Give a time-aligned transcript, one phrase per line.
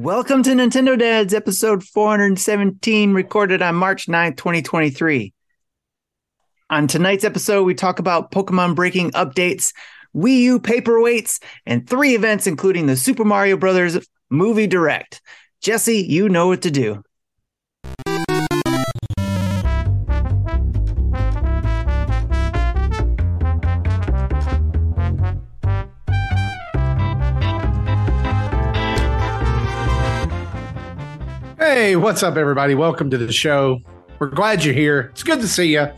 [0.00, 5.34] Welcome to Nintendo Dads, episode 417, recorded on March 9th, 2023.
[6.70, 9.72] On tonight's episode, we talk about Pokemon breaking updates,
[10.14, 13.98] Wii U paperweights, and three events, including the Super Mario Brothers
[14.30, 15.20] movie direct.
[15.62, 17.02] Jesse, you know what to do.
[31.88, 32.74] Hey, what's up, everybody?
[32.74, 33.80] Welcome to the show.
[34.18, 35.08] We're glad you're here.
[35.12, 35.88] It's good to see you.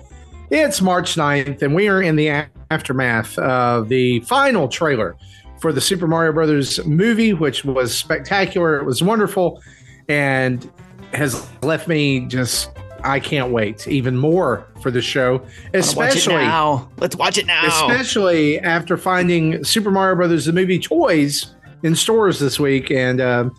[0.48, 5.16] It's March 9th, and we are in the aftermath of the final trailer
[5.60, 8.78] for the Super Mario Brothers movie, which was spectacular.
[8.78, 9.60] It was wonderful
[10.08, 10.70] and
[11.12, 12.70] has left me just,
[13.02, 16.88] I can't wait even more for the show, especially now.
[16.98, 17.66] Let's watch it now.
[17.66, 23.50] Especially after finding Super Mario Brothers the movie toys in stores this week and uh,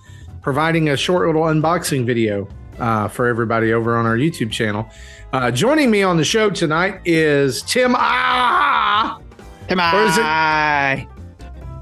[0.41, 2.47] providing a short little unboxing video
[2.79, 4.89] uh, for everybody over on our YouTube channel.
[5.33, 9.19] Uh, joining me on the show tonight is Tim Ah.
[9.67, 11.07] Tim Or is it- I.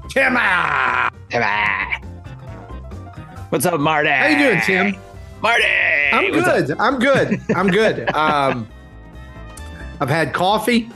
[0.08, 1.10] Tim Ah.
[1.30, 2.00] Tim I.
[3.48, 4.08] What's up, Marty?
[4.10, 4.94] How you doing, Tim?
[5.42, 5.64] Marty.
[6.12, 6.70] I'm good.
[6.78, 7.40] I'm good.
[7.54, 8.10] I'm good.
[8.14, 8.68] Um,
[10.00, 10.88] I've had coffee.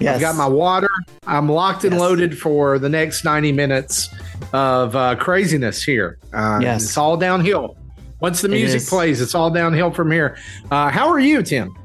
[0.00, 0.16] Yes.
[0.16, 0.88] I've got my water.
[1.26, 2.00] I'm locked and Yes.
[2.00, 4.08] loaded for the next 90 minutes
[4.52, 6.18] of uh, craziness here.
[6.32, 6.84] Uh, Yes.
[6.84, 7.76] It's all downhill.
[8.20, 8.88] Once the music is.
[8.88, 10.36] plays, it's all downhill from here.
[10.70, 11.76] Uh, how are you, Tim?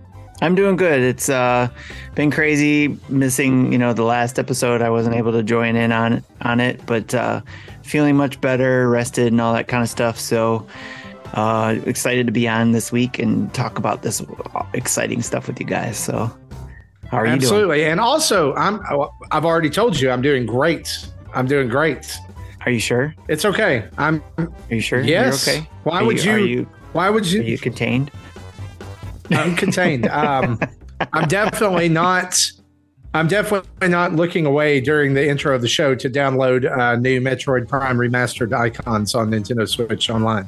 [0.41, 0.99] I'm doing good.
[0.99, 1.69] It's uh
[2.15, 4.81] been crazy missing, you know, the last episode.
[4.81, 7.41] I wasn't able to join in on on it, but uh
[7.83, 10.19] feeling much better, rested and all that kind of stuff.
[10.19, 10.65] So
[11.35, 14.21] uh excited to be on this week and talk about this
[14.73, 15.97] exciting stuff with you guys.
[15.97, 16.35] So
[17.09, 17.43] how are you doing?
[17.43, 17.85] Absolutely.
[17.85, 18.81] And also, I'm
[19.31, 21.07] I've already told you I'm doing great.
[21.33, 22.17] I'm doing great.
[22.65, 23.13] Are you sure?
[23.27, 23.87] It's okay.
[23.97, 25.01] I'm Are you sure?
[25.01, 25.45] yes.
[25.47, 25.69] You're okay.
[25.83, 27.41] Why Are would you, Are you why would you?
[27.41, 28.11] are you, you contained?
[29.31, 30.07] I'm contained.
[30.11, 30.59] Um,
[31.11, 32.39] I'm definitely not.
[33.15, 37.19] I'm definitely not looking away during the intro of the show to download uh, new
[37.19, 40.47] Metroid Prime remastered icons on Nintendo Switch Online.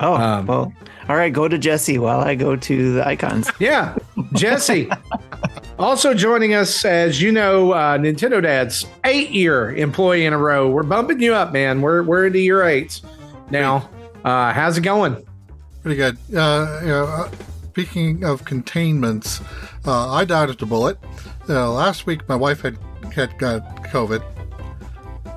[0.00, 0.72] Oh, Um, well.
[1.10, 3.50] All right, go to Jesse while I go to the icons.
[3.58, 3.96] Yeah,
[4.34, 4.88] Jesse.
[5.76, 10.70] also joining us, as you know, uh, Nintendo Dad's eight-year employee in a row.
[10.70, 11.80] We're bumping you up, man.
[11.82, 13.00] We're we're into year eight
[13.50, 13.90] now.
[14.24, 15.16] Uh, how's it going?
[15.82, 16.16] Pretty good.
[16.32, 17.30] Uh, you know, uh,
[17.70, 19.40] speaking of containments,
[19.86, 20.96] uh, I at the bullet.
[21.48, 22.78] Uh, last week, my wife had
[23.12, 24.22] had got COVID,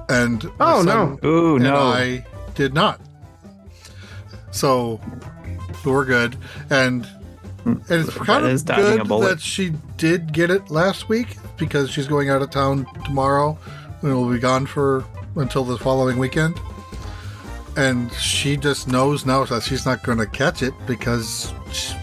[0.09, 0.83] and Oh, no.
[0.83, 1.77] son Ooh, and no.
[1.77, 2.23] I
[2.53, 3.01] did not.
[4.51, 5.01] So
[5.85, 6.37] we're good,
[6.69, 7.07] and
[7.65, 11.37] and it's kind That is of dodging good that she did get it last week
[11.57, 13.57] because she's going out of town tomorrow
[14.01, 15.05] and will be gone for
[15.35, 16.59] until the following weekend.
[17.75, 21.51] And she just knows now that she's not going to catch it because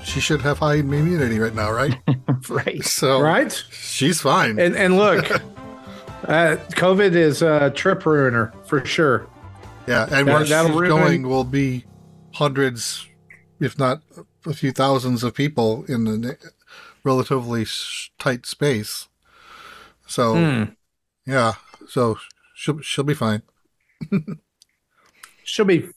[0.02, 1.96] she should have high immunity right now, right?
[2.48, 2.82] right.
[2.82, 3.52] So Right?
[3.70, 4.58] she's fine.
[4.58, 5.30] And and look,
[6.24, 9.28] uh, COVID is a trip ruiner for sure.
[9.86, 11.84] yeah, and That- where that'll she's ruin- going will be
[12.32, 13.06] hundreds,
[13.60, 14.02] if not
[14.46, 16.34] a few thousands of people in a
[17.04, 17.66] relatively
[18.18, 19.08] tight space.
[20.06, 20.64] So Hmm.
[21.26, 21.54] yeah,
[21.88, 22.18] so
[22.54, 23.42] she'll she'll be fine.
[25.44, 25.88] She'll be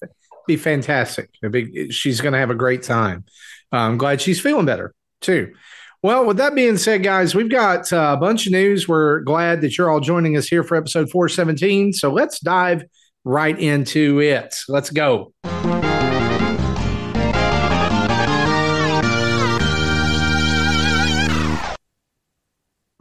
[0.47, 1.29] be fantastic.
[1.51, 3.23] Be- she's going to have a great time.
[3.71, 5.53] Uh, I'm glad she's feeling better too.
[6.01, 8.89] Well, with that being said, guys, we've got uh, a bunch of news.
[8.89, 11.93] We're glad that you're all joining us here for episode 417.
[11.93, 12.83] So let's dive
[13.23, 14.53] right into it.
[14.67, 15.33] Let's go.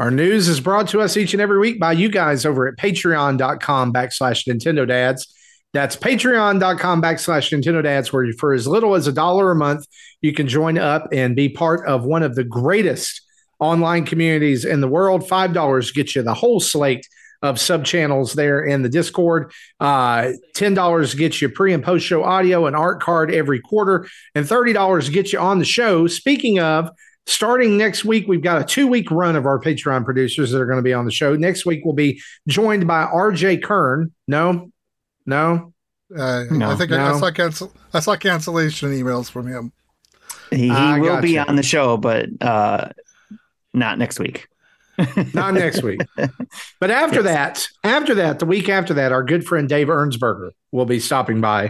[0.02, 2.76] Our news is brought to us each and every week by you guys over at
[2.76, 5.32] patreon.com backslash Nintendo Dads.
[5.74, 9.86] That's patreon.com backslash Nintendo Dads, where you, for as little as a dollar a month,
[10.20, 13.22] you can join up and be part of one of the greatest
[13.60, 15.22] online communities in the world.
[15.22, 17.06] $5 gets you the whole slate
[17.40, 19.52] of sub channels there in the Discord.
[19.78, 24.46] Uh, $10 gets you pre and post show audio and art card every quarter, and
[24.46, 26.08] $30 gets you on the show.
[26.08, 26.90] Speaking of,
[27.26, 30.66] starting next week, we've got a two week run of our Patreon producers that are
[30.66, 31.36] going to be on the show.
[31.36, 34.12] Next week, we'll be joined by RJ Kern.
[34.28, 34.70] No,
[35.26, 35.72] no,
[36.16, 39.72] Uh, No, I think I, I saw cancel I saw cancellation emails from him.
[40.50, 41.48] He, he I will be gotcha.
[41.50, 42.88] on the show, but uh
[43.72, 44.46] not next week.
[45.32, 46.00] not next week.
[46.78, 47.25] But after Yes.
[47.25, 51.40] that, after that, the week after that, our good friend Dave Ernsberger will be stopping
[51.40, 51.68] by.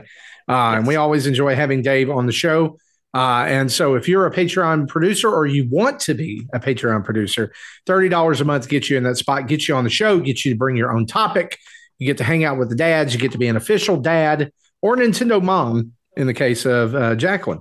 [0.48, 2.78] Uh, And we always enjoy having Dave on the show.
[3.14, 7.04] Uh, and so if you're a Patreon producer or you want to be a Patreon
[7.04, 7.52] producer,
[7.86, 10.52] $30 a month gets you in that spot, gets you on the show, gets you
[10.52, 11.58] to bring your own topic.
[11.98, 13.12] You get to hang out with the dads.
[13.12, 14.50] You get to be an official dad
[14.80, 17.60] or Nintendo Mom in the case of uh, Jacqueline.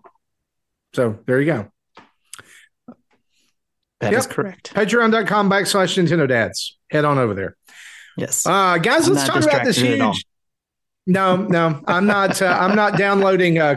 [0.93, 1.71] So there you go.
[3.99, 4.19] That Yep.
[4.19, 4.73] is correct.
[4.73, 6.77] Patreon.com backslash Nintendo Dads.
[6.89, 7.55] Head on over there.
[8.17, 8.45] Yes.
[8.45, 10.13] Uh, guys, I'm let's talk about this distracted at all.
[10.13, 10.25] huge.
[11.07, 12.41] No, no, I'm not.
[12.41, 13.57] Uh, I'm not downloading.
[13.59, 13.75] Uh,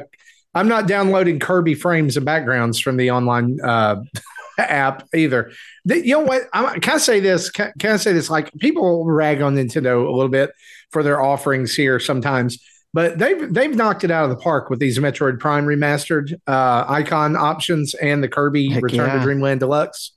[0.55, 4.03] I'm not downloading Kirby frames and backgrounds from the online uh,
[4.59, 5.53] app either.
[5.85, 6.43] The- you know what?
[6.53, 7.51] I'm, can I say this?
[7.51, 8.31] Can, can I say this?
[8.31, 10.53] Like people rag on Nintendo a little bit
[10.91, 12.59] for their offerings here sometimes,
[12.93, 16.85] but they've they've knocked it out of the park with these Metroid Prime remastered uh,
[16.89, 19.19] icon options and the Kirby Heck Return yeah.
[19.19, 20.13] to Dreamland Deluxe.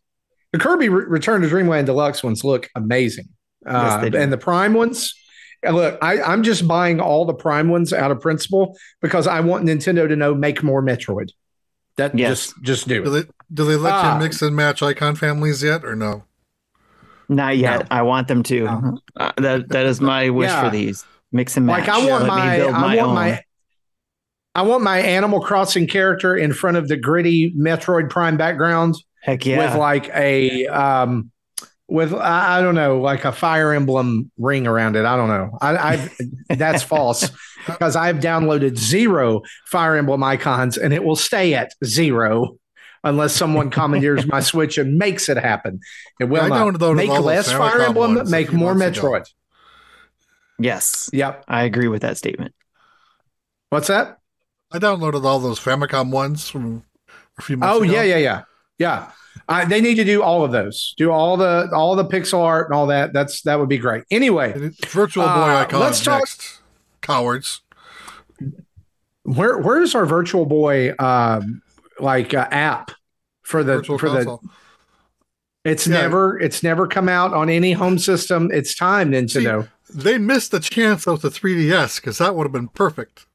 [0.54, 3.30] The Kirby Re- Return to Dreamland Deluxe ones look amazing,
[3.66, 4.18] uh, do.
[4.18, 5.14] and the Prime ones.
[5.68, 9.40] And Look, I, I'm just buying all the Prime ones out of principle because I
[9.42, 11.30] want Nintendo to know make more Metroid.
[11.98, 12.30] That Yes.
[12.54, 13.22] just just do Do it.
[13.26, 14.14] they do they let Ah.
[14.16, 16.24] you mix and match icon families yet, or no?
[17.30, 17.82] Not yet.
[17.82, 17.86] No.
[17.92, 18.64] I want them to.
[18.66, 19.00] No.
[19.18, 20.64] Uh, that that is my wish Yeah.
[20.64, 21.06] for these.
[21.32, 21.88] Mix and match.
[21.88, 23.16] Like I want Let my, I my want own.
[23.16, 23.44] my,
[24.56, 29.46] I want my Animal Crossing character in front of the gritty Metroid Prime background Heck
[29.46, 29.58] yeah.
[29.72, 31.32] with like a um
[31.88, 35.06] with I, I don't know like a Fire Emblem ring around it.
[35.06, 35.58] I don't know.
[35.62, 36.10] I,
[36.50, 37.30] I that's false
[37.66, 42.58] because I've downloaded zero Fire Emblem icons and it will stay at zero
[43.04, 45.80] unless someone commandeers my Switch and makes it happen.
[46.20, 49.10] It will I not make less Fire Emblem, ones make more months ago.
[49.12, 49.26] Metroid.
[50.60, 51.46] yes, Yep.
[51.48, 52.54] I agree with that statement.
[53.70, 54.18] What's that?
[54.72, 56.84] I downloaded all those Famicom ones from
[57.38, 57.94] a few months Oh ago.
[57.94, 58.42] yeah, yeah, yeah,
[58.78, 59.12] yeah.
[59.50, 60.94] I, they need to do all of those.
[60.98, 63.14] Do all the all the pixel art and all that.
[63.14, 64.04] That's that would be great.
[64.12, 66.60] Anyway, it's Virtual Boy Uh, icon let's talk- next.
[67.02, 67.62] Cowards.
[69.24, 71.62] where where's our Virtual Boy um,
[72.00, 72.92] like uh, app
[73.44, 74.42] for the Virtual for console.
[74.44, 75.72] the?
[75.72, 76.02] It's Yeah.
[76.02, 78.50] never it's never come out on any home system.
[78.54, 79.70] It's time Nintendo.
[79.94, 83.26] They missed the chance of the 3DS because that would have been perfect.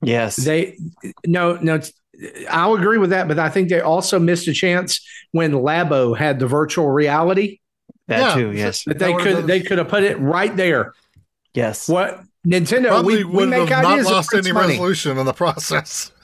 [0.00, 0.36] Yes.
[0.36, 0.76] They
[1.26, 1.80] no no.
[2.14, 5.00] It's- I'll agree with that, but I think they also missed a chance
[5.32, 7.60] when Labo had the virtual reality
[8.08, 8.34] that Yeah.
[8.34, 8.52] too.
[8.52, 8.84] Yes.
[8.84, 10.92] that they could been- they could have put it right there.
[11.54, 11.88] Yes.
[11.88, 14.68] What Nintendo Probably we, we make have not ideas and lost any money.
[14.74, 16.10] resolution in the process.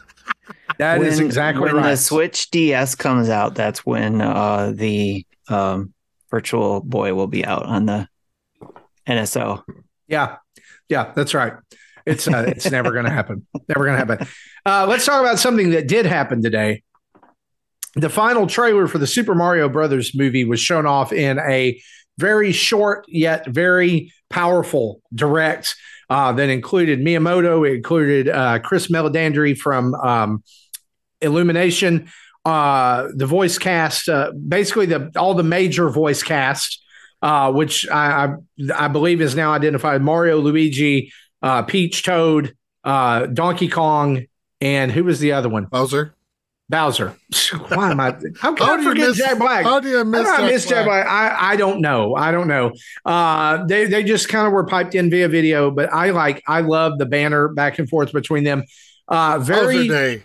[0.79, 1.83] That is When- exactly when right.
[1.83, 3.57] When the Switch DS comes out.
[3.57, 5.93] That's when uh, the um,
[6.31, 8.07] Virtual Boy will be out on the
[9.09, 9.63] NSO.
[10.07, 10.37] Yeah,
[10.89, 11.55] yeah, that's right.
[12.09, 13.47] It's uh, it's never going to happen.
[13.69, 14.27] Never going to happen.
[14.65, 16.83] Uh, let's talk about something that did happen today.
[17.95, 21.81] The final trailer for the Super Mario Brothers movie was shown off in a
[22.19, 25.75] very short yet very powerful direct
[26.11, 27.69] uh, that included Miyamoto.
[27.69, 30.43] It included uh, Chris Meledandri from um,
[31.21, 32.11] Illumination.
[32.45, 36.83] Uh, the voice cast, uh, basically the all the major voice cast,
[37.21, 42.55] uh, which I, I I believe is now identified Mario, Luigi, uh, Peach, Toad,
[42.85, 44.27] uh, Donkey Kong,
[44.61, 45.65] and who was the other one?
[45.65, 46.15] Bowser.
[46.69, 47.17] Bowser.
[47.69, 48.17] Why am I?
[48.41, 49.65] How can How I do you forget miss Jack Black?
[49.65, 51.07] How do you miss Jack miss Jack Black?
[51.07, 51.41] Black?
[51.41, 52.15] I, I don't know.
[52.15, 52.73] I don't know.
[53.07, 56.61] Uh, they they just kind of were piped in via video, but I like I
[56.61, 58.65] love the banner back and forth between them.
[59.07, 60.23] Uh, very Bowser Day.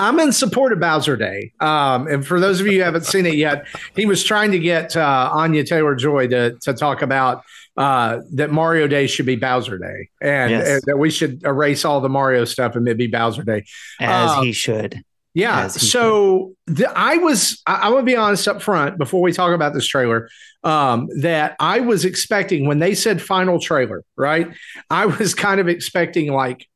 [0.00, 1.52] I'm in support of Bowser Day.
[1.58, 4.58] Um, and for those of you who haven't seen it yet, he was trying to
[4.60, 7.42] get uh, Anya Taylor Joy to, to talk about
[7.78, 10.68] uh, that Mario Day should be Bowser Day and, Yes.
[10.68, 13.64] and that we should erase all the Mario stuff and it be Bowser Day.
[14.00, 15.00] As Uh, he should.
[15.32, 15.62] Yeah.
[15.62, 19.54] He So the, I was, I, want to be honest up front before we talk
[19.54, 20.28] about this trailer,
[20.64, 24.48] um, that I was expecting when they said final trailer, right?
[24.90, 26.66] I was kind of expecting like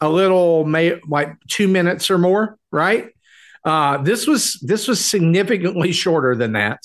[0.00, 3.10] a little, may, like two minutes or more, right?
[3.64, 6.80] Uh, this was this was significantly shorter than that.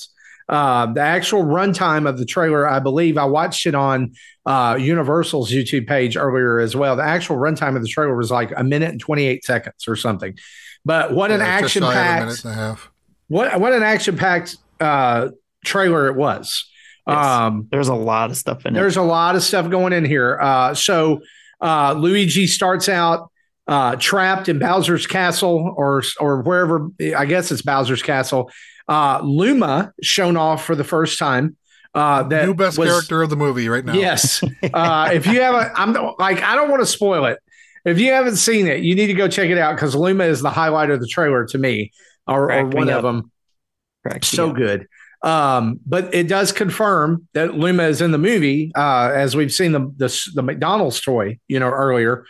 [0.50, 4.13] Uh, the actual runtime of the trailer, I believe, I watched it on
[4.46, 6.96] uh, Universal's YouTube page earlier as well.
[6.96, 9.96] The actual runtime of the trailer was like a minute and twenty eight seconds or
[9.96, 10.38] something.
[10.86, 12.92] But what an Yeah, just action shy of a packed minute and a half.
[13.27, 15.30] what what an action packed uh,
[15.66, 16.70] trailer it was.
[17.08, 17.18] Yes.
[17.25, 18.80] Um, There's a lot of stuff in it.
[18.80, 20.38] there's a lot of stuff going in here.
[20.42, 21.22] Uh, so
[21.62, 23.32] uh, Luigi starts out
[23.68, 26.89] uh, trapped in Bowser's castle, or or wherever.
[27.18, 28.50] I guess it's Bowser's castle.
[28.88, 31.56] Uh, Luma shown off for the first time.
[31.94, 33.94] Uh, that New best was- character of the movie right now.
[33.94, 34.44] Yes.
[34.74, 37.39] Uh, if you haven't, I'm like, I don't want to spoil it.
[37.86, 40.41] If you haven't seen it, you need to go check it out because Luma is
[40.41, 41.91] the highlight of the trailer to me,
[42.27, 42.98] or, or Cracked me one up.
[42.98, 43.32] of them.
[44.06, 44.25] Correct.
[44.25, 44.88] So good.
[45.24, 49.72] Um, but it does confirm that Luma is in the movie, uh, as we've seen
[49.72, 52.25] the, the the McDonald's toy, you know, earlier.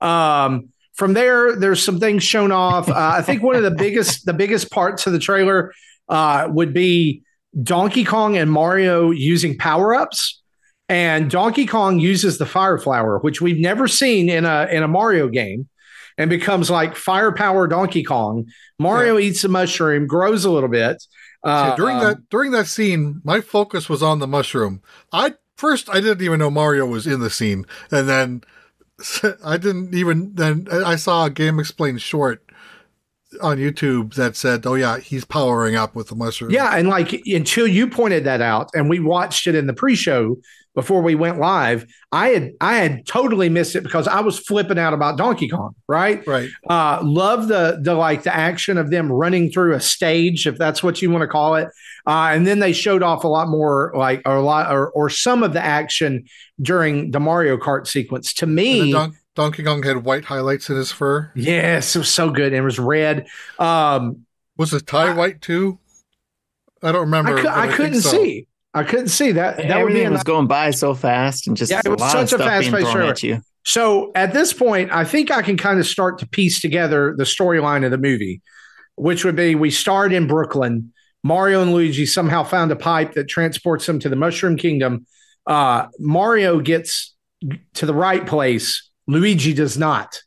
[0.00, 2.88] Um, from there, there's some things shown off.
[2.88, 5.72] Uh, I think one of the biggest the biggest parts of the trailer
[6.08, 7.22] uh, would be
[7.60, 10.40] Donkey Kong and Mario using power ups.
[10.88, 14.88] and Donkey Kong uses the fire flower, which we've never seen in a in a
[14.88, 15.68] Mario game,
[16.18, 18.46] and becomes like firepower Donkey Kong.
[18.78, 19.28] Mario yeah.
[19.28, 21.02] eats a mushroom, grows a little bit.
[21.44, 24.82] Uh, during that um, during that scene, my focus was on the mushroom.
[25.12, 28.42] I first I didn't even know Mario was in the scene, and then
[29.44, 32.44] I didn't even then I saw a GameXplain short
[33.40, 37.12] on YouTube that said, "Oh yeah, he's powering up with the mushroom." Yeah, and like
[37.26, 40.36] until you pointed that out, and we watched it in the pre-show
[40.74, 44.78] before we went live, I had I had totally missed it because I was flipping
[44.78, 45.74] out about Donkey Kong.
[45.86, 46.48] Right, right.
[46.68, 50.82] Uh, love the the like the action of them running through a stage, if that's
[50.82, 51.68] what you want to call it.
[52.06, 55.10] Uh, and then they showed off a lot more, like or a lot or or
[55.10, 56.24] some of the action
[56.60, 58.32] during the Mario Kart sequence.
[58.34, 58.94] To me,
[59.34, 61.30] Donkey Kong had white highlights in his fur.
[61.34, 62.48] Yes, it was so good.
[62.48, 63.26] And It was red.
[63.58, 65.78] Um, was it tie I, white too?
[66.82, 67.38] I don't remember.
[67.48, 68.10] I, I couldn't so.
[68.10, 68.46] see.
[68.74, 69.58] I couldn't see that.
[69.58, 72.70] That everything was going by so fast and just yeah, it was such a fast
[72.70, 73.42] pace at you.
[73.64, 77.24] So at this point, I think I can kind of start to piece together the
[77.24, 78.40] storyline of the movie,
[78.96, 80.92] which would be we start in Brooklyn.
[81.22, 85.06] Mario and Luigi somehow found a pipe that transports them to the Mushroom Kingdom.
[85.46, 87.14] Uh, Mario gets
[87.74, 90.20] to the right place Luigi does not.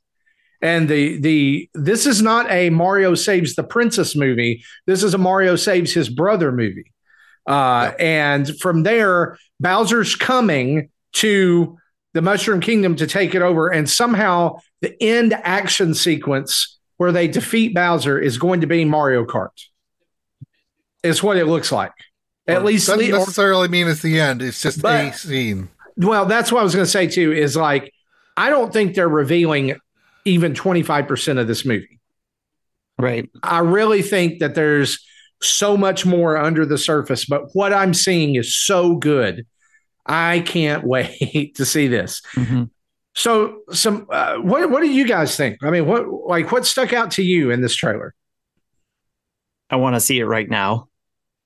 [0.61, 4.63] And the the this is not a Mario saves the princess movie.
[4.87, 6.91] This is a Mario saves his brother movie.
[7.47, 11.77] Uh, And from there, Bowser's coming to
[12.13, 17.27] the Mushroom Kingdom to take it over, and somehow the end action sequence where they
[17.27, 19.49] defeat Bowser is going to be Mario Kart.
[21.03, 21.91] It's what it looks like.
[22.47, 24.41] At least doesn't necessarily mean it's the end.
[24.41, 25.69] It's just but, a scene.
[25.97, 27.31] Well, that's what I was going to say too.
[27.31, 27.91] Is like
[28.37, 29.75] I don't think they're revealing
[30.25, 31.99] even 25% of this movie.
[32.97, 33.29] Right.
[33.43, 35.05] I really think that there's
[35.41, 39.45] so much more under the surface, but what I'm seeing is so good.
[40.05, 42.21] I can't wait to see this.
[42.35, 42.63] Mm-hmm.
[43.17, 45.63] So, some uh, what what do you guys think?
[45.63, 48.13] I mean, what like what stuck out to you in this trailer?
[49.69, 50.89] I want to see it right now.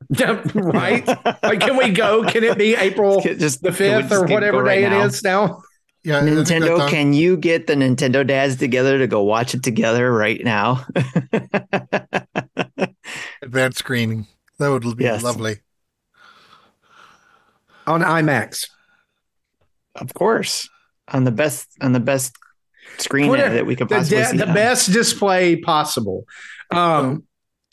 [0.55, 1.07] right?
[1.43, 2.23] like, can we go?
[2.23, 5.05] Can it be April just the fifth or whatever day right it now?
[5.05, 5.61] is now?
[6.03, 10.41] Yeah, Nintendo, can you get the Nintendo dads together to go watch it together right
[10.43, 10.85] now?
[13.41, 14.25] Advanced screening.
[14.59, 15.23] That would be yes.
[15.23, 15.57] lovely.
[17.85, 18.67] On IMAX.
[19.95, 20.69] Of course.
[21.09, 22.37] On the best on the best
[22.97, 24.37] screen that we could possibly the, see.
[24.37, 24.53] The on.
[24.53, 26.25] best display possible.
[26.71, 27.23] Um,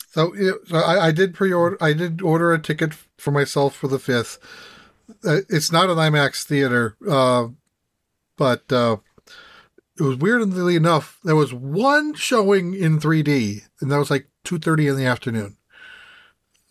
[0.09, 0.33] so,
[0.65, 4.39] so I, I, did pre-order I did order a ticket for myself for the 5th.
[5.23, 6.97] Uh, it's not an IMAX theater.
[7.07, 7.49] Uh,
[8.37, 8.97] but uh,
[9.99, 14.91] it was weirdly enough, there was one showing in 3D, and that was like 2.30
[14.91, 15.57] in the afternoon.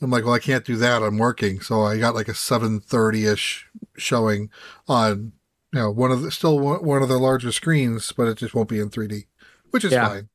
[0.00, 1.02] I'm like, well, I can't do that.
[1.02, 1.61] I'm working.
[1.61, 3.62] So I got like a 7.30ish
[3.96, 4.50] showing
[4.87, 5.32] on,
[5.73, 8.68] you know, one of the, still one of the larger screens, but it just won't
[8.68, 9.26] be in 3D,
[9.70, 10.08] which is yeah.
[10.08, 10.28] fine.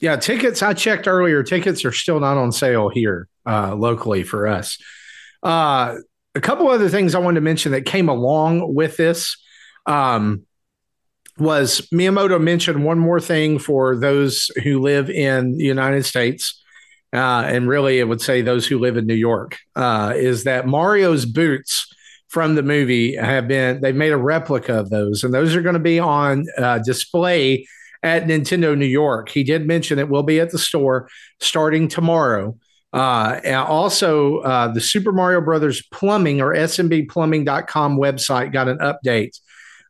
[0.00, 4.46] Yeah, tickets, I checked earlier, tickets are still not on sale here uh, locally for
[4.46, 4.78] us.
[5.42, 5.96] Uh,
[6.38, 9.36] a couple other things I wanted to mention that came along with this
[9.86, 10.46] um,
[11.36, 16.62] was Miyamoto mentioned one more thing for those who live in the United States.
[17.12, 20.68] Uh, and really, it would say those who live in New York uh, is that
[20.68, 21.92] Mario's boots
[22.28, 25.72] from the movie have been, they've made a replica of those, and those are going
[25.72, 27.66] to be on uh, display
[28.04, 29.28] at Nintendo New York.
[29.28, 31.08] He did mention it will be at the store
[31.40, 32.56] starting tomorrow.
[32.92, 39.38] Uh, also, uh, the Super Mario Brothers Plumbing or SMBplumbing.com website got an update,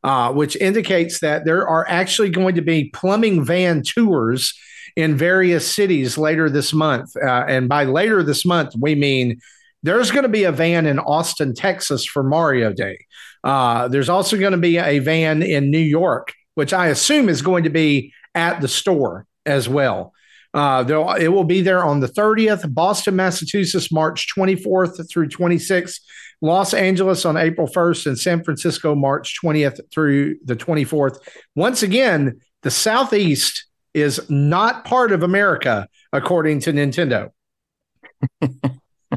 [0.02, 4.52] uh, which indicates that there are actually going to be plumbing van tours
[4.96, 7.14] in various cities later this month.
[7.16, 9.40] Uh, and by later this month, we mean
[9.84, 12.98] there's going to be a van in Austin, Texas for Mario Day.
[13.44, 17.42] Uh, there's also going to be a van in New York, which I assume is
[17.42, 20.12] going to be at the store as well.
[20.54, 26.00] Uh, it will be there on the 30th, Boston, Massachusetts, March 24th through 26th,
[26.40, 31.18] Los Angeles on April 1st, and San Francisco, March 20th through the 24th.
[31.54, 37.30] Once again, the Southeast is not part of America, according to Nintendo.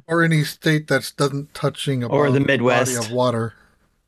[0.08, 3.54] or any state that's doesn't touching or the Midwest of water.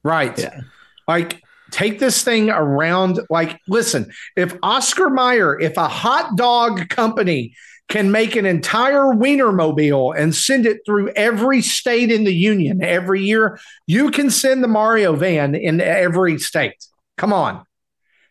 [0.04, 0.38] Right.
[0.38, 0.62] Yeah.
[1.08, 1.42] Like
[1.74, 3.20] take this thing around.
[3.30, 7.56] Like, listen, if Oscar Mayer, if a hot dog company
[7.90, 13.22] can make an entire Wienermobile and send it through every state in the union every
[13.24, 16.86] year, you can send the Mario van in every state.
[17.18, 17.66] Come on.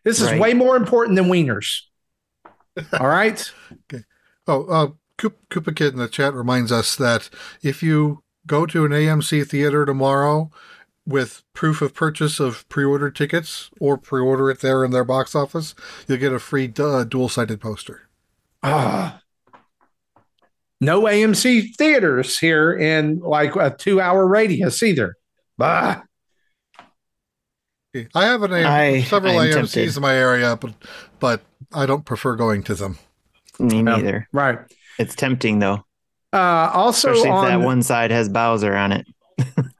[0.03, 0.39] This is right.
[0.39, 1.81] way more important than wieners.
[2.99, 3.51] All right.
[3.93, 4.03] okay.
[4.47, 7.29] Oh, uh, Koopa Kid in the chat reminds us that
[7.61, 10.51] if you go to an AMC theater tomorrow
[11.05, 15.75] with proof of purchase of pre-order tickets or pre-order it there in their box office,
[16.07, 18.07] you'll get a free uh, dual-sided poster.
[18.63, 19.21] Ah.
[20.79, 25.15] no AMC theaters here in like a two hour radius either.
[25.57, 26.01] Bah.
[28.15, 29.95] I have an AM- I- several I am AMC's tempted.
[29.97, 30.73] in my area, but
[31.19, 31.41] but
[31.73, 32.97] I don't prefer going to them.
[33.59, 33.81] Me Yeah.
[33.83, 34.27] neither.
[34.31, 34.59] Right.
[34.97, 35.85] It's tempting though,
[36.31, 39.05] Uh, also especially on if that one side has Bowser on it.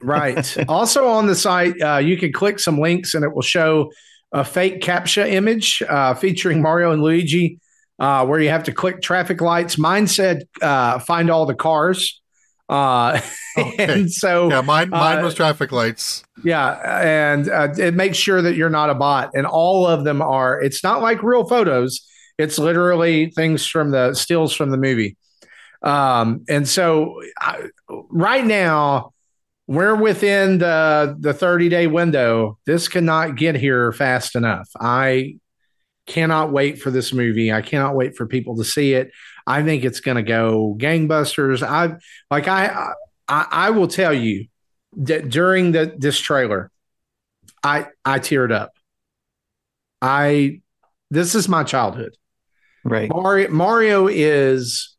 [0.04, 0.56] Right.
[0.68, 3.90] also on the site, uh, you can click some links and it will show
[4.32, 7.58] a fake captcha image uh, featuring Mario and Luigi,
[7.98, 9.78] uh, where you have to click traffic lights.
[9.78, 12.20] Mine said uh, find all the cars.
[12.68, 13.20] Uh,
[13.56, 13.84] Okay.
[14.00, 16.24] and so Yeah, mine mine Uh, was traffic lights.
[16.42, 20.20] Yeah, and uh, it makes sure that you're not a bot, and all of them
[20.20, 20.60] are.
[20.60, 22.04] It's not like real photos;
[22.36, 25.16] it's literally things from the stills from the movie.
[25.84, 27.68] Um, and so, I,
[28.10, 29.13] right now,
[29.66, 32.58] we're within the the 30 day window.
[32.66, 34.68] This cannot get here fast enough.
[34.78, 35.38] I
[36.06, 37.52] cannot wait for this movie.
[37.52, 39.10] I cannot wait for people to see it.
[39.46, 41.62] I think it's going to go gangbusters.
[41.62, 41.96] I
[42.30, 42.92] like I,
[43.28, 44.46] I I will tell you
[44.98, 46.70] that during the this trailer,
[47.62, 48.72] I I teared up.
[50.02, 50.60] I
[51.10, 52.16] this is my childhood.
[52.84, 53.08] Right.
[53.08, 54.94] Mario Mario is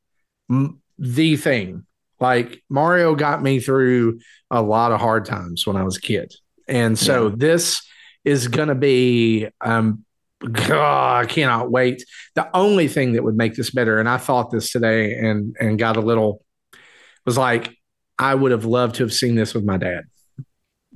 [0.98, 1.86] the thing.
[2.19, 4.19] Like Mario got me through
[4.50, 6.34] a lot of hard times when I was a kid,
[6.67, 7.81] and so this
[8.24, 9.48] is going to be.
[9.62, 10.03] Um,
[10.51, 12.03] God, I cannot wait.
[12.36, 15.79] The only thing that would make this better, and I thought this today, and and
[15.79, 16.43] got a little
[17.25, 17.75] was like,
[18.19, 20.03] I would have loved to have seen this with my dad.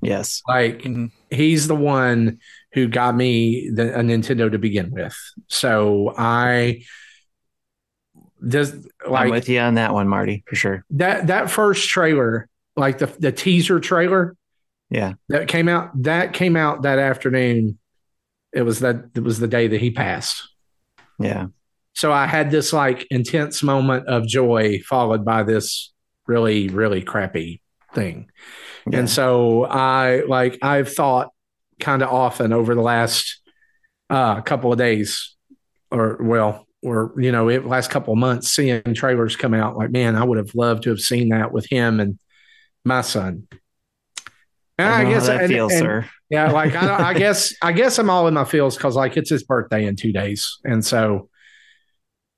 [0.01, 0.41] Yes.
[0.47, 1.11] Like Mhm.
[1.29, 2.37] he's the one
[2.73, 5.15] who got me the, a Nintendo to begin with.
[5.47, 6.83] So I
[8.47, 8.75] just
[9.09, 10.85] I'm with you on that one, Marty, for sure.
[10.91, 14.35] that that first trailer, like the the teaser trailer
[14.89, 15.13] Yeah.
[15.29, 17.77] that came out, that came out that afternoon.
[18.53, 20.47] It was that it was the day that he passed.
[21.19, 21.47] Yeah.
[21.93, 25.91] So I had this like intense moment of joy followed by this
[26.27, 27.61] really, really crappy
[27.93, 28.29] thing.
[28.89, 28.99] Yeah.
[28.99, 31.31] And so I like I've thought
[31.79, 33.41] kind of often over the last
[34.09, 35.35] uh, couple of days,
[35.91, 39.77] or well, or you know, it, last couple of months, seeing trailers come out.
[39.77, 42.17] Like, man, I would have loved to have seen that with him and
[42.85, 43.47] my son.
[44.77, 46.05] And I, know how that and- feels, and- sir.
[46.29, 49.29] yeah, like I, I guess I guess I'm all in my feels because like it's
[49.29, 51.29] his birthday in two days, and so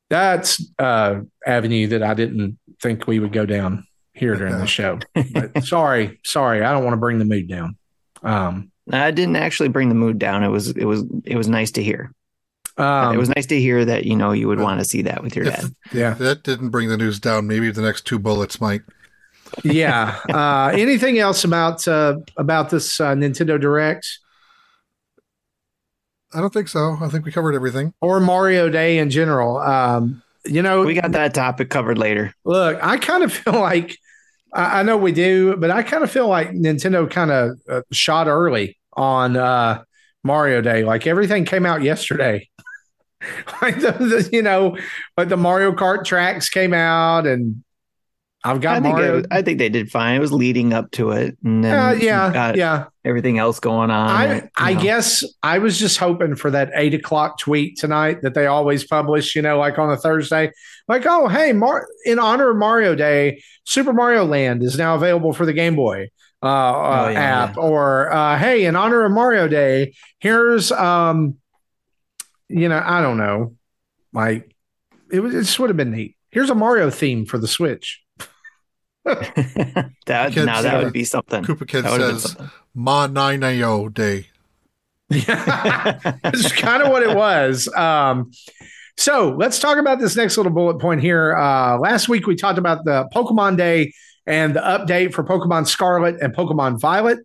[0.10, 5.00] that's uh avenue that I didn't think we would go down here during the show.
[5.34, 7.78] But sorry, sorry, I don't want to bring the mood down.
[8.24, 10.44] Um, I didn't actually bring the mood down.
[10.44, 12.12] It was it was it was nice to hear.
[12.82, 15.22] Um it was nice to hear that you know you would want to see that
[15.24, 15.76] with your If- dad.
[15.94, 17.48] yeah, That didn't bring the news down.
[17.48, 18.82] Maybe the next two bullets might.
[19.64, 20.18] yeah.
[20.30, 24.08] Uh, anything else about uh, about this uh, Nintendo Direct
[26.34, 26.98] I don't think so.
[27.02, 27.94] I think we covered everything.
[28.00, 29.58] or Mario Day in general?
[29.58, 32.34] Um, you know, We got that topic covered later.
[32.46, 33.98] Look, I kind of feel like
[34.54, 37.82] I, I know we do, but I kind of feel like Nintendo kind of uh,
[37.92, 39.84] shot early on uh,
[40.24, 40.84] Mario Day.
[40.86, 42.50] Like everything came out yesterday.
[43.62, 44.78] like the, the, you know,
[45.16, 47.64] but the Mario Kart tracks came out, and
[48.44, 49.18] I've got I think Mario.
[49.20, 50.16] it- I think they did fine.
[50.16, 52.86] It was leading up to it, and then Uh, yeah, yeah.
[53.06, 54.10] everything else going on.
[54.10, 54.82] I I know.
[54.82, 59.36] guess I was just hoping for that eight o'clock tweet tonight that they always publish,
[59.36, 60.52] you know, like on a Thursday.
[60.88, 65.32] Like, oh, hey, Mar- in honor of Mario Day, Super Mario Land is now available
[65.34, 66.10] for the Game Boy
[66.42, 67.58] uh, uh, Oh, yeah, app.
[67.58, 71.36] Or uh, hey, in honor of Mario Day, here's um,
[72.52, 73.56] you know, I don't know,
[74.14, 74.56] like
[75.12, 75.34] it was.
[75.34, 76.16] It just would have been neat.
[76.30, 78.02] Here's a Mario theme for the Switch.
[79.04, 81.44] that Kids, now that uh, would be something.
[81.44, 82.52] Koopa Kid That would have been says something.
[82.76, 84.28] Ma Nine Ayo Day.
[85.10, 87.68] it's kind of what it was.
[87.74, 88.32] Um,
[88.98, 91.36] so let's talk about this next little bullet point here.
[91.36, 93.94] Uh, last week we talked about the Pokemon Day
[94.26, 97.20] and the update for Pokemon Scarlet and Pokemon Violet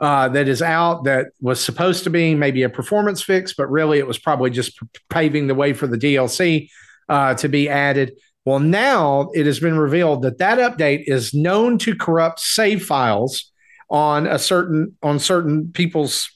[0.00, 1.04] uh, that is out.
[1.04, 4.78] That was supposed to be maybe a performance fix, but really it was probably just
[5.10, 6.70] paving the way for the DLC
[7.08, 8.12] uh, to be added.
[8.44, 13.52] Well, now it has been revealed that that update is known to corrupt save files
[13.90, 16.30] on a certain on certain people's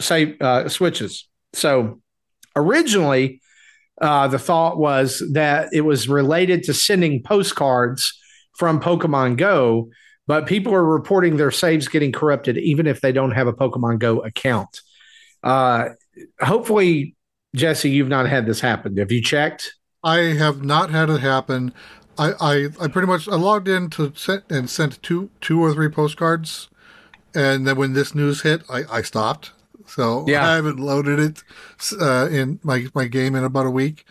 [0.00, 1.28] save uh, switches.
[1.52, 2.00] So
[2.54, 3.40] originally,
[4.00, 8.18] uh, the thought was that it was related to sending postcards
[8.56, 9.90] from Pokemon Go,
[10.30, 13.98] but people are reporting their saves getting corrupted even if they don't have a Pokemon
[13.98, 14.80] Go account.
[15.42, 15.88] Uh,
[16.38, 17.16] hopefully,
[17.56, 18.96] Jesse, you've not had this happen.
[18.98, 19.74] Have you checked?
[20.04, 21.74] I have not had it happen.
[22.16, 25.74] I, I, I pretty much I logged in to send and sent two two or
[25.74, 26.68] three postcards,
[27.34, 29.50] and then when this news hit, I, I stopped.
[29.88, 30.48] So Yeah.
[30.48, 31.42] I haven't loaded it
[32.00, 34.04] uh, in my my game in about a week.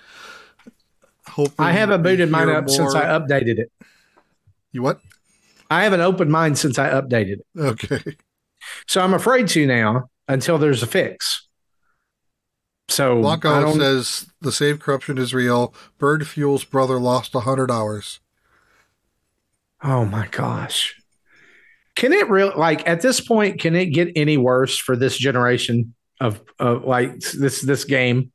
[1.30, 3.72] Hoping I haven't booted mine up since I updated it.
[4.74, 5.00] You what?
[5.70, 7.46] I haven't opened mine since I updated it.
[7.58, 8.16] Okay.
[8.88, 11.48] So I'm afraid to now until there's a fix.
[12.88, 15.74] So Blanco says the save corruption is real.
[15.98, 18.20] Bird Fuel's brother lost hundred hours.
[19.84, 20.96] oh my gosh.
[21.96, 25.94] Can it really like at this point, can it get any worse for this generation
[26.20, 28.32] of, of like this this game?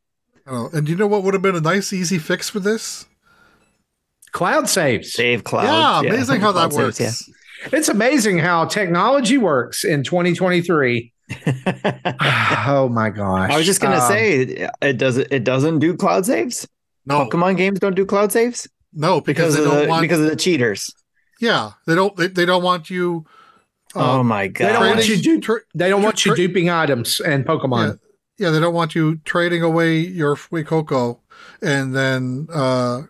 [0.46, 0.72] Don't.
[0.72, 3.06] And you know what would have been a nice, easy fix for this?
[4.34, 5.12] Cloud saves.
[5.12, 6.04] Save cloud.
[6.04, 6.96] yeah, amazing how that Cloud works.
[6.98, 7.30] saves,
[7.72, 11.12] It's amazing how technology works in 2023.
[12.66, 13.50] oh my gosh.
[13.50, 16.68] I was just gonna Um, say it doesn't it doesn't do cloud saves.
[17.06, 20.02] No, Pokemon games don't do cloud saves no, because, because, they of don't the want.
[20.02, 20.92] because of the cheaters.
[21.40, 22.14] yeah, they don't.
[22.16, 23.24] They, they don't want you.
[23.94, 24.66] oh um, my god!
[24.68, 27.44] they don't want you trading- to- tra- they don't want you Tra- duping items and
[27.46, 27.98] Pokemon.
[28.38, 31.20] yeah, they don't want you trading away your Fuecoco
[31.62, 33.02] and then uh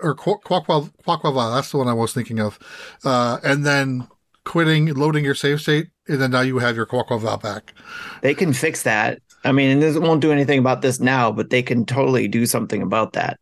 [0.00, 2.58] or Qu- Quaquaval, Quaquaval, that's the one I was thinking of.
[3.04, 4.08] Uh and then
[4.44, 7.74] quitting, loading your save state, and then now you have your Quaquaval back.
[8.22, 9.20] They can fix that.
[9.44, 12.46] I mean, and this won't do anything about this now, but they can totally do
[12.46, 13.38] something about that.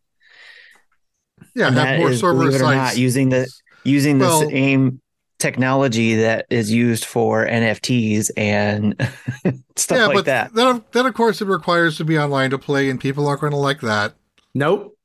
[1.55, 2.95] Yeah, And have that more is, server believe it or sites.
[2.95, 3.47] not, using the
[3.83, 5.01] using the Well- same
[5.39, 8.95] technology that is used for NFTs and
[9.75, 10.53] stuff yeah, like but that.
[10.55, 13.41] then of, then of course it requires to be online to play, and people aren't
[13.41, 14.15] going to like that.
[14.55, 14.96] Nope.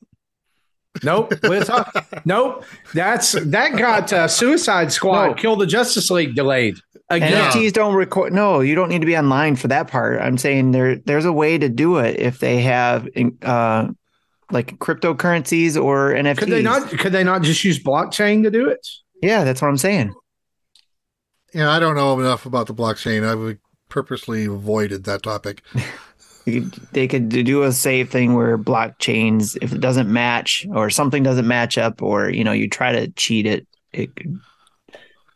[1.03, 1.35] Nope.
[1.43, 2.65] We'll talk- nope.
[2.95, 5.35] That's that got uh, Suicide Squad, No.
[5.35, 6.77] Kill the Justice League delayed
[7.09, 7.51] again.
[7.51, 8.33] NFTs don't record.
[8.33, 10.21] No, you don't need to be online for that part.
[10.21, 13.09] I'm saying there there's a way to do it if they have
[13.43, 13.89] uh
[14.51, 16.39] like cryptocurrencies or NFTs.
[16.39, 16.89] Could they not?
[16.91, 18.87] Could they not just use blockchain to do it?
[19.23, 20.15] Yeah, that's what I'm saying.
[21.55, 23.25] Yeah, I don't know enough about the blockchain.
[23.27, 25.63] I would purposely avoided that topic.
[26.45, 30.91] You could- They could do a save thing where blockchains, if it doesn't match or
[30.91, 34.39] something doesn't match up, or you know, you try to cheat it, it could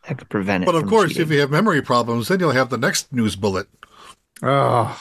[0.08, 0.66] that could prevent it.
[0.66, 1.22] But of from course, cheating.
[1.24, 3.66] if you have memory problems, then you'll have the next news bullet.
[4.42, 5.00] Oh,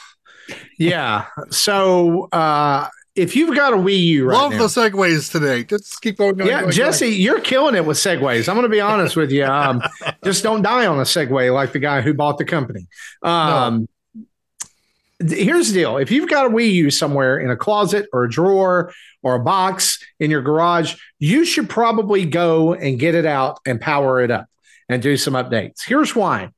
[0.78, 1.26] yeah.
[1.50, 5.64] So uh, if you've got a Wii U right Love now, the segues today.
[5.64, 6.34] Just keep going.
[6.36, 8.48] going, yeah, going, Jesse, you're killing it with segues.
[8.48, 9.44] I'm going to be honest with you.
[9.44, 9.82] Um,
[10.24, 12.86] just don't die on a segue like the guy who bought the company.
[13.22, 13.88] Um, th-
[15.18, 18.30] Here's the deal: if you've got a Wii U somewhere in a closet or a
[18.30, 23.58] drawer or a box in your garage, you should probably go and get it out
[23.66, 24.46] and power it up
[24.88, 25.84] and do some updates.
[25.84, 26.50] Here's why.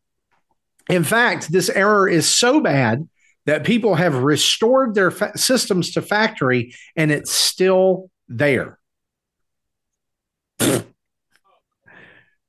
[0.90, 3.08] in fact, this error is so bad
[3.46, 8.78] that people have restored their fa- systems to factory and it's still there.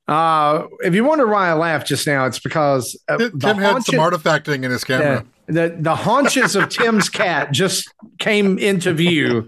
[0.06, 3.62] Uh, if you wonder why I laughed just now, it's because uh, Tim the, had
[3.62, 5.24] haunches, some artifacting in his camera.
[5.46, 9.46] the, the haunches of Tim's cat just came into view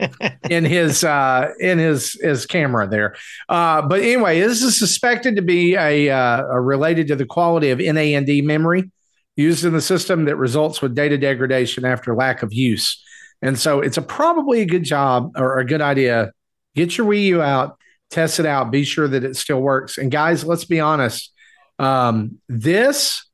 [0.49, 3.16] in his uh, in his his camera there.
[3.49, 7.71] Uh, but anyway, this is suspected to be a, uh, a related to the quality
[7.71, 8.90] of NAND memory
[9.37, 13.03] used in the system that results with data degradation after lack of use.
[13.42, 16.33] And so it's a probably a good job or a good idea.
[16.75, 17.79] Get your Wii U out,
[18.11, 19.99] test it out, be sure that it still works.
[19.99, 21.33] And guys, let's be honest.
[21.79, 23.25] Um, this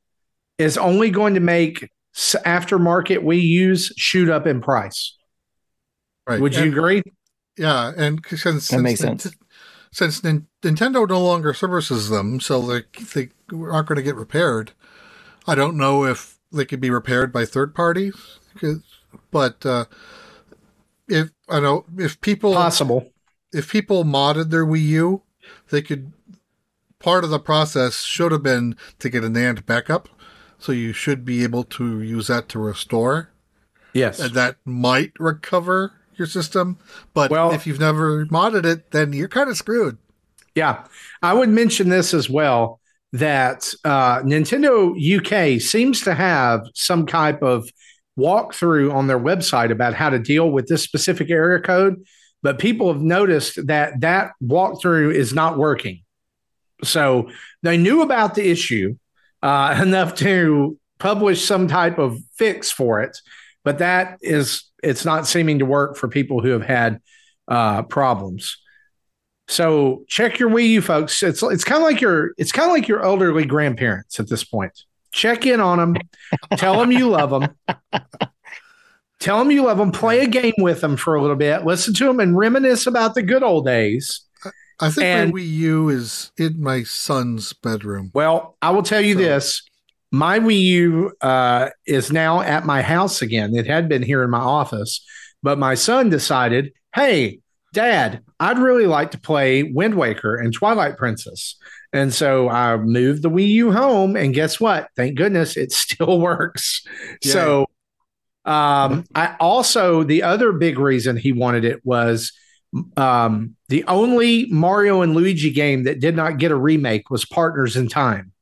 [0.59, 5.17] is only going to make aftermarket Wii U's shoot up in price.
[6.29, 6.41] Right.
[6.41, 7.03] Would you And- agree?
[7.57, 9.37] Yeah, and since That makes since sense.
[9.93, 12.83] Since Nin- Nintendo no longer services them, so they
[13.15, 14.73] they aren't going to get repaired.
[15.47, 18.15] I don't know if they could be repaired by third parties,
[18.59, 18.83] 'cause-
[19.31, 19.85] but uh,
[21.09, 23.12] if I know if people Possible.
[23.53, 25.23] If people modded their Wii U,
[25.71, 26.13] they could.
[26.99, 30.09] Part of the process should have been to get a NAND backup,
[30.59, 33.31] so you should be able to use that to restore,
[33.93, 34.21] Yes.
[34.21, 36.79] and that might recover your system.
[37.13, 39.99] But Well- if you've never modded it, then you're kind of screwed.
[40.55, 40.85] Yeah,
[41.23, 42.79] I would mention this as well
[43.13, 47.69] that uh, Nintendo UK seems to have some type of
[48.17, 51.97] walkthrough on their website about how to deal with this specific area code.
[52.43, 56.03] But people have noticed that that walkthrough is not working.
[56.85, 57.31] So
[57.63, 58.97] they knew about the issue
[59.43, 63.19] uh, enough to publish some type of fix for it,
[63.65, 67.01] but that is it's not seeming to work for people who have had
[67.49, 68.59] uh, problems.
[69.49, 71.23] So check your Wii U, folks.
[71.23, 74.45] It's it's kind of like your it's kind of like your elderly grandparents at this
[74.45, 74.73] point.
[75.13, 75.97] Check in on them,
[76.57, 77.55] tell them you love them,
[79.23, 79.93] tell them you love them.
[79.93, 81.65] Play a game with them for a little bit.
[81.65, 84.21] Listen to them and reminisce about the good old days.
[84.81, 88.11] I think And- my Wii U is in my son's bedroom.
[88.15, 89.63] Well, I will tell you So- this:
[90.11, 93.55] my Wii U uh, is now at my house again.
[93.55, 95.05] It had been here in my office,
[95.43, 97.39] but my son decided, "Hey,
[97.73, 101.55] Dad, I'd really like to play Wind Waker and Twilight Princess."
[101.95, 104.89] And so I moved the Wii U home, and guess what?
[104.97, 106.83] Thank goodness it still works.
[107.23, 107.31] Yay.
[107.31, 107.67] So,
[108.45, 112.33] um, I also the other big reason he wanted it was
[112.97, 117.77] um, the only Mario and Luigi game that did not get a remake was Partners
[117.77, 118.33] in Time.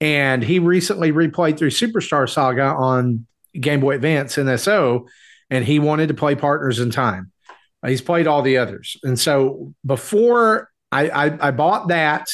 [0.00, 3.26] And he recently replayed through Superstar Saga on
[3.58, 5.06] Game Boy Advance NSO,
[5.48, 7.30] and he wanted to play Partners in Time.
[7.86, 8.96] He's played all the others.
[9.02, 12.28] And so before I, I, I bought that,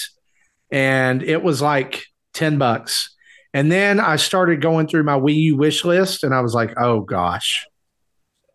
[0.70, 2.04] and it was like
[2.34, 3.14] 10 bucks.
[3.54, 6.74] And then I started going through my Wii U wish list, and I was like,
[6.78, 7.66] oh gosh,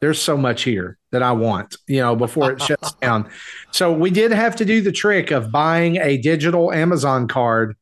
[0.02, 3.30] there's so much here that I want, you know, before it shuts down.
[3.72, 7.76] So we did have to do the trick of buying a digital Amazon card,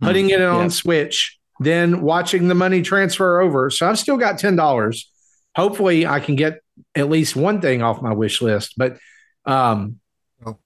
[0.00, 0.68] putting it on yeah.
[0.68, 3.70] Switch, then watching the money transfer over.
[3.70, 5.10] So I've still got ten dollars.
[5.54, 6.60] Hopefully, I can get
[6.94, 8.74] at least one thing off my wish list.
[8.76, 8.98] But
[9.44, 10.00] um,
[10.44, 10.58] Oh.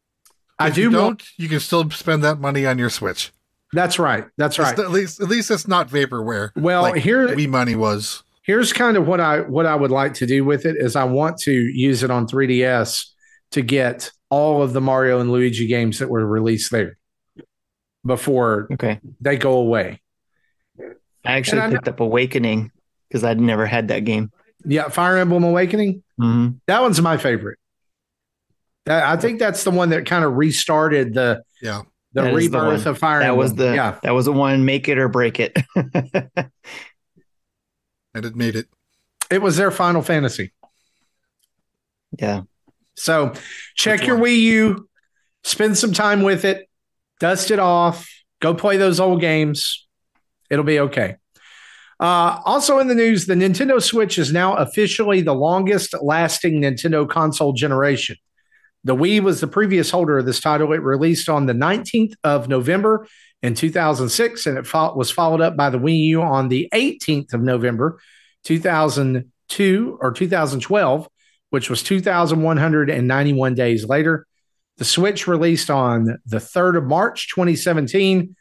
[0.59, 3.33] I do you don't, you can still spend that money on your Switch.
[3.75, 4.25] That's right.
[4.39, 4.79] That's right.
[4.79, 6.51] At least, at least it's not vaporware.
[6.57, 8.23] Well, like here we money was.
[8.43, 11.05] here's kind of what I what I would like to do with it is I
[11.05, 13.07] want to use it on 3DS
[13.53, 16.97] to get all of the Mario and Luigi games that were released there
[18.05, 19.01] before Okay.
[19.21, 20.01] they go away.
[21.25, 22.71] I actually And I picked up Awakening
[23.09, 24.31] because I'd never had that game.
[24.65, 26.03] Yeah, Fire Emblem Awakening.
[26.19, 27.59] hmm That one's my favorite.
[28.87, 31.83] That, I think that's the one that kind of restarted the Yeah.
[32.15, 32.89] The That is the rebirth one.
[32.89, 33.39] of Fire That Emblem.
[33.39, 33.99] was the yeah.
[34.03, 34.65] that was the one.
[34.65, 35.57] Make it or break it.
[38.15, 38.67] And it made it.
[39.31, 40.53] It was their Final Fantasy.
[42.19, 42.43] yeah.
[42.97, 43.33] So
[43.75, 44.27] check Which your one?
[44.31, 44.89] Wii U,
[45.43, 46.69] spend some time with it,
[47.19, 48.09] dust it off,
[48.41, 49.85] go play those old games.
[50.49, 51.17] It'll be okay.
[51.99, 57.09] Uh, also in the news, the Nintendo Switch is now officially the longest lasting Nintendo
[57.09, 58.17] console generation.
[58.85, 60.73] The Wii was the previous holder of this title.
[60.73, 63.07] It released on the 19th of November
[63.43, 67.33] in 2006, and it fo- was followed up by the Wii U on the 18th
[67.33, 67.99] of November
[68.45, 71.09] 2002 or 2012
[71.55, 74.27] which was 2,191 days later.
[74.79, 78.35] The Switch released on the 3rd of March 2017.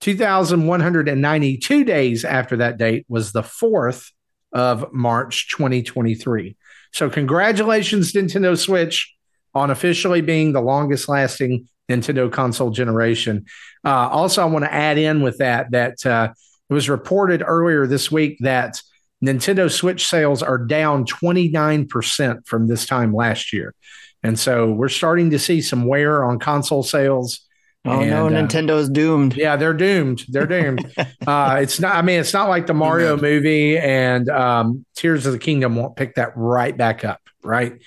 [0.00, 4.10] 2,192 days after that date was the 4th
[4.50, 6.56] of March 2023.
[6.92, 9.14] So, congratulations, Nintendo Switch,
[9.54, 13.46] on officially being the longest lasting Nintendo console generation.
[13.84, 16.32] Uh, also, I want to add in with that that uh,
[16.68, 18.80] it was reported earlier this week that
[19.24, 23.74] Nintendo Switch sales are down 29% from this time last year.
[24.22, 27.40] And so we're starting to see some wear on console sales.
[27.84, 29.36] Oh no, And, uh, Nintendo's doomed.
[29.36, 30.24] Yeah, they're doomed.
[30.28, 30.92] They're doomed.
[31.26, 35.32] uh, it's not, I mean, it's not like the Mario movie and um, Tears of
[35.32, 37.20] the Kingdom won't pick that right back up.
[37.42, 37.80] Right.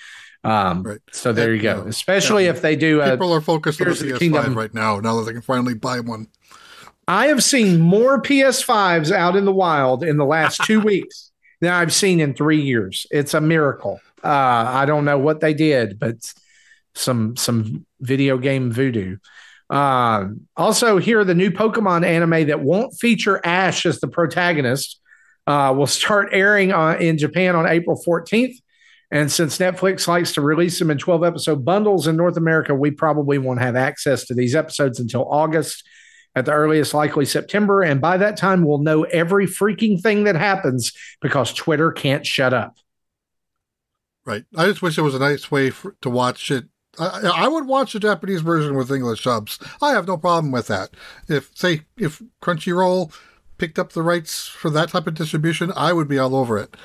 [0.44, 1.00] Um, Right.
[1.12, 1.84] So there you go.
[1.88, 2.52] Especially Yeah.
[2.52, 4.58] if they do People are focused on the Tears of the PS5 Kingdom.
[4.58, 5.00] right now.
[5.00, 6.28] Now that they can finally buy one.
[7.08, 11.72] I have seen more PS5s out in the wild in the last two weeks than
[11.72, 13.06] I've seen in three years.
[13.12, 14.00] It's a miracle.
[14.24, 16.16] Uh, I don't know what they did, but
[16.96, 19.18] some some video game voodoo.
[19.70, 25.00] Um, also, here the new Pokemon anime that won't feature Ash as the protagonist
[25.48, 28.56] uh, will start airing on, in Japan on April 14th.
[29.12, 32.92] And since Netflix likes to release them in 12 episode bundles in North America, we
[32.92, 35.86] probably won't have access to these episodes until August
[36.34, 37.82] at the earliest likely September.
[37.82, 42.54] And by that time, we'll know every freaking thing that happens because Twitter can't shut
[42.54, 42.78] up.
[44.26, 44.46] Right.
[44.56, 46.66] I just wish there was a nice way for, to watch it.
[46.98, 49.60] I, I would watch the Japanese version with English subs.
[49.82, 50.92] I have no problem with that.
[51.28, 53.14] If say if Crunchyroll
[53.58, 56.76] picked up the rights for that type of distribution, I would be all over it.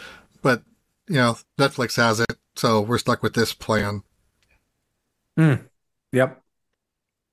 [0.43, 0.63] But
[1.09, 4.03] you know, Netflix has it, so we're stuck with this plan.
[5.37, 5.55] Hmm.
[6.13, 6.43] Yep.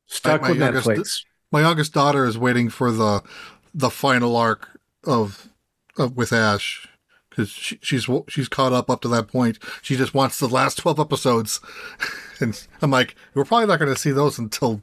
[0.07, 1.23] Stuck my with youngest- Netflix.
[1.51, 3.21] My youngest daughter is waiting for the
[3.75, 4.69] the final arc
[5.05, 5.49] of,
[5.97, 6.87] of with Ash
[7.29, 9.59] because she, she's she's caught up up to that point.
[9.81, 11.61] She just wants the last twelve episodes,
[12.39, 14.81] and I'm like, we're probably not going to see those until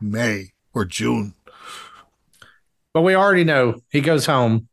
[0.00, 1.34] May or June.
[2.92, 4.68] But we already know he goes home.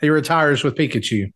[0.00, 1.32] He retires with Pikachu.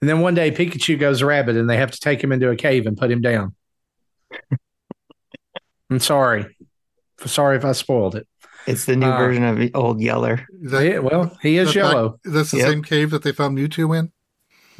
[0.00, 2.56] And then one day Pikachu goes rabbit and they have to take him into a
[2.56, 3.54] cave and put him down.
[5.90, 6.56] I'm sorry.
[7.26, 8.28] Sorry if I spoiled it.
[8.66, 10.46] It's the new Uh, version of old Yeller.
[10.64, 12.20] That, Yeah, well, he is that back- yellow.
[12.24, 12.66] that's the Yep.
[12.68, 14.12] same cave that they found Mewtwo in.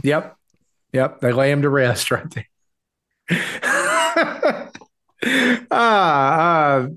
[0.03, 0.37] Yep.
[0.93, 1.21] Yep.
[1.21, 2.47] They lay him to rest right there.
[5.71, 6.89] Ah, uh,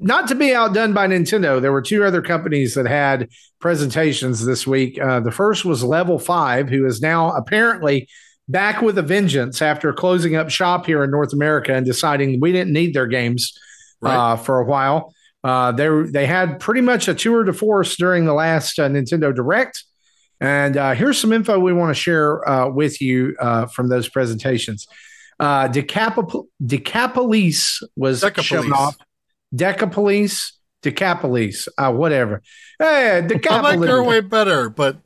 [0.00, 3.28] not to be outdone by Nintendo, there were two other companies that had
[3.60, 5.00] presentations this week.
[5.00, 8.08] Uh, the first was Level 5, who is now apparently
[8.48, 12.52] back with a vengeance after closing up shop here in North America and deciding we
[12.52, 13.52] didn't need their games
[14.00, 14.14] Right.
[14.32, 15.14] uh, for a while.
[15.44, 19.34] Uh, they they had pretty much a tour de force during the last uh, Nintendo
[19.34, 19.84] Direct,
[20.40, 24.08] and uh, here's some info we want to share uh, with you uh, from those
[24.08, 24.86] presentations.
[25.40, 28.46] Uh, Decapol- Decapolis was Decapolis.
[28.46, 28.96] shown off.
[29.54, 32.42] Decapolis, Decapolis, uh, whatever.
[32.78, 34.06] Hey, I like Decapolis.
[34.06, 34.96] way better, but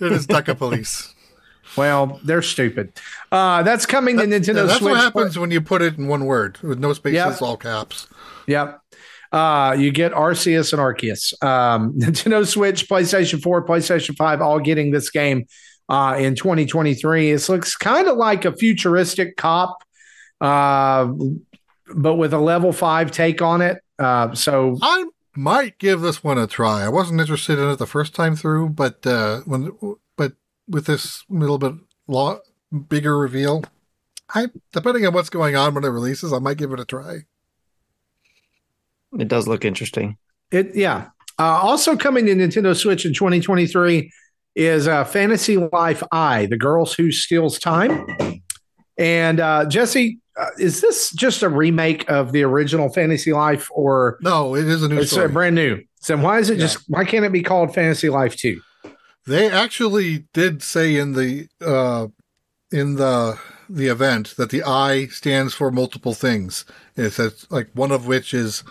[0.00, 1.14] it is Deca Police.
[1.76, 2.92] Well, they're stupid.
[3.30, 4.90] Uh, that's coming to Nintendo that's Switch.
[4.90, 7.42] what happens when you put it in one word with no spaces, Yep.
[7.42, 8.08] all caps.
[8.48, 8.80] Yep.
[9.30, 11.32] Uh, you get Arceus and Arceus.
[11.44, 15.46] Um, Nintendo Switch, PlayStation 4, PlayStation 5, all getting this game
[15.88, 17.30] uh, in 2023.
[17.30, 19.76] This looks kind of like a futuristic cop,
[20.40, 21.06] uh,
[21.94, 23.78] but with a level five take on it.
[23.98, 25.04] Uh, so I
[25.36, 26.82] might give this one a try.
[26.82, 29.72] I wasn't interested in it the first time through, but uh, when
[30.16, 30.32] but
[30.68, 31.74] with this little bit
[32.06, 32.40] lo-
[32.88, 33.64] bigger reveal,
[34.34, 37.20] I depending on what's going on when it releases, I might give it a try.
[39.18, 40.16] It does look interesting.
[40.52, 41.08] it, yeah.
[41.38, 44.12] Uh, also coming to Nintendo Switch in 2023
[44.56, 48.04] is uh, Fantasy Life I, the girls who steals time.
[48.98, 54.18] And uh, Jesse, uh, is this just a remake of the original Fantasy Life, or
[54.22, 55.28] No, it is a new it's story.
[55.28, 55.80] brand new?
[56.00, 56.66] So why is it Yeah.
[56.66, 56.84] just?
[56.88, 58.60] Why can't it be called Fantasy Life Two?
[59.26, 62.08] They actually did say in the uh,
[62.72, 63.38] in the
[63.68, 66.64] the event that the I stands for multiple things.
[66.96, 68.64] It says like one of which is,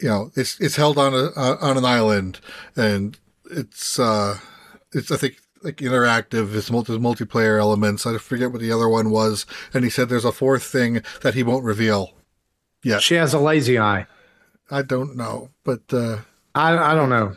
[0.00, 2.40] you know, it's it's held on a on an island,
[2.76, 3.16] and
[3.50, 4.38] it's uh,
[4.92, 6.54] it's I think like interactive.
[6.54, 8.06] It's multi multiplayer elements.
[8.06, 11.34] I forget what the other one was, and he said there's a fourth thing that
[11.34, 12.12] he won't reveal.
[12.84, 12.98] Yeah.
[12.98, 14.06] She has a lazy eye.
[14.70, 16.18] I don't know, but uh,
[16.54, 17.34] I I don't know.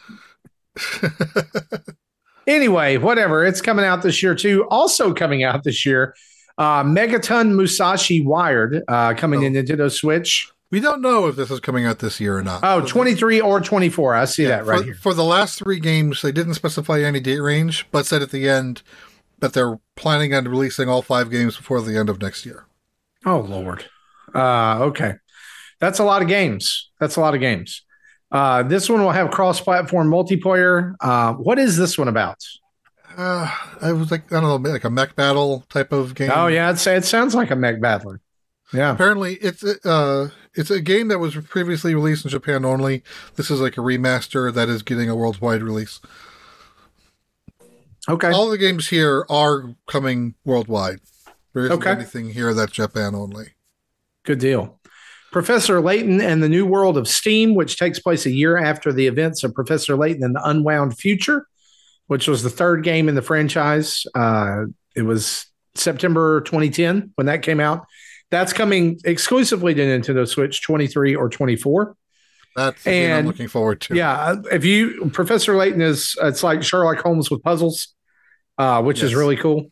[2.47, 3.45] anyway, whatever.
[3.45, 4.65] It's coming out this year too.
[4.69, 6.15] Also coming out this year,
[6.57, 9.49] uh, Megaton Musashi Wired uh, coming Oh.
[9.49, 10.51] to Nintendo Switch.
[10.69, 12.61] We don't know if this is coming out this year or not.
[12.63, 14.15] Oh, 23 or 24.
[14.15, 14.95] I see that right for, here.
[14.95, 18.49] For the last three games, they didn't specify any date range, but said at the
[18.49, 18.81] end
[19.39, 22.65] that they're planning on releasing all five games before the end of next year.
[23.25, 23.85] Oh, Lord.
[24.33, 25.13] Uh, okay.
[25.79, 26.89] That's a lot of games.
[26.99, 27.83] That's a lot of games.
[28.31, 30.95] Uh, this one will have cross platform multiplayer.
[30.99, 32.37] Uh, what is this one about?
[33.15, 33.49] Uh,
[33.81, 36.31] I was like, I don't know, like a mech battle type of game.
[36.33, 36.67] Oh, yeah.
[36.67, 38.21] I'd say it sounds like a mech battler.
[38.73, 38.91] Yeah.
[38.91, 43.03] Apparently, it's uh, it's a game that was previously released in Japan only.
[43.35, 45.99] This is like a remaster that is getting a worldwide release.
[48.09, 48.31] Okay.
[48.31, 50.99] All the games here are coming worldwide.
[51.53, 51.91] There isn't Okay.
[51.91, 53.53] anything here that's Japan only.
[54.23, 54.79] Good deal.
[55.31, 59.07] Professor Layton and the New World of Steam, which takes place a year after the
[59.07, 61.47] events of Professor Layton and the Unwound Future,
[62.07, 64.03] which was the third game in the franchise.
[64.15, 64.65] Uh,
[64.95, 67.85] it was September 2010 when that came out.
[68.29, 71.95] That's coming exclusively to Nintendo Switch 23 or 24.
[72.55, 73.95] That's game I'm And- looking forward to.
[73.95, 77.93] Yeah, if you Professor Layton is it's like Sherlock Holmes with puzzles,
[78.57, 79.71] uh, which is really cool.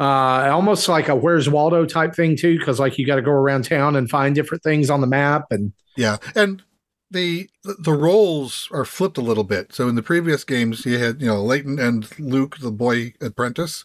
[0.00, 3.30] Uh, almost like a Where's Waldo type thing too, because like you got to go
[3.30, 6.62] around town and find different things on the map, and Yeah, and
[7.10, 9.72] the the roles are flipped a little bit.
[9.74, 13.84] So in the previous games, you had you know Layton and Luke, the boy apprentice,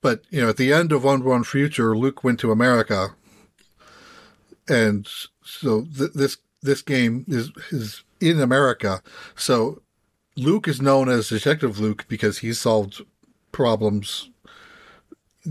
[0.00, 3.08] but you know at the end of One Future, Luke went to America,
[4.68, 5.08] and
[5.42, 9.02] so th- this this game is is in America.
[9.36, 9.82] So
[10.36, 13.02] Luke is known as Detective Luke because he solved
[13.52, 14.30] problems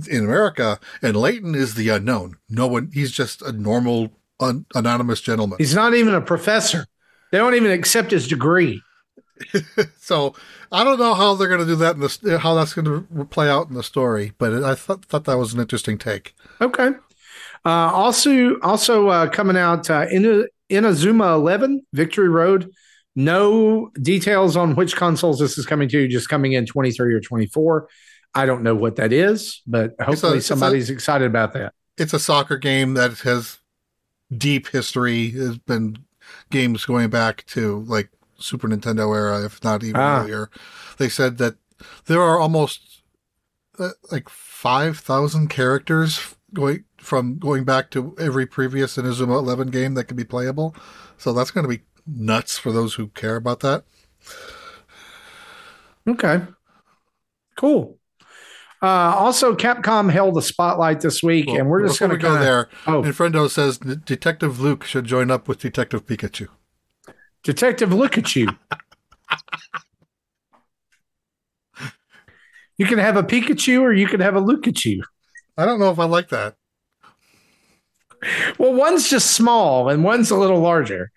[0.10, 2.38] in America, and Layton is the unknown.
[2.50, 2.92] No one.
[2.94, 5.58] He's just a normal un- anonymous gentleman.
[5.58, 6.86] he's not even a professor.
[7.32, 8.82] They don't even accept his degree.
[10.00, 10.34] So
[10.72, 13.26] I don't know how they're going to do that in this, how that's going to
[13.26, 16.34] play out in the story, but I thought thought that was an interesting take.
[16.62, 16.90] Okay.
[17.66, 22.72] Uh, also, also uh, coming out uh, in Inazuma Eleven Victory Road
[23.16, 27.90] No details on which consoles this is coming to, just coming in 23 or 24.
[28.36, 31.74] I don't know what that is, but hopefully a- it's a- somebody's excited about that.
[31.98, 33.60] It's a soccer game that has
[34.36, 35.32] deep history.
[35.32, 35.98] Has been
[36.52, 38.10] games going back to like
[38.40, 40.22] Super Nintendo era, if not even Ah.
[40.22, 40.50] earlier.
[40.98, 41.56] They said that
[42.06, 43.02] there are almost
[43.80, 49.94] uh, like five thousand characters going from going back to every previous Inazuma Eleven game
[49.96, 50.76] that can be playable.
[51.18, 53.84] So that's going to be nuts for those who care about that.
[56.08, 56.42] Okay.
[57.58, 57.98] Cool.
[58.82, 62.38] Uh, also, Capcom held a spotlight this week, Well, and we're just going to go
[62.38, 62.70] there.
[62.86, 66.48] Oh, Infrendo says Detective Luke should join up with Detective Pikachu.
[67.44, 68.50] Detective, look at you.
[72.78, 75.04] you can have a Pikachu or you can have a look at you.
[75.58, 76.56] I don't know if I like that.
[78.58, 81.12] Well, one's just small and one's a little larger.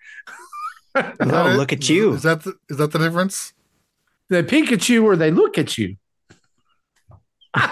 [0.95, 2.13] Is Oh, that look at you.
[2.13, 3.53] Is that the, is that the difference?
[4.29, 5.95] The Pikachu or they look at you.
[7.53, 7.69] Uh,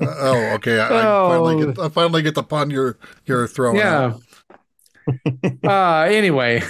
[0.00, 0.78] oh, okay.
[0.80, 1.28] I, I Oh.
[1.30, 3.80] finally get I finally get the pun you're you're throwing.
[3.80, 4.20] out.
[5.34, 5.50] Yeah.
[5.64, 6.62] uh, anyway,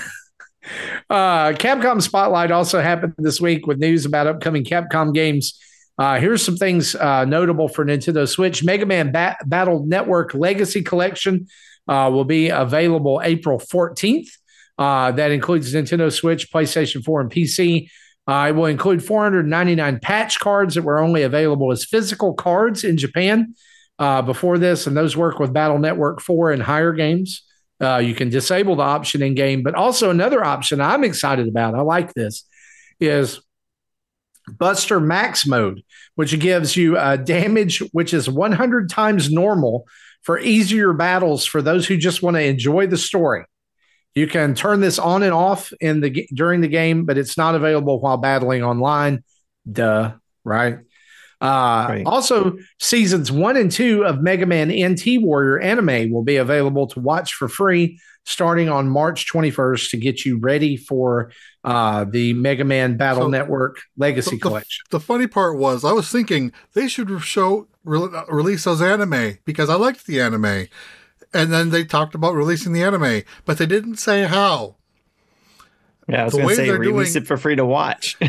[1.11, 5.59] uh, Capcom Spotlight also happened this week with news about upcoming Capcom games.
[5.99, 8.63] Uh, here's some things uh, notable for Nintendo Switch.
[8.63, 11.49] Mega Man Bat- Battle Network Legacy Collection
[11.89, 14.29] uh, will be available April 14th.
[14.79, 17.91] Uh, that includes Nintendo Switch, PlayStation 4, and PC.
[18.29, 22.97] Uh, it will include 499 patch cards that were only available as physical cards in
[22.97, 23.55] Japan
[23.99, 27.48] before this, and those work with Battle Network 4 and higher games.
[27.81, 31.75] Uh, you can disable the option in game, but also another option I'm excited about.
[31.75, 32.45] I like this
[32.99, 33.41] is
[34.49, 35.83] Buster Max mode,
[36.15, 39.87] which gives you uh, damage which is 100 times normal
[40.23, 43.45] for easier battles for those who just want to enjoy the story.
[44.15, 47.55] You can turn this on and off in the during the game, but it's not
[47.55, 49.23] available while battling online.
[49.71, 50.15] Duh,
[50.45, 50.79] right?
[51.41, 52.03] Uh, Right.
[52.07, 57.01] Also, seasons one and two of Mega Man NT Warrior anime will be available to
[57.01, 61.31] watch for free starting on March 21st to get you ready for
[61.65, 64.85] uh, the Mega Man Battle So- Network Legacy So the- Collection.
[64.91, 69.71] The funny part was I was thinking they should show re- release those anime because
[69.71, 70.67] I liked the anime,
[71.33, 74.77] and then they talked about releasing the anime, but they didn't say how.
[76.09, 77.65] Yeah, I was The going way to say they're release doing- it for free to
[77.65, 78.17] watch.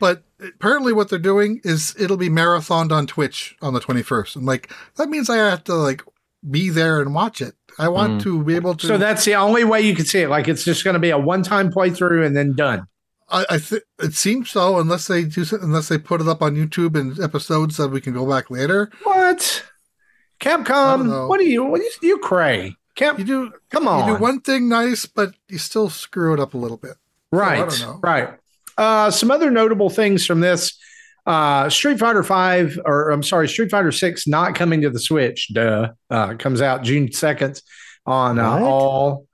[0.00, 4.36] But apparently, what they're doing is it'll be marathoned on Twitch on the twenty first.
[4.36, 6.02] I'm like, that means I have to like
[6.50, 7.54] be there and watch it.
[7.78, 8.22] I want Mm.
[8.24, 8.86] to be able to.
[8.86, 10.28] So that's the only way you can see it.
[10.28, 12.86] Like it's just going to be a one-time playthrough and then done.
[13.30, 16.54] I, I th- it seems so, unless they do, unless they put it up on
[16.54, 18.90] YouTube in episodes that we can go back later.
[19.04, 19.64] What?
[20.40, 21.28] Capcom?
[21.28, 21.64] What do you?
[21.64, 22.76] What do you, you cray?
[22.94, 23.18] Cap?
[23.18, 24.06] You do, Come on.
[24.08, 26.96] you do one thing nice, but you still screw it up a little bit.
[27.30, 27.54] Right.
[27.62, 28.00] I don't know.
[28.02, 28.28] Right.
[28.76, 30.78] Uh, some other notable things from this:
[31.26, 35.48] uh, Street Fighter Five, or I'm sorry, Street Fighter Six, not coming to the Switch.
[35.52, 35.92] Duh.
[36.10, 37.60] Uh, comes out June second
[38.06, 39.26] on uh, all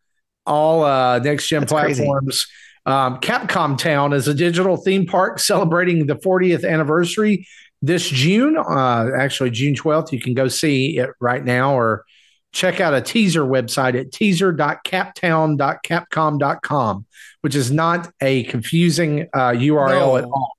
[0.46, 2.04] all uh, next gen That's crazy.
[2.04, 2.46] platforms.
[2.86, 7.46] Um, Capcom Town is a digital theme park celebrating the 40th anniversary
[7.82, 8.56] this June.
[8.56, 10.10] Uh, actually, June 12th.
[10.12, 12.04] You can go see it right now or
[12.52, 17.06] check out a teaser website at teaser.captown.capcom.com,
[17.42, 20.16] which is not a confusing uh, URL No.
[20.16, 20.52] at all.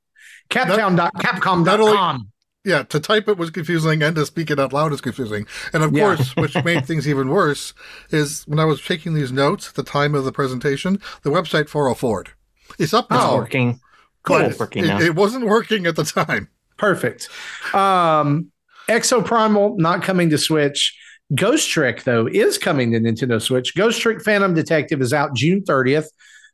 [0.49, 1.63] Captown.capcom.com.
[1.63, 2.25] Not only-
[2.65, 5.47] Yeah, to type it was confusing, and to speak it out loud is confusing.
[5.73, 6.15] And of Yeah.
[6.15, 7.73] course, which made things even worse,
[8.11, 11.69] is when I was taking these notes at the time of the presentation, the website
[11.69, 12.29] 404'd.
[12.77, 13.37] It's up It's now.
[13.37, 13.79] working.
[14.23, 14.41] Cool.
[14.41, 14.99] It's working It, now.
[14.99, 16.49] it wasn't working at the time.
[16.77, 17.29] Perfect.
[17.73, 18.51] Um,
[18.89, 20.95] Exoprimal not coming to Switch.
[21.33, 23.75] Ghost Trick though is coming to Nintendo Switch.
[23.75, 26.07] Ghost Trick Phantom Detective is out June 30th.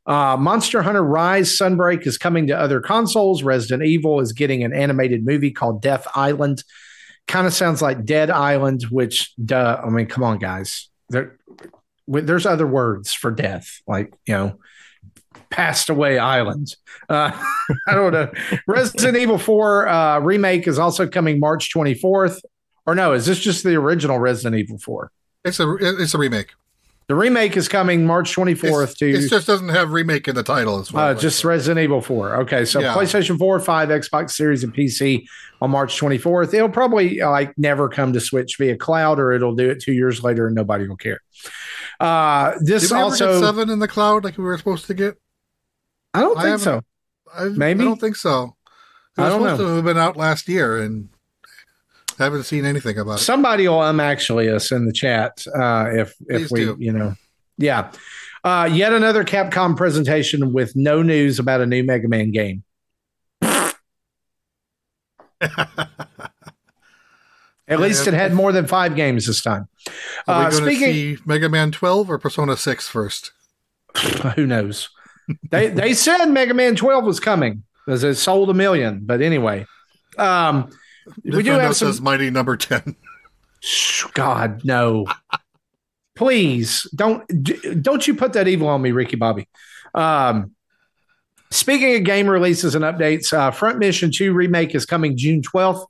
[0.06, 3.42] Uh, Monster Hunter Rise Sunbreak is coming to other consoles.
[3.42, 6.64] Resident Evil is getting an animated movie called Death Island.
[7.28, 9.82] Kind of sounds like Dead Island, which, duh.
[9.84, 10.90] I mean, come on, guys.
[11.10, 11.40] There,
[12.08, 14.60] there's other words for death, like you know,
[15.50, 16.76] passed away island.
[17.10, 17.32] Uh,
[17.88, 18.32] I don't know.
[18.68, 22.42] Resident Evil 4 uh, remake is also coming March 24th.
[22.86, 25.12] Or no, is this just the original Resident Evil 4?
[25.44, 26.52] It's a it's a remake.
[27.08, 30.42] The remake is coming March 24th It's, to it just doesn't have remake in the
[30.42, 31.10] title as well.
[31.10, 32.38] uh, just Resident Evil 4.
[32.38, 32.96] Okay, so Yeah.
[32.96, 35.28] PlayStation 4, 5, Xbox Series, and PC
[35.62, 36.52] on March 24th.
[36.56, 39.94] It'll probably uh, like never come to Switch via cloud, or it'll do it two
[39.94, 41.22] years later and nobody will care.
[42.00, 44.96] Uh, this Did we ever also, seven in the cloud like we were supposed to
[44.96, 45.16] get?
[46.16, 46.82] I don't I think so.
[47.36, 47.82] I, Maybe?
[47.82, 48.56] I don't think so.
[49.18, 49.68] It I was don't supposed know.
[49.68, 51.10] to have been out last year, and
[52.18, 53.24] haven't seen anything about it.
[53.24, 56.78] Somebody will um actually us in the chat uh, if if Please we do.
[56.80, 57.16] you know
[57.58, 57.92] yeah.
[58.44, 62.64] Uh, yet another Capcom presentation with no news about a new Mega Man game.
[67.68, 69.68] At least it had more than five games this time.
[70.28, 73.32] Are uh, we going to see Mega Man 12 or Persona 6 first?
[74.36, 74.90] Who knows?
[75.50, 79.00] they they said Mega Man 12 was coming because it sold a million.
[79.04, 79.66] But anyway,
[80.20, 80.70] um,
[81.24, 82.96] we do have some Mighty Number 10.
[84.14, 85.08] God no!
[86.16, 87.24] Please don't
[87.82, 89.48] don't you put that evil on me, Ricky Bobby.
[89.94, 90.52] Um,
[91.52, 95.86] speaking of game releases and updates, uh, Front Mission 2 remake is coming June 12th.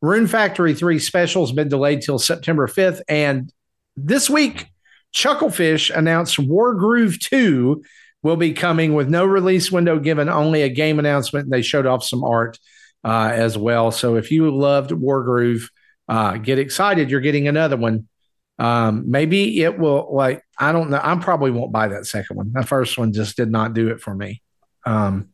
[0.00, 3.02] Rune Factory 3 special has been delayed till September 5th.
[3.08, 3.52] And
[3.96, 4.66] this week,
[5.14, 7.84] Chucklefish announced Wargroove 2
[8.22, 11.50] will be coming with no release window given, only a game announcement.
[11.50, 12.58] They showed off some art
[13.04, 13.90] uh, as well.
[13.90, 15.68] So if you loved Wargroove,
[16.08, 17.10] uh, get excited.
[17.10, 18.08] You're getting another one.
[18.58, 21.00] Um, maybe it will, like, I don't know.
[21.02, 22.52] I probably won't buy that second one.
[22.52, 24.42] The first one just did not do it for me.
[24.84, 25.30] Um,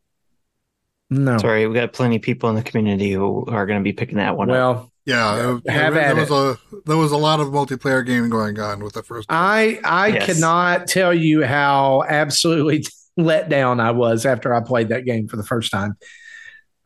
[1.11, 1.39] no.
[1.39, 4.19] Sorry, we got plenty of people in the community who are going to be picking
[4.19, 4.93] that one well, up.
[5.09, 8.85] Yeah, have there, there was a there was a lot of multiplayer gaming going on
[8.85, 9.31] with the first.
[9.31, 9.39] One.
[9.39, 10.27] I I yes.
[10.27, 12.85] cannot tell you how absolutely
[13.17, 15.97] let down I was after I played that game for the first time.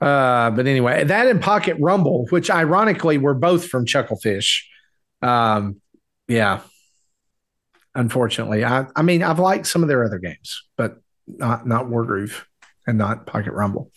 [0.03, 4.63] Uh, but anyway, that and Pocket Rumble, which ironically were both from Chucklefish.
[5.23, 5.81] Um,
[6.27, 6.61] yeah.
[7.95, 10.97] Unfortunately, I I mean I've liked some of their other games, but
[11.29, 12.43] not not War Wargroove
[12.87, 13.93] and not Pocket Rumble.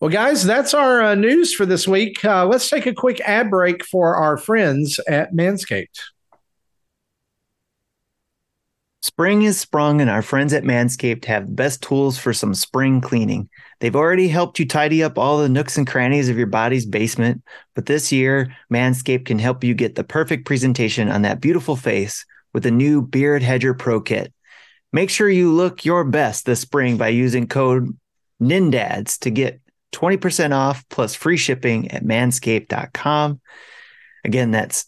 [0.00, 2.24] Well, guys, that's our uh, news for this week.
[2.24, 6.00] Uh, let's take a quick ad break for our friends at Manscaped.
[9.08, 13.00] Spring is sprung, and our friends at Manscaped have the best tools for some spring
[13.00, 13.48] cleaning.
[13.80, 17.42] They've already helped you tidy up all the nooks and crannies of your body's basement,
[17.74, 22.26] but this year, Manscaped can help you get the perfect presentation on that beautiful face
[22.52, 24.30] with the new Beard Hedger Pro Kit.
[24.92, 27.96] Make sure you look your best this spring by using code
[28.42, 33.40] NINDADS to get 20% off plus free shipping at manscaped.com.
[34.22, 34.84] Again, that's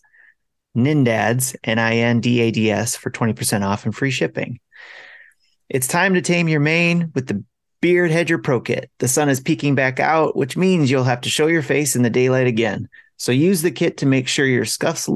[0.76, 4.60] NINDADS, N I N D A D S, for 20% off and free shipping.
[5.68, 7.44] It's time to tame your mane with the
[7.80, 8.90] Beard Hedger Pro Kit.
[8.98, 12.02] The sun is peeking back out, which means you'll have to show your face in
[12.02, 12.88] the daylight again.
[13.16, 15.08] So use the kit to make sure your scuffs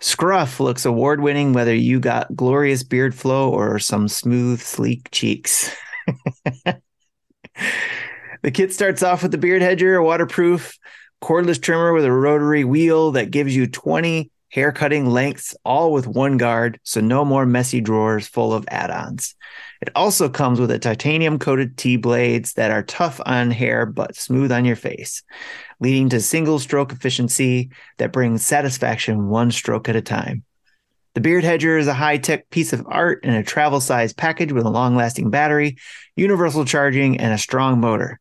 [0.00, 5.74] Scruff looks award winning whether you got glorious beard flow or some smooth, sleek cheeks.
[6.64, 10.78] the kit starts off with the beard hedger, a waterproof
[11.22, 16.06] cordless trimmer with a rotary wheel that gives you 20 hair cutting lengths, all with
[16.06, 19.34] one guard, so no more messy drawers full of add ons.
[19.82, 24.14] It also comes with a titanium coated T blades that are tough on hair but
[24.14, 25.24] smooth on your face
[25.80, 30.44] leading to single stroke efficiency that brings satisfaction one stroke at a time.
[31.14, 34.52] The Beard Hedger is a high tech piece of art in a travel sized package
[34.52, 35.76] with a long lasting battery,
[36.14, 38.20] universal charging, and a strong motor.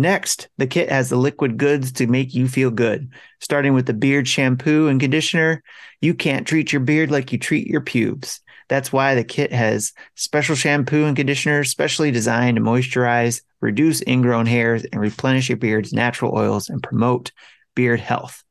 [0.00, 3.12] Next, the kit has the liquid goods to make you feel good.
[3.38, 5.62] Starting with the beard shampoo and conditioner,
[6.00, 8.40] you can't treat your beard like you treat your pubes.
[8.70, 14.46] That's why the kit has special shampoo and conditioner specially designed to moisturize, reduce ingrown
[14.46, 17.32] hairs, and replenish your beard's natural oils and promote
[17.74, 18.42] beard health.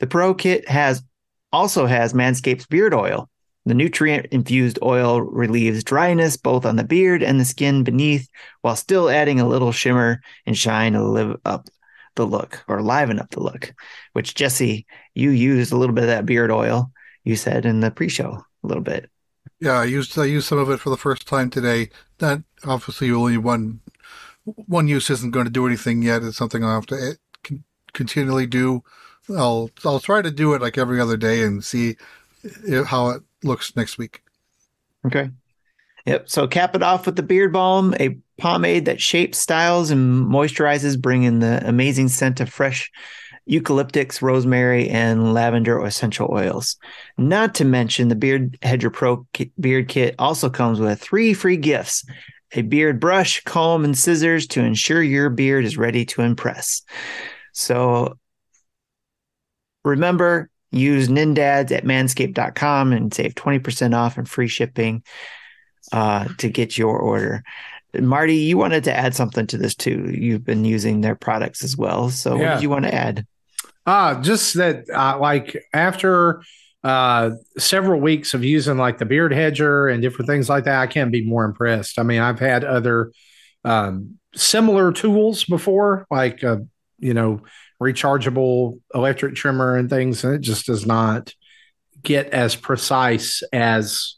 [0.00, 1.02] The Pro Kit has
[1.50, 3.30] also has Manscaped's beard oil.
[3.66, 8.28] The nutrient infused oil relieves dryness both on the beard and the skin beneath,
[8.60, 11.68] while still adding a little shimmer and shine to live up
[12.14, 13.72] the look or liven up the look.
[14.12, 16.92] Which Jesse, you used a little bit of that beard oil.
[17.24, 19.10] You said in the pre-show a little bit.
[19.60, 21.88] Yeah, I used I used some of it for the first time today.
[22.18, 23.80] That obviously only one
[24.44, 26.22] one use isn't going to do anything yet.
[26.22, 27.16] It's something I'll have to
[27.50, 27.56] eh,
[27.94, 28.82] continually do.
[29.30, 31.96] I'll I'll try to do it like every other day and see
[32.86, 34.22] how it looks next week.
[35.06, 35.30] Okay.
[36.06, 36.28] Yep.
[36.28, 41.00] So cap it off with the beard balm, a pomade that shapes, styles, and moisturizes,
[41.00, 42.90] bringing the amazing scent of fresh
[43.46, 46.76] eucalyptus, rosemary, and lavender essential oils.
[47.18, 49.26] Not to mention, the Beard Hedger Pro
[49.60, 52.04] beard kit also comes with three free gifts
[52.56, 56.82] a beard brush, comb, and scissors to ensure your beard is ready to impress.
[57.52, 58.16] So
[59.84, 65.02] remember, use Nindads at manscaped.com and save 20% off and free shipping
[65.92, 67.42] uh, to get your order.
[67.98, 70.10] Marty, you wanted to add something to this too.
[70.10, 72.10] You've been using their products as well.
[72.10, 72.42] So, yeah.
[72.42, 73.26] what did you want to add?
[73.86, 76.42] Uh, just that, uh, like after
[76.82, 80.86] uh, several weeks of using like the beard hedger and different things like that, I
[80.86, 81.98] can't be more impressed.
[81.98, 83.12] I mean, I've had other
[83.64, 86.58] um, similar tools before, like uh,
[86.98, 87.42] you know,
[87.84, 91.32] rechargeable electric trimmer and things, and it just does not
[92.02, 94.16] get as precise as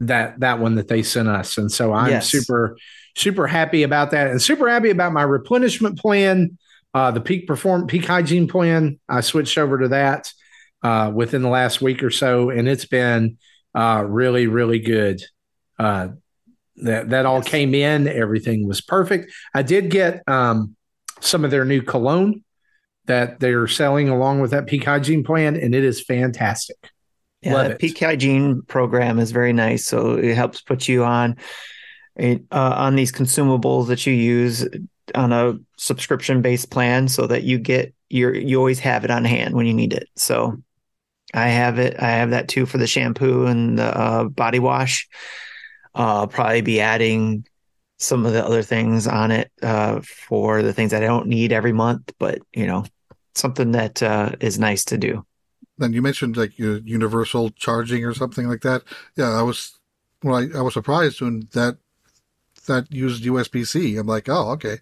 [0.00, 2.30] that that one that they sent us, and so I'm Yes.
[2.30, 2.76] super
[3.14, 6.58] super happy about that, and super happy about my replenishment plan,
[6.92, 8.98] uh, the peak perform peak hygiene plan.
[9.08, 10.32] I switched over to that
[10.82, 13.38] uh, within the last week or so, and it's been
[13.74, 15.22] uh, really really good.
[15.78, 16.08] Uh,
[16.76, 17.48] that that all Yes.
[17.48, 19.32] came in, everything was perfect.
[19.54, 20.76] I did get um,
[21.20, 22.44] some of their new cologne
[23.06, 26.76] that they're selling along with that peak hygiene plan, and it is fantastic.
[27.42, 29.86] Yeah, peak hygiene program is very nice.
[29.86, 31.36] So it helps put you on
[32.16, 34.66] it, uh, on these consumables that you use
[35.14, 39.24] on a subscription based plan, so that you get your you always have it on
[39.24, 40.08] hand when you need it.
[40.16, 40.56] So
[41.34, 42.00] I have it.
[42.00, 45.08] I have that too for the shampoo and the uh, body wash.
[45.94, 47.46] Uh, I'll probably be adding
[47.98, 51.52] some of the other things on it uh, for the things that I don't need
[51.52, 52.84] every month, but you know,
[53.36, 55.24] something that uh, is nice to do.
[55.78, 58.82] Then you mentioned like universal charging or something like that.
[59.16, 59.78] Yeah, I was
[60.22, 61.78] well, I, I was surprised when that
[62.66, 63.96] that used USB C.
[63.96, 64.78] I'm like, oh, okay.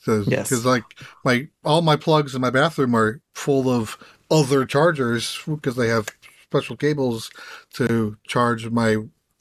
[0.00, 0.48] So Yes.
[0.48, 0.84] because like
[1.24, 3.98] my all my plugs in my bathroom are full of
[4.30, 6.08] other chargers because they have
[6.42, 7.30] special cables
[7.74, 8.96] to charge my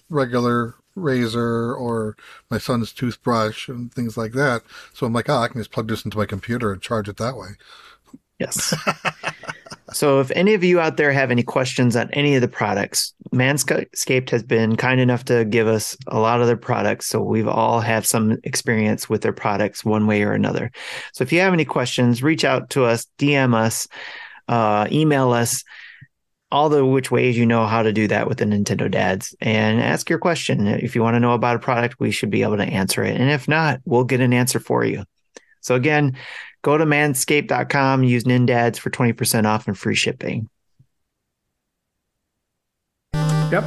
[0.09, 2.15] regular razor or
[2.49, 4.63] my son's toothbrush and things like that.
[4.93, 7.17] So I'm like, oh, I can just plug this into my computer and charge it
[7.17, 7.49] that way.
[8.39, 8.73] Yes.
[9.93, 13.13] so if any of you out there have any questions on any of the products,
[13.33, 17.07] Manscaped has been kind enough to give us a lot of their products.
[17.07, 20.71] So we've all have some experience with their products one way or another.
[21.13, 23.87] So if you have any questions, reach out to us, DM us,
[24.47, 25.63] uh, email us,
[26.51, 29.81] all the which ways you know how to do that with the Nintendo Dads and
[29.81, 30.67] ask your question.
[30.67, 33.19] If you want to know about a product, we should be able to answer it.
[33.19, 35.03] And if not, we'll get an answer for you.
[35.61, 36.15] So again,
[36.65, 40.49] go to manscaped.com, use Nindads for 20% off and free shipping.
[43.13, 43.63] Yep.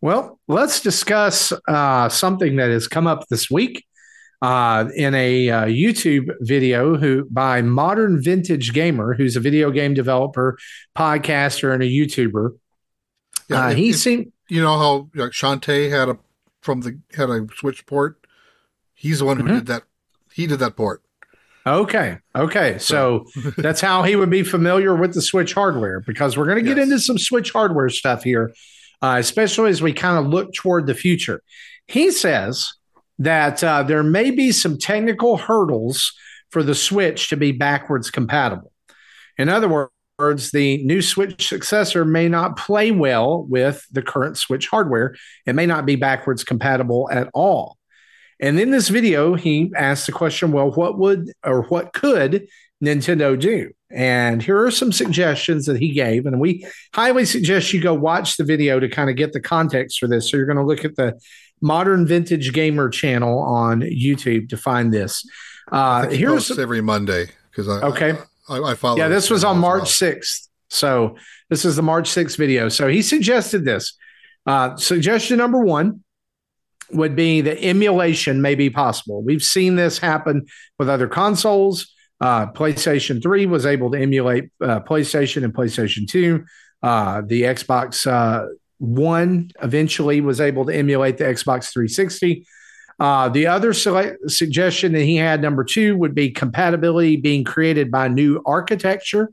[0.00, 3.84] Well, let's discuss uh, something that has come up this week
[4.40, 9.92] uh, in a uh, YouTube video who by Modern Vintage Gamer, who's a video game
[9.92, 10.56] developer,
[10.96, 12.56] podcaster, and a YouTuber.
[13.50, 16.18] Yeah, uh, if- he if- seemed you know how like Shantae had a
[16.62, 18.18] from the had a switch port.
[18.94, 19.54] He's the one who Mhm.
[19.58, 19.82] did that.
[20.32, 21.02] He did that port.
[21.66, 22.18] Okay.
[22.34, 22.78] Okay.
[22.78, 23.26] So
[23.56, 26.76] that's how he would be familiar with the Switch hardware because we're going to get
[26.78, 26.84] Yes.
[26.84, 28.52] into some Switch hardware stuff here,
[29.02, 31.42] uh, especially as we kind of look toward the future.
[31.86, 32.72] He says
[33.18, 36.12] that uh, there may be some technical hurdles
[36.50, 38.72] for the Switch to be backwards compatible.
[39.38, 39.92] In other words,
[40.52, 45.16] the new Switch successor may not play well with the current Switch hardware.
[45.46, 47.78] It may not be backwards compatible at all.
[48.40, 52.46] And in this video, he asked the question, well, what would or what could
[52.82, 53.70] Nintendo do?
[53.90, 56.24] And here are some suggestions that he gave.
[56.24, 59.98] And we highly suggest you go watch the video to kind of get the context
[59.98, 60.30] for this.
[60.30, 61.20] So you're going to look at the
[61.60, 65.22] Modern Vintage Gamer channel on YouTube to find this.
[65.70, 68.16] Uh, he here's every Monday because I Okay.
[68.50, 68.98] I, I follow.
[68.98, 69.84] yeah, this was on March.
[69.84, 70.48] 6th.
[70.68, 71.16] So
[71.48, 72.68] this is the March 6th video.
[72.68, 73.96] So he suggested this.
[74.46, 76.04] Uh, suggestion number one
[76.92, 79.22] would be that emulation may be possible.
[79.22, 80.46] We've seen this happen
[80.78, 81.92] with other consoles.
[82.20, 86.44] Uh, PlayStation 3 was able to emulate uh, PlayStation and PlayStation 2.
[86.82, 88.46] Uh, the Xbox uh,
[88.78, 92.46] One eventually was able to emulate the Xbox 360.
[93.00, 97.90] Uh, the other select- suggestion that he had, number two, would be compatibility being created
[97.90, 99.30] by new architecture.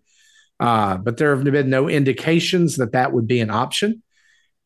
[0.59, 4.01] Uh, but there have been no indications that that would be an option.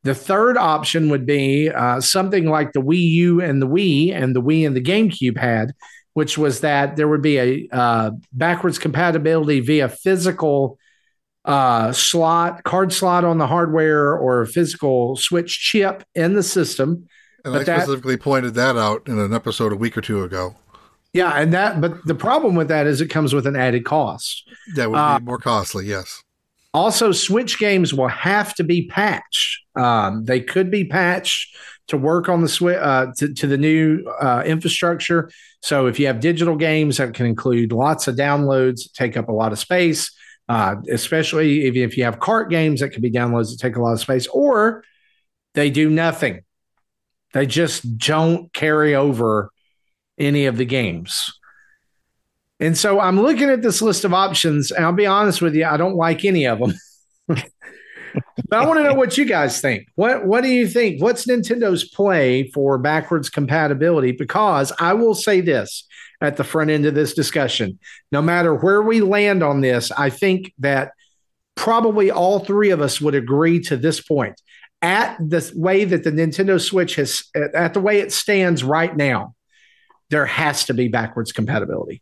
[0.03, 4.35] The third option would be uh, something like the Wii U and the Wii and
[4.35, 5.73] the Wii and the GameCube had,
[6.13, 10.77] which was that there would be a uh, backwards compatibility via physical
[11.43, 17.07] uh, slot, card slot on the hardware, or a physical switch chip in the system.
[17.43, 20.23] And But I that- specifically pointed that out in an episode a week or two
[20.23, 20.55] ago.
[21.13, 24.47] Yeah, and that, but the problem with that is it comes with an added cost.
[24.75, 25.85] That would Uh, be more costly.
[25.85, 26.23] Yes.
[26.73, 29.59] Also, Switch games will have to be patched.
[29.75, 31.53] Um, they could be patched
[31.87, 35.29] to work on the Switch uh, to, to the new uh, infrastructure.
[35.61, 39.33] So, if you have digital games, that can include lots of downloads, take up a
[39.33, 40.11] lot of space.
[40.47, 43.81] Uh, especially if, if you have cart games, that can be downloads that take a
[43.81, 44.83] lot of space, or
[45.55, 46.41] they do nothing.
[47.33, 49.51] They just don't carry over
[50.17, 51.31] any of the games.
[52.59, 55.65] And so I'm looking at this list of options, and I'll be honest with you,
[55.65, 56.73] I don't like any of them.
[57.27, 57.43] but
[58.51, 59.87] I want to know what you guys think.
[59.95, 61.01] What What do you think?
[61.01, 64.11] What's Nintendo's play for backwards compatibility?
[64.11, 65.87] Because I will say this
[66.21, 67.79] at the front end of this discussion:
[68.11, 70.91] no matter where we land on this, I think that
[71.55, 74.39] probably all three of us would agree to this point.
[74.81, 79.35] At the way that the Nintendo Switch has, at the way it stands right now,
[80.09, 82.01] there has to be backwards compatibility.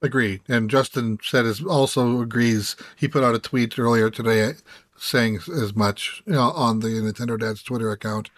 [0.00, 0.40] Agree.
[0.48, 2.76] And Justin said is also agrees.
[2.96, 4.52] He put out a tweet earlier today
[4.96, 8.30] saying as much you know, on the Nintendo Dad's Twitter account.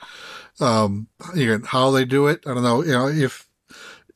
[0.60, 2.82] Um, again, how they do it, I don't know.
[2.82, 3.48] You know, if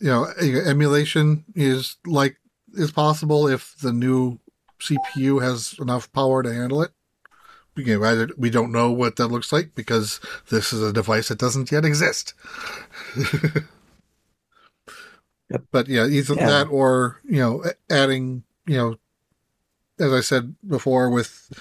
[0.01, 2.37] you know emulation is like
[2.75, 4.39] is possible if the new
[4.81, 6.93] CPU has enough power to handle it.
[7.81, 10.21] Again, we don't know what that looks like because
[10.51, 12.35] this is a device that doesn't yet exist.
[15.51, 15.65] Yep.
[15.73, 16.47] But yeah, either yeah.
[16.47, 18.97] that or you know adding you know,
[19.99, 21.53] as I said before, with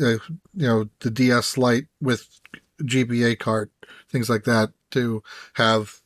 [0.00, 0.20] uh, you
[0.54, 2.40] know the DS Lite with
[2.82, 3.70] GBA card,
[4.08, 5.22] things like that to
[5.54, 6.01] have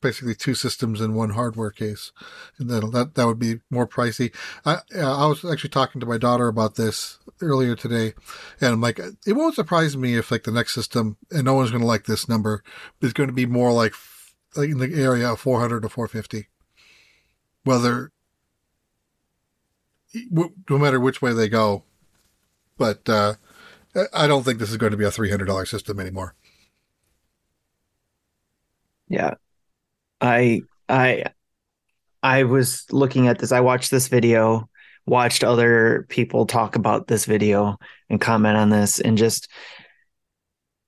[0.00, 2.12] basically two systems in one hardware case,
[2.58, 4.34] and then that that would be more pricey.
[4.64, 8.14] I I was actually talking to my daughter about this earlier today,
[8.60, 11.70] and I'm like, it won't surprise me if like the next system, and no one's
[11.70, 12.62] going to like this number,
[13.00, 13.94] is going to be more like
[14.56, 16.48] like in the area of 400 to 450
[17.64, 18.12] whether
[20.34, 21.84] no matter which way they go.
[22.76, 23.34] But uh,
[24.12, 26.34] I don't think this is going to be a three hundred dollar system anymore.
[29.08, 29.34] Yeah,
[30.20, 31.26] I I
[32.22, 33.52] I was looking at this.
[33.52, 34.68] I watched this video,
[35.06, 39.48] watched other people talk about this video and comment on this, and just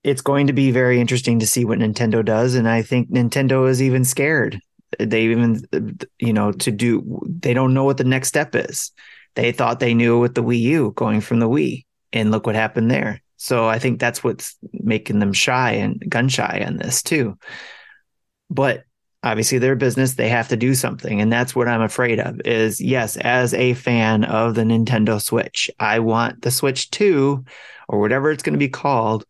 [0.03, 2.55] it's going to be very interesting to see what Nintendo does.
[2.55, 4.59] And I think Nintendo is even scared
[4.99, 5.61] they even
[6.19, 8.91] you know to do they don't know what the next step is
[9.35, 12.55] they thought they knew with the wii u going from the wii and look what
[12.55, 17.01] happened there so i think that's what's making them shy and gun shy on this
[17.01, 17.37] too
[18.49, 18.83] but
[19.23, 22.79] obviously their business they have to do something and that's what i'm afraid of is
[22.79, 27.43] yes as a fan of the nintendo switch i want the switch 2
[27.87, 29.25] or whatever it's going to be called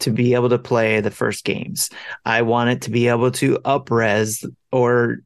[0.00, 1.90] to be able to play the first games.
[2.24, 5.18] I want it to be able to upres or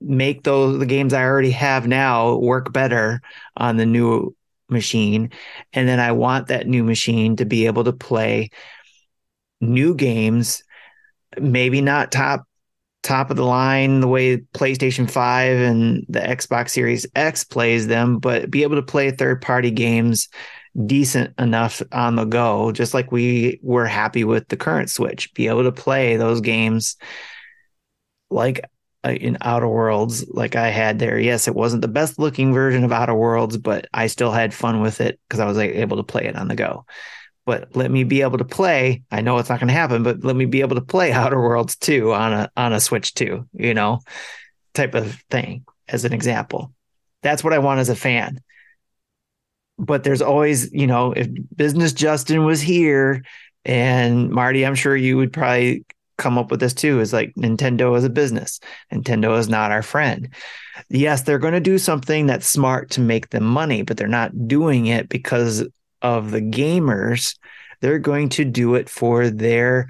[0.00, 3.20] make those the games I already have now work better
[3.56, 4.34] on the new
[4.68, 5.30] machine.
[5.72, 8.50] And then I want that new machine to be able to play
[9.60, 10.62] new games,
[11.38, 12.46] maybe not top
[13.06, 18.18] top of the line the way PlayStation 5 and the Xbox Series X plays them,
[18.18, 20.28] but be able to play third party games
[20.84, 25.48] decent enough on the go, just like we were happy with the current Switch, be
[25.48, 26.96] able to play those games
[28.28, 28.60] like
[29.04, 31.18] uh, in Outer Worlds, like I had there.
[31.18, 34.80] Yes, it wasn't the best looking version of Outer Worlds, but I still had fun
[34.80, 36.84] with it because I was able to play it on the go.
[37.46, 39.02] But let me be able to play.
[39.10, 41.40] I know it's not going to happen, but let me be able to play Outer
[41.40, 43.48] Worlds too on a on a Switch too.
[43.54, 44.00] You know,
[44.74, 46.72] type of thing as an example.
[47.22, 48.40] That's what I want as a fan
[49.78, 53.22] but there's always, you know, if business Justin was here
[53.64, 55.84] and Marty, I'm sure you would probably
[56.18, 58.58] come up with this too is like Nintendo is a business.
[58.92, 60.30] Nintendo is not our friend.
[60.88, 64.48] Yes, they're going to do something that's smart to make them money, but they're not
[64.48, 65.66] doing it because
[66.02, 67.36] of the gamers.
[67.80, 69.88] They're going to do it for their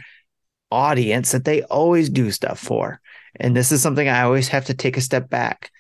[0.71, 3.01] audience that they always do stuff for.
[3.37, 5.71] And this is something I always have to take a step back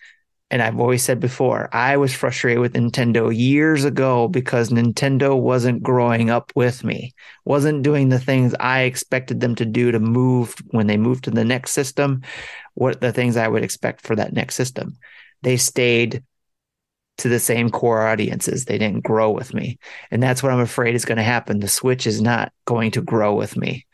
[0.51, 5.83] and I've always said before, I was frustrated with Nintendo years ago because Nintendo wasn't
[5.83, 7.15] growing up with me,
[7.45, 11.33] wasn't doing the things I expected them to do to move when they moved to
[11.33, 12.23] the next system,
[12.75, 14.99] what the things I would expect for that next system.
[15.43, 16.23] They stayed
[17.19, 18.65] to the same core audiences.
[18.65, 19.79] They didn't grow with me.
[20.11, 21.61] And that's what I'm afraid is going to happen.
[21.61, 23.87] The Switch is not going to grow with me.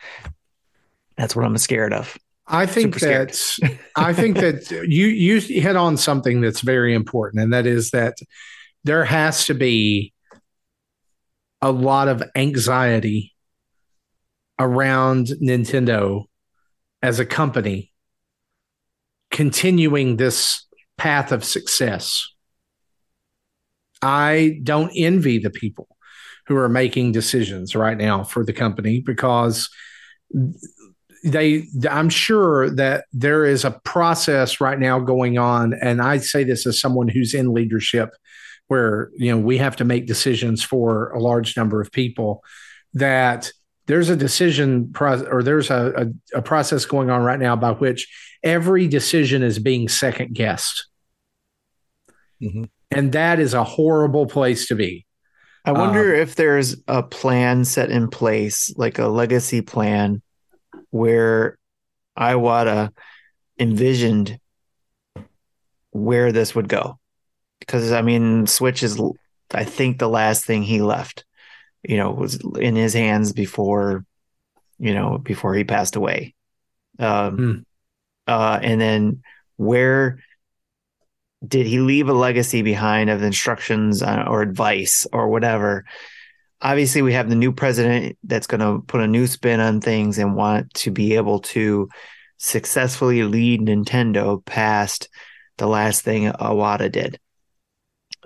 [1.17, 2.19] That's what I'm scared of.
[2.47, 3.59] I think that
[3.97, 8.19] I think that you you hit on something that's very important, and that is that
[8.83, 10.13] there has to be
[11.61, 13.33] a lot of anxiety
[14.59, 16.25] around Nintendo
[17.01, 17.93] as a company
[19.31, 20.67] continuing this
[20.99, 22.32] path of success.
[24.03, 25.89] I don't envy the people
[26.47, 29.71] who are making decisions right now for the company because
[31.25, 36.43] they i'm sure that there is a process right now going on and i say
[36.43, 38.11] this as someone who's in leadership
[38.67, 42.43] where you know we have to make decisions for a large number of people
[42.95, 43.53] that
[43.87, 47.71] there's a decision process or there's a, a, a process going on right now by
[47.73, 48.09] which
[48.43, 50.87] every decision is being second guessed
[52.43, 52.65] mm-hmm.
[52.93, 55.05] And that is a horrible place to be
[55.65, 60.23] I wonder um, if there's a plan set in place, like a legacy plan,
[60.91, 61.57] where
[62.19, 62.91] Iwata
[63.59, 64.41] envisioned
[65.93, 66.99] where this would go.
[67.61, 69.01] Because I mean, Switch is,
[69.53, 71.25] I think, the last thing he left.
[71.85, 74.05] You know, was in his hands before,
[74.79, 76.35] you know, before he passed away.
[76.99, 77.53] Um, hmm.
[78.27, 79.23] uh, and then
[79.57, 80.19] where
[81.47, 85.85] did he leave a legacy behind of instructions uh, or advice or whatever?
[86.61, 90.19] Obviously, we have the new president that's going to put a new spin on things
[90.19, 91.89] and want to be able to
[92.39, 95.09] successfully lead Nintendo past
[95.59, 97.19] the last thing Iwata did.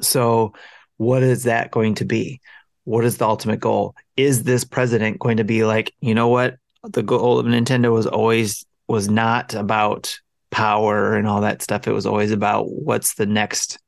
[0.00, 0.52] So,
[0.98, 2.40] what is that going to be?
[2.84, 3.94] What is the ultimate goal?
[4.16, 6.56] Is this president going to be like, you know what?
[6.84, 11.86] The goal of Nintendo was always was not about power and all that stuff.
[11.86, 13.78] It was always about what's the next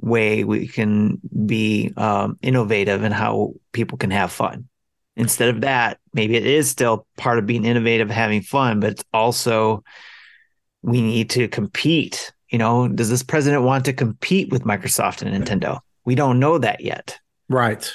[0.00, 4.68] way we can be um, innovative and how people can have fun.
[5.16, 9.04] Instead of that, maybe it is still part of being innovative, having fun, but it's
[9.14, 9.82] also
[10.82, 12.32] we need to compete.
[12.50, 15.80] You know, does this president want to compete with Microsoft and Nintendo?
[16.04, 17.18] We don't know that yet.
[17.48, 17.90] Right.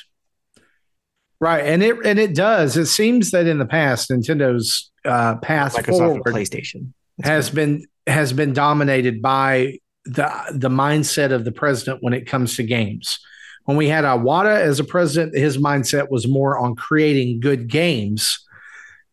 [1.39, 2.77] Right, and it and it does.
[2.77, 6.93] It seems that in the past, Nintendo's uh, path Microsoft forward, PlayStation
[7.23, 12.55] has been has been dominated by the the mindset of the president when it comes
[12.55, 13.19] to games.
[13.65, 18.43] When we had Iwata as a president, his mindset was more on creating good games.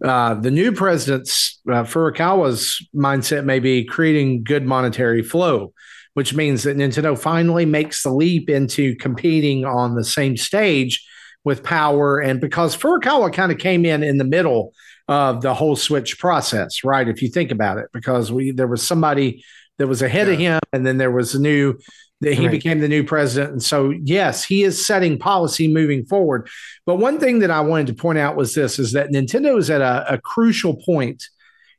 [0.03, 5.73] Uh, the new president's uh, Furukawa's mindset may be creating good monetary flow,
[6.15, 11.07] which means that Nintendo finally makes the leap into competing on the same stage
[11.45, 12.19] with power.
[12.19, 14.73] And because Furukawa kind of came in in the middle
[15.09, 17.09] of the whole switch process, right?
[17.09, 19.43] If you think about it, because we there was somebody
[19.79, 20.33] that was ahead yeah.
[20.33, 21.79] of him, and then there was a new
[22.21, 22.51] that he right.
[22.51, 23.53] became the new president.
[23.53, 26.49] And so, yes, he is setting policy moving forward.
[26.85, 29.71] But one thing that I wanted to point out was this: is that Nintendo is
[29.71, 31.25] at a, a crucial point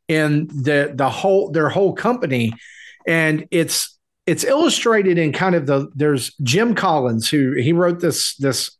[0.07, 2.53] in the the whole their whole company,
[3.07, 8.35] and it's it's illustrated in kind of the there's Jim Collins who he wrote this
[8.37, 8.75] this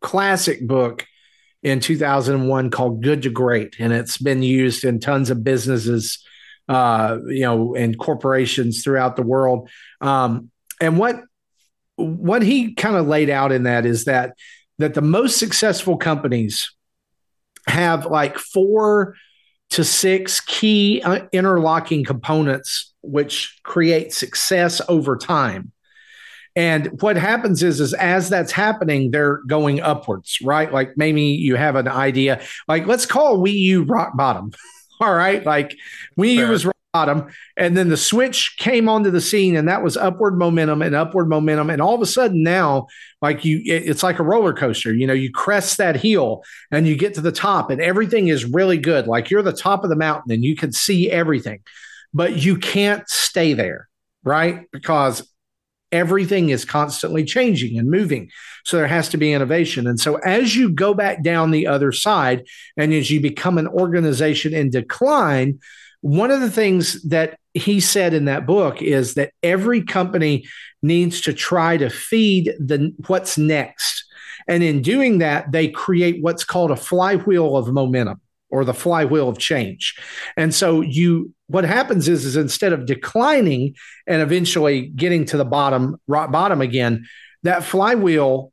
[0.00, 1.06] classic book
[1.62, 6.24] in 2001 called Good to Great, and it's been used in tons of businesses,
[6.68, 9.68] uh, you know, and corporations throughout the world.
[10.00, 10.50] Um,
[10.80, 11.16] and what
[11.96, 14.34] what he kind of laid out in that is that
[14.78, 16.72] that the most successful companies
[17.66, 19.14] have like four
[19.70, 25.72] to six key uh, interlocking components which create success over time
[26.56, 30.72] and what happens is, is as that's happening, they're going upwards, right?
[30.72, 34.52] Like maybe you have an idea, like let's call Wii U rock bottom.
[35.00, 35.44] All right.
[35.44, 35.76] Like
[36.18, 37.26] Wii U was rock bottom.
[37.58, 41.28] And then the switch came onto the scene and that was upward momentum and upward
[41.28, 41.68] momentum.
[41.68, 42.86] And all of a sudden now,
[43.20, 44.94] like you, it's like a roller coaster.
[44.94, 48.46] You know, you crest that hill and you get to the top and everything is
[48.46, 49.06] really good.
[49.06, 51.60] Like you're the top of the mountain and you can see everything,
[52.14, 53.90] but you can't stay there,
[54.24, 54.64] right?
[54.72, 55.30] Because
[55.92, 58.30] everything is constantly changing and moving.
[58.64, 59.86] So there has to be innovation.
[59.86, 63.68] And so as you go back down the other side and as you become an
[63.68, 65.60] organization in decline,
[66.00, 70.44] one of the things that he said in that book is that every company
[70.82, 74.04] needs to try to feed the what's next.
[74.48, 78.20] And in doing that, they create what's called a flywheel of momentum
[78.50, 79.96] or the flywheel of change.
[80.36, 83.74] And so you what happens is is instead of declining
[84.06, 87.06] and eventually getting to the bottom rock bottom again,
[87.42, 88.52] that flywheel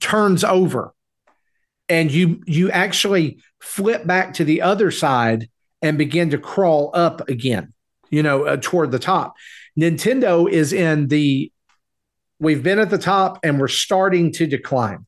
[0.00, 0.92] turns over
[1.88, 5.48] and you you actually flip back to the other side
[5.82, 7.72] and begin to crawl up again,
[8.10, 9.34] you know, uh, toward the top.
[9.78, 11.52] Nintendo is in the
[12.40, 15.05] we've been at the top and we're starting to decline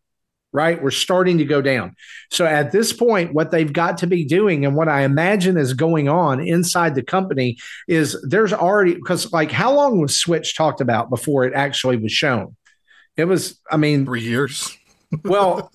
[0.52, 0.82] right?
[0.82, 1.94] We're starting to go down.
[2.30, 5.74] So at this point, what they've got to be doing and what I imagine is
[5.74, 10.80] going on inside the company is there's already, because like how long was Switch talked
[10.80, 12.56] about before it actually was shown?
[13.16, 14.76] It was, I mean, three years.
[15.24, 15.70] well,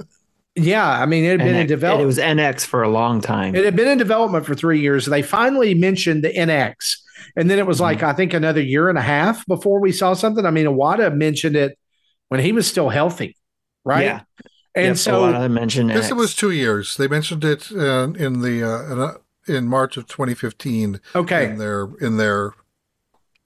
[0.55, 2.03] yeah, I mean, it had been NX, in development.
[2.03, 3.55] It was NX for a long time.
[3.55, 5.05] It had been in development for three years.
[5.05, 6.97] They finally mentioned the NX.
[7.35, 8.07] And then it was like, mm-hmm.
[8.07, 10.45] I think another year and a half before we saw something.
[10.45, 11.77] I mean, Iwata mentioned it
[12.29, 13.35] when he was still healthy,
[13.83, 14.03] right?
[14.03, 14.21] Yeah.
[14.75, 16.09] And yep, so I mentioned this.
[16.09, 16.97] It was two years.
[16.97, 19.13] They mentioned it uh, in the uh,
[19.47, 20.99] in March of 2015.
[21.15, 22.53] Okay, in their in their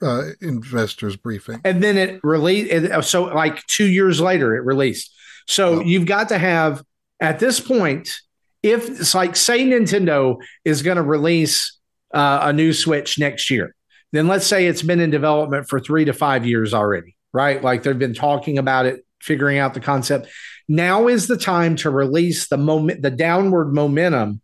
[0.01, 2.71] uh, investors briefing, and then it released.
[2.71, 5.13] Uh, so, like two years later, it released.
[5.47, 5.81] So oh.
[5.81, 6.83] you've got to have
[7.19, 8.19] at this point,
[8.61, 11.77] if it's like say Nintendo is going to release
[12.13, 13.73] uh, a new Switch next year,
[14.11, 17.63] then let's say it's been in development for three to five years already, right?
[17.63, 20.27] Like they've been talking about it figuring out the concept.
[20.67, 24.41] Now is the time to release the moment, the downward momentum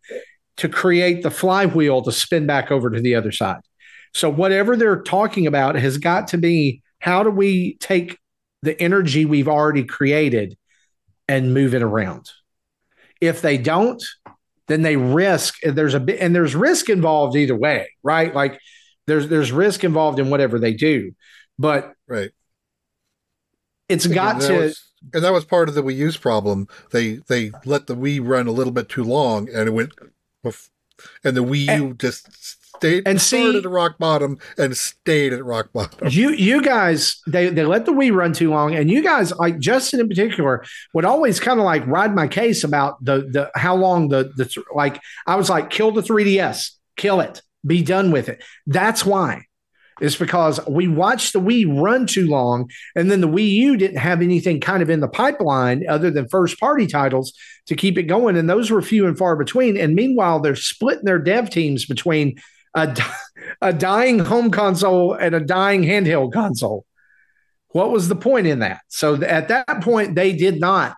[0.56, 3.60] to create the flywheel to spin back over to the other side.
[4.14, 8.18] So whatever they're talking about has got to be how do we take
[8.62, 10.56] the energy we've already created
[11.28, 12.30] and move it around?
[13.20, 14.02] If they don't,
[14.68, 18.34] then they risk there's a bit and there's risk involved either way, right?
[18.34, 18.58] Like
[19.06, 21.12] there's there's risk involved in whatever they do.
[21.58, 22.30] But right.
[23.88, 24.82] It's got to was,
[25.12, 26.68] and that was part of the Wii U's problem.
[26.90, 29.92] They they let the Wii run a little bit too long and it went
[31.24, 32.28] and the Wii U and, just
[32.76, 36.08] stayed and started see, at rock bottom and stayed at rock bottom.
[36.08, 39.58] You you guys they they let the Wii run too long, and you guys like
[39.58, 43.74] Justin in particular would always kind of like ride my case about the the how
[43.74, 48.28] long the the like I was like kill the 3ds, kill it, be done with
[48.28, 48.42] it.
[48.66, 49.46] That's why.
[50.00, 53.98] It's because we watched the Wii run too long, and then the Wii U didn't
[53.98, 57.32] have anything kind of in the pipeline other than first party titles
[57.66, 58.36] to keep it going.
[58.36, 59.76] And those were few and far between.
[59.76, 62.40] And meanwhile, they're splitting their dev teams between
[62.74, 62.96] a,
[63.62, 66.84] a dying home console and a dying handheld console.
[67.68, 68.82] What was the point in that?
[68.88, 70.96] So at that point, they did not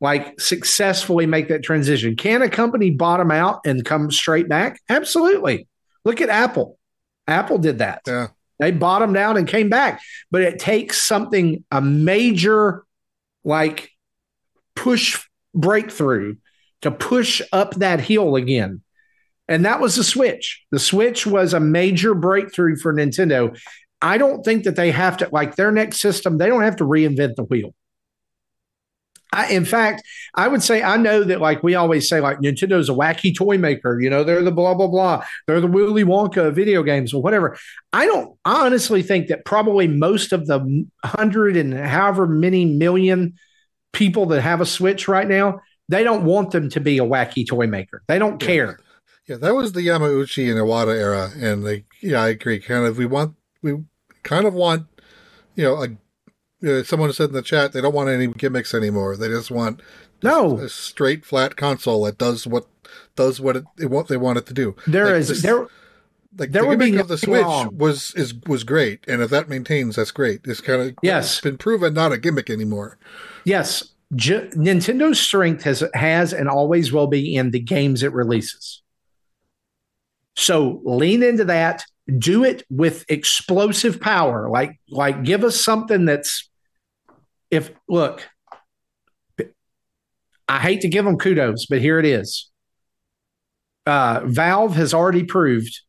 [0.00, 2.14] like successfully make that transition.
[2.14, 4.80] Can a company bottom out and come straight back?
[4.88, 5.66] Absolutely.
[6.04, 6.78] Look at Apple.
[7.26, 8.02] Apple did that.
[8.06, 8.28] Yeah.
[8.58, 10.00] They bottomed out and came back.
[10.30, 12.84] But it takes something, a major
[13.44, 13.90] like
[14.76, 15.22] push
[15.54, 16.36] breakthrough
[16.82, 18.82] to push up that hill again.
[19.48, 20.64] And that was the Switch.
[20.70, 23.58] The Switch was a major breakthrough for Nintendo.
[24.00, 26.84] I don't think that they have to, like their next system, they don't have to
[26.84, 27.74] reinvent the wheel.
[29.34, 30.04] I, in fact,
[30.34, 33.58] I would say I know that like we always say, like Nintendo's a wacky toy
[33.58, 34.00] maker.
[34.00, 35.24] You know, they're the blah blah blah.
[35.46, 37.58] They're the Willy Wonka of video games or whatever.
[37.92, 38.38] I don't.
[38.44, 43.34] I honestly think that probably most of the hundred and however many million
[43.92, 47.46] people that have a Switch right now, they don't want them to be a wacky
[47.46, 48.02] toy maker.
[48.06, 48.46] They don't yeah.
[48.46, 48.78] care.
[49.26, 52.60] Yeah, that was the Yamauchi and Iwata era, and they, yeah, I agree.
[52.60, 53.82] Kind of, we want, we
[54.22, 54.86] kind of want,
[55.54, 55.88] you know, a,
[56.64, 59.16] uh, someone said in the chat they don't want any gimmicks anymore.
[59.16, 59.80] They just want
[60.22, 62.66] no a straight flat console that does what
[63.16, 64.76] does what it, it what they want it to do.
[64.86, 65.66] There like is this, there.
[66.36, 67.76] Like there the would be of the Switch wrong.
[67.78, 70.40] was is was great, and if that maintains, that's great.
[70.44, 72.98] It's kind of yes been proven not a gimmick anymore.
[73.44, 78.82] Yes, Nintendo's strength has has and always will be in the games it releases.
[80.36, 81.84] So lean into that,
[82.18, 84.48] do it with explosive power.
[84.50, 86.48] Like, like give us something that's
[87.54, 88.28] if look,
[90.48, 92.50] I hate to give them kudos, but here it is.
[93.86, 95.80] Uh, Valve has already proved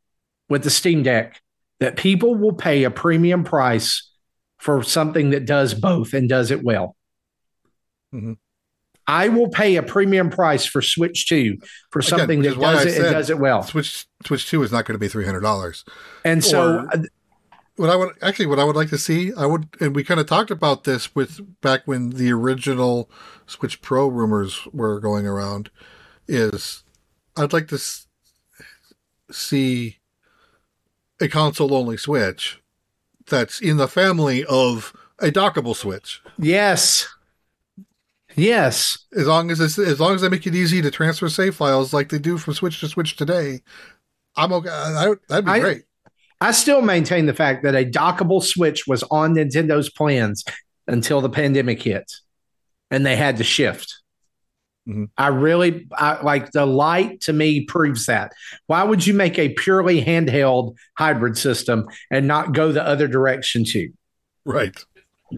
[0.49, 1.41] with the Steam Deck
[1.79, 4.11] that people will pay a premium price
[4.57, 6.95] for something that does both and does it well.
[8.13, 8.33] Mm-hmm.
[9.07, 11.57] I will pay a premium price for Switch 2
[11.91, 13.61] for something Again, that does it, it does it well.
[13.61, 15.83] Switch Switch 2 is not going to be $300.
[16.23, 17.05] And so or,
[17.75, 20.19] what I would actually what I would like to see, I would and we kind
[20.19, 23.09] of talked about this with back when the original
[23.45, 25.69] Switch Pro rumors were going around
[26.27, 26.83] is
[27.35, 28.07] I'd like to s-
[29.31, 29.97] see
[31.19, 32.61] a console only Switch
[33.27, 36.21] that's in the family of a dockable Switch.
[36.37, 37.07] Yes.
[38.37, 41.55] Yes, as long as it's, as long as they make it easy to transfer save
[41.55, 43.61] files like they do from Switch to Switch today,
[44.35, 44.69] I'm okay.
[44.69, 45.83] I, that'd be I, great.
[46.41, 50.43] I still maintain the fact that a dockable Switch was on Nintendo's plans
[50.87, 52.11] until the pandemic hit,
[52.91, 53.95] and they had to shift.
[54.87, 55.05] Mm-hmm.
[55.17, 58.33] I really I, like the light to me proves that.
[58.67, 63.65] Why would you make a purely handheld hybrid system and not go the other direction
[63.65, 63.93] too?
[64.45, 64.77] Right.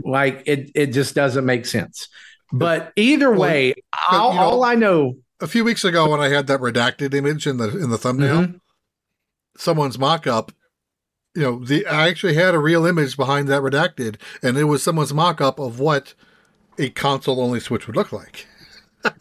[0.03, 2.09] Like it, it just doesn't make sense.
[2.51, 3.75] But either way,
[4.09, 5.15] all, you know, all, I know.
[5.39, 8.41] A few weeks ago, when I had that redacted image in the in the thumbnail,
[8.41, 8.57] mm-hmm.
[9.57, 10.51] someone's mock-up.
[11.37, 14.81] You know, the I actually had a real image behind that redacted, and it was
[14.81, 16.15] someone's mock-up of what
[16.79, 18.47] a console-only Switch would look like.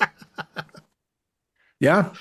[1.78, 2.14] yeah,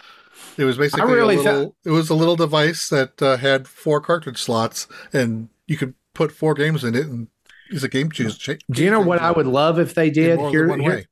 [0.58, 1.76] it was basically really a little.
[1.86, 6.34] it was a little device that uh, had four cartridge slots, and you could put
[6.34, 7.30] four games in it and
[7.70, 8.58] He's a game changer.
[8.70, 10.40] Do you know what I would love if they did?
[10.40, 11.06] Here, here,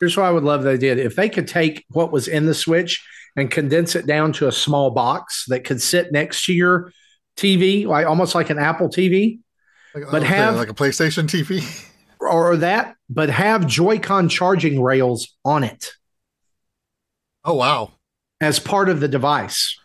[0.00, 0.98] here's what I would love they did.
[0.98, 4.52] If they could take what was in the Switch and condense it down to a
[4.52, 6.90] small box that could sit next to your
[7.36, 9.40] TV, like almost like an Apple TV,
[9.94, 11.64] like, but have like a PlayStation TV,
[12.20, 15.92] or that, but have Joy-Con charging rails on it.
[17.44, 17.92] Oh wow!
[18.40, 19.78] As part of the device.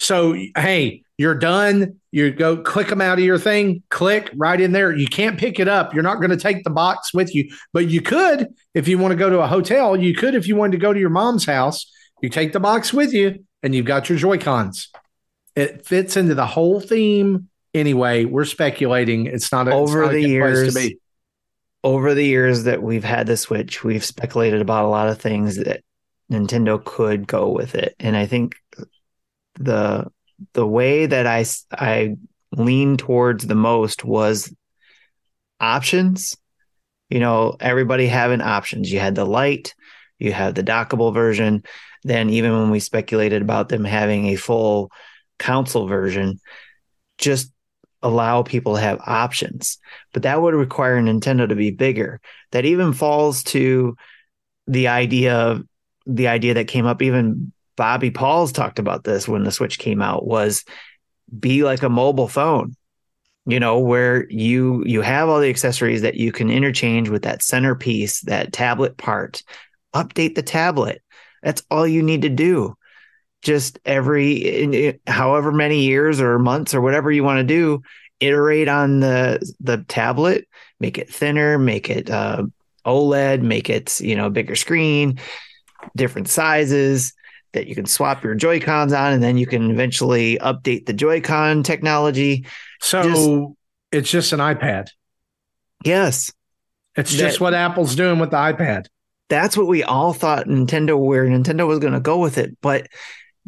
[0.00, 1.96] So hey, You're done.
[2.12, 4.96] You go click them out of your thing, click right in there.
[4.96, 5.92] You can't pick it up.
[5.92, 9.12] You're not going to take the box with you, but you could if you want
[9.12, 9.96] to go to a hotel.
[9.96, 11.90] You could if you wanted to go to your mom's house.
[12.22, 14.88] You take the box with you, and you've got your Joy Cons.
[15.58, 17.48] It fits into the whole theme.
[17.74, 19.26] Anyway, we're speculating.
[19.26, 20.76] It's not a, over not the years.
[21.82, 25.56] Over the years that we've had the Switch, we've speculated about a lot of things
[25.56, 25.82] that
[26.30, 28.54] Nintendo could go with it, and I think
[29.54, 30.06] the
[30.52, 32.16] the way that I I
[32.52, 34.54] leaned towards the most was
[35.58, 36.36] options.
[37.10, 38.92] You know, everybody having options.
[38.92, 39.74] You had the light,
[40.20, 41.64] you had the dockable version.
[42.04, 44.92] Then even when we speculated about them having a full
[45.38, 46.40] console version,
[47.18, 47.52] just
[48.02, 49.78] allow people to have options.
[50.12, 52.20] But that would require Nintendo to be bigger.
[52.52, 53.96] That even falls to
[54.66, 55.64] the idea of
[56.06, 60.02] the idea that came up even Bobby Pauls talked about this when the Switch came
[60.02, 60.64] out was
[61.38, 62.74] be like a mobile phone.
[63.46, 67.42] You know, where you you have all the accessories that you can interchange with that
[67.42, 69.42] centerpiece, that tablet part.
[69.94, 71.02] Update the tablet.
[71.42, 72.76] That's all you need to do.
[73.42, 77.82] Just every however many years or months or whatever you want to do,
[78.20, 80.48] iterate on the the tablet,
[80.80, 82.44] make it thinner, make it uh,
[82.84, 85.20] OLED, make it you know bigger screen,
[85.96, 87.12] different sizes
[87.52, 90.92] that you can swap your Joy Cons on, and then you can eventually update the
[90.92, 92.46] Joy Con technology.
[92.80, 93.30] So just,
[93.92, 94.88] it's just an iPad.
[95.84, 96.32] Yes,
[96.96, 98.86] it's that, just what Apple's doing with the iPad.
[99.28, 102.88] That's what we all thought Nintendo, where Nintendo was going to go with it, but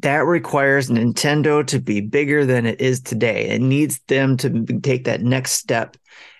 [0.00, 3.48] that requires Nintendo to be bigger than it is today.
[3.48, 5.96] It needs them to take that next step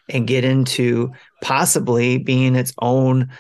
[0.08, 3.30] and get into possibly being its own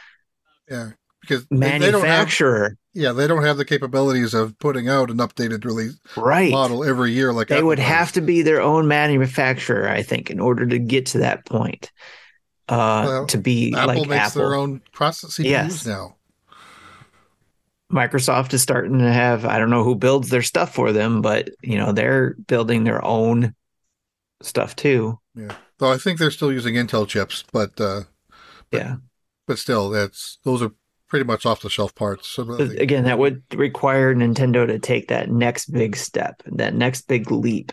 [0.68, 0.90] yeah
[1.20, 2.76] because manufacturer.
[2.94, 6.50] They have, yeah, they don't have the capabilities of putting out an updated release right.
[6.50, 7.32] model every year.
[7.32, 7.86] Like they Apple would does.
[7.86, 11.92] have to be their own manufacturer, I think, in order to get to that point.
[12.68, 14.42] Uh, well, to be Apple like makes Apple.
[14.42, 15.86] their own process CPUs yes.
[15.86, 16.16] now.
[17.90, 21.50] Microsoft is starting to have I don't know who builds their stuff for them, but
[21.62, 23.54] you know they're building their own
[24.42, 25.18] stuff too.
[25.34, 28.02] Yeah, though I think they're still using Intel chips, but, uh,
[28.70, 28.96] but yeah,
[29.46, 30.72] but still, that's those are
[31.08, 32.28] pretty much off the shelf parts.
[32.28, 37.30] So again, that would require Nintendo to take that next big step, that next big
[37.30, 37.72] leap.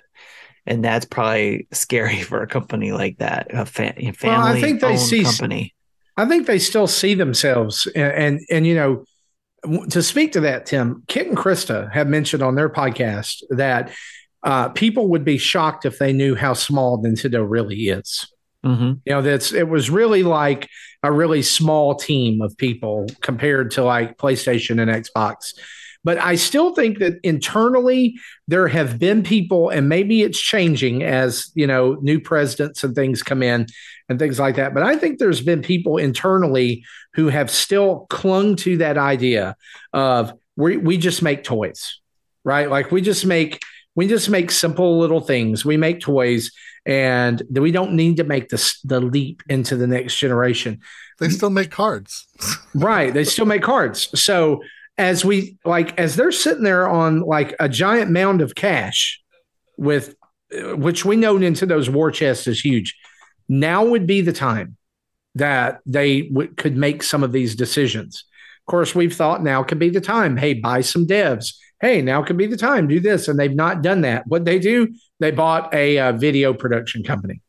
[0.65, 4.81] And that's probably scary for a company like that, a fa- family well, I think
[4.81, 5.75] they see, company.
[6.17, 9.05] I think they still see themselves, and, and and you know,
[9.89, 13.91] to speak to that, Tim, Kit and Krista have mentioned on their podcast that
[14.43, 18.31] uh, people would be shocked if they knew how small Nintendo really is.
[18.65, 18.93] Mm-hmm.
[19.05, 20.69] You know, that's it was really like
[21.03, 25.53] a really small team of people compared to like PlayStation and Xbox.
[26.03, 28.15] But I still think that internally
[28.47, 33.23] there have been people, and maybe it's changing as you know new presidents and things
[33.23, 33.67] come in
[34.09, 34.73] and things like that.
[34.73, 39.55] But I think there's been people internally who have still clung to that idea
[39.93, 41.99] of we we just make toys,
[42.43, 42.69] right?
[42.69, 43.61] Like we just make
[43.95, 45.65] we just make simple little things.
[45.65, 46.51] We make toys,
[46.85, 50.81] and we don't need to make the the leap into the next generation.
[51.19, 52.27] They still make cards,
[52.75, 53.13] right?
[53.13, 54.07] They still make cards.
[54.19, 54.61] So
[54.97, 59.21] as we like, as they're sitting there on like a giant mound of cash,
[59.77, 60.15] with
[60.51, 62.95] which we know Nintendo's war chest is huge.
[63.49, 64.77] Now would be the time
[65.35, 68.23] that they w- could make some of these decisions.
[68.61, 70.35] Of course, we've thought now could be the time.
[70.35, 73.27] Hey, buy some devs hey, now could be the time, do this.
[73.27, 74.25] And they've not done that.
[74.27, 77.41] What they do, they bought a uh, video production company.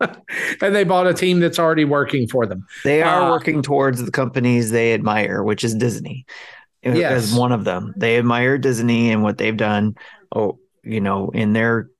[0.60, 2.66] and they bought a team that's already working for them.
[2.84, 6.26] They are uh, working towards the companies they admire, which is Disney.
[6.82, 7.32] Yes.
[7.32, 7.92] As one of them.
[7.96, 9.96] They admire Disney and what they've done,
[10.34, 11.90] oh, you know, in their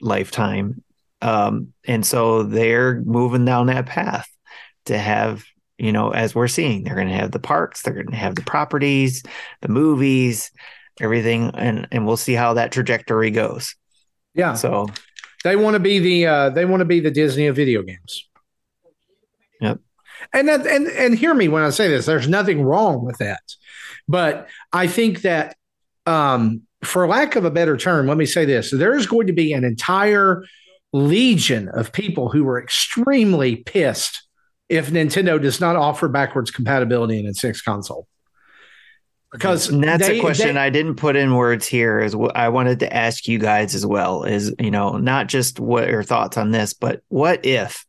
[0.00, 0.84] lifetime.
[1.22, 4.28] Um, and so they're moving down that path
[4.84, 5.42] to have
[5.78, 8.34] you know, as we're seeing, they're going to have the parks, they're going to have
[8.34, 9.22] the properties,
[9.60, 10.50] the movies,
[11.00, 13.74] everything, and and we'll see how that trajectory goes.
[14.34, 14.54] Yeah.
[14.54, 14.86] So
[15.46, 18.28] they want to be the uh, they want to be the Disney of video games.
[19.60, 19.78] Yep.
[20.32, 22.04] And that, and and hear me when I say this.
[22.04, 23.42] There's nothing wrong with that,
[24.08, 25.56] but I think that,
[26.04, 29.52] um, for lack of a better term, let me say this: there's going to be
[29.52, 30.44] an entire
[30.92, 34.26] legion of people who are extremely pissed
[34.68, 38.08] if Nintendo does not offer backwards compatibility in its next console
[39.32, 42.36] because and that's they, a question they, I didn't put in words here is what
[42.36, 46.02] I wanted to ask you guys as well is you know not just what your
[46.02, 47.84] thoughts on this but what if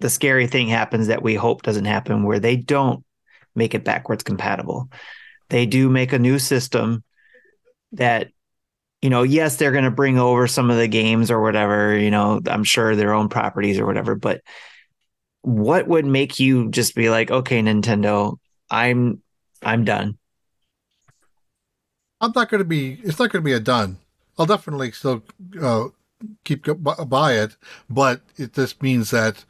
[0.00, 3.04] the scary thing happens that we hope doesn't happen where they don't
[3.54, 4.90] make it backwards compatible?
[5.48, 7.04] They do make a new system
[7.92, 8.28] that
[9.00, 12.10] you know, yes, they're going to bring over some of the games or whatever, you
[12.10, 14.42] know, I'm sure their own properties or whatever, but
[15.40, 18.38] what would make you just be like, okay, Nintendo,
[18.70, 19.20] I'm
[19.62, 20.18] I'm done.
[22.20, 22.98] I'm not going to be.
[23.02, 23.98] It's not going to be a done.
[24.38, 25.22] I'll definitely still
[25.60, 25.88] uh,
[26.44, 26.66] keep
[27.08, 27.56] buy it,
[27.90, 29.44] but it just means that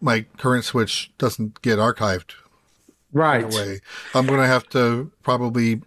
[0.00, 2.34] my current Switch doesn't get archived.
[3.12, 3.44] Right.
[3.44, 3.80] Away.
[4.14, 5.80] I'm going to have to probably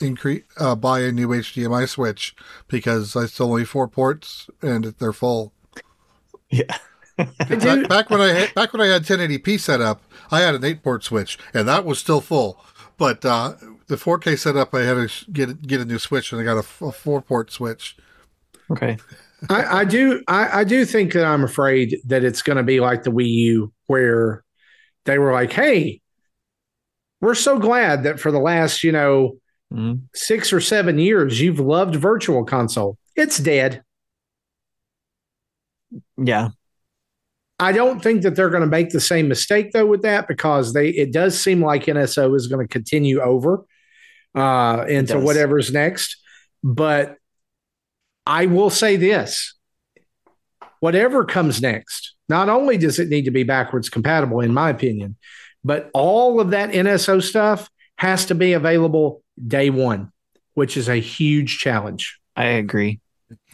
[0.00, 2.34] increase uh, buy a new HDMI switch
[2.68, 5.52] because I still only four ports and they're full.
[6.48, 6.78] Yeah.
[7.16, 10.64] back, back, when I had, back when I had 1080p set up, I had an
[10.64, 12.64] eight port switch and that was still full.
[12.96, 13.54] But uh,
[13.88, 16.84] the 4K setup, I had to get get a new switch and I got a,
[16.84, 17.96] a four port switch.
[18.70, 18.96] Okay.
[19.50, 22.80] I, I do I, I do think that I'm afraid that it's going to be
[22.80, 24.44] like the Wii U, where
[25.04, 26.00] they were like, "Hey,
[27.20, 29.38] we're so glad that for the last you know
[29.72, 30.00] mm-hmm.
[30.14, 32.96] six or seven years you've loved Virtual Console.
[33.16, 33.82] It's dead."
[36.16, 36.50] Yeah,
[37.64, 40.74] I don't think that they're going to make the same mistake though with that because
[40.74, 43.64] they it does seem like NSO is going to continue over
[44.34, 46.18] uh, into whatever's next.
[46.62, 47.16] But
[48.26, 49.54] I will say this:
[50.80, 55.16] whatever comes next, not only does it need to be backwards compatible, in my opinion,
[55.64, 60.12] but all of that NSO stuff has to be available day one,
[60.52, 62.20] which is a huge challenge.
[62.36, 63.00] I agree.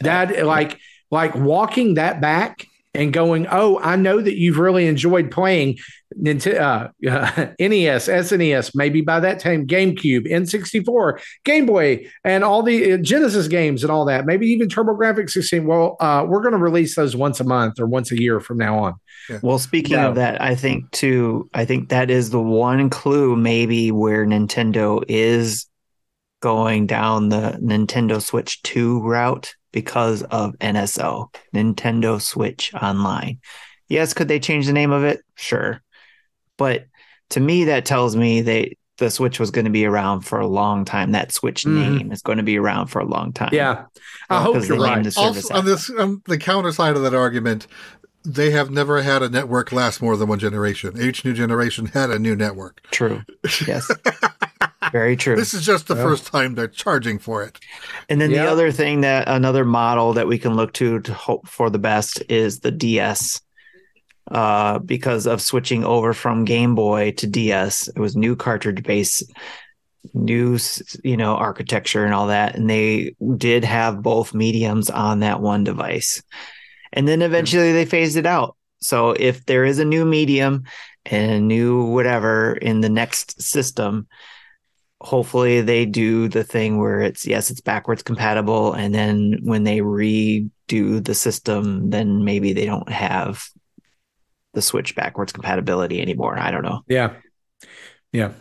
[0.01, 0.77] That like
[1.11, 5.77] like walking that back and going, oh, I know that you've really enjoyed playing
[6.19, 12.63] Nintendo, uh, uh, NES, SNES, maybe by that time GameCube, N64, Game Boy, and all
[12.63, 14.25] the uh, Genesis games and all that.
[14.25, 15.65] Maybe even TurboGrafx 16.
[15.65, 18.57] Well, uh, we're going to release those once a month or once a year from
[18.57, 18.95] now on.
[19.29, 19.39] Yeah.
[19.41, 23.91] Well, speaking of that, I think too, I think that is the one clue maybe
[23.91, 25.67] where Nintendo is
[26.41, 33.39] going down the Nintendo Switch 2 route because of NSO, Nintendo Switch Online.
[33.87, 35.21] Yes, could they change the name of it?
[35.35, 35.81] Sure.
[36.57, 36.85] But
[37.31, 40.47] to me, that tells me they the Switch was going to be around for a
[40.47, 41.11] long time.
[41.11, 41.73] That Switch mm.
[41.73, 43.49] name is going to be around for a long time.
[43.51, 43.85] Yeah,
[44.29, 45.05] I hope you're right.
[45.17, 47.67] Also, on this, on the counter side of that argument,
[48.23, 51.01] they have never had a network last more than one generation.
[51.01, 52.81] Each new generation had a new network.
[52.91, 53.23] True.
[53.67, 53.91] Yes.
[54.91, 55.35] Very true.
[55.35, 56.03] This is just the yeah.
[56.03, 57.59] first time they're charging for it.
[58.09, 61.47] And then the other thing that another model that we can look to to hope
[61.47, 63.41] for the best is the DS.
[64.29, 69.21] Uh, because of switching over from Game Boy to DS, it was new cartridge base,
[70.13, 70.57] new
[71.03, 75.65] you know architecture and all that, and they did have both mediums on that one
[75.65, 76.23] device,
[76.93, 78.55] and then eventually they phased it out.
[78.79, 80.63] So if there is a new medium
[81.05, 84.07] and a new whatever in the next system,
[85.03, 89.79] hopefully they do the thing where it's yes it's backwards compatible and then when they
[89.79, 93.43] redo the system then maybe they don't have
[94.53, 96.37] the switch backwards compatibility anymore.
[96.37, 96.81] I don't know.
[96.87, 97.13] Yeah.
[98.11, 98.33] Yeah.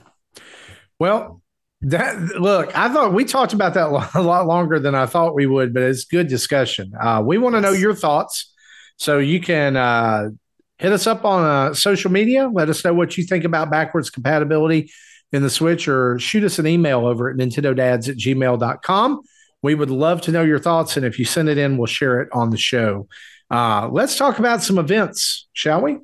[0.99, 1.41] Well
[1.83, 5.47] that look i thought we talked about that a lot longer than i thought we
[5.47, 6.93] would but it's good discussion.
[7.01, 8.53] Uh, we want to know your thoughts.
[8.99, 10.29] So you can uh,
[10.77, 12.51] hit us up on uh, social media.
[12.53, 14.93] Let us know what you think about backwards compatibility
[15.33, 19.21] in the Switch or shoot us an email over at nintendodads at gmail.com.
[19.63, 20.97] We would love to know your thoughts.
[20.97, 23.07] And if you send it in, we'll share it on the show.
[23.51, 25.99] Uh, let's talk about some events, shall we?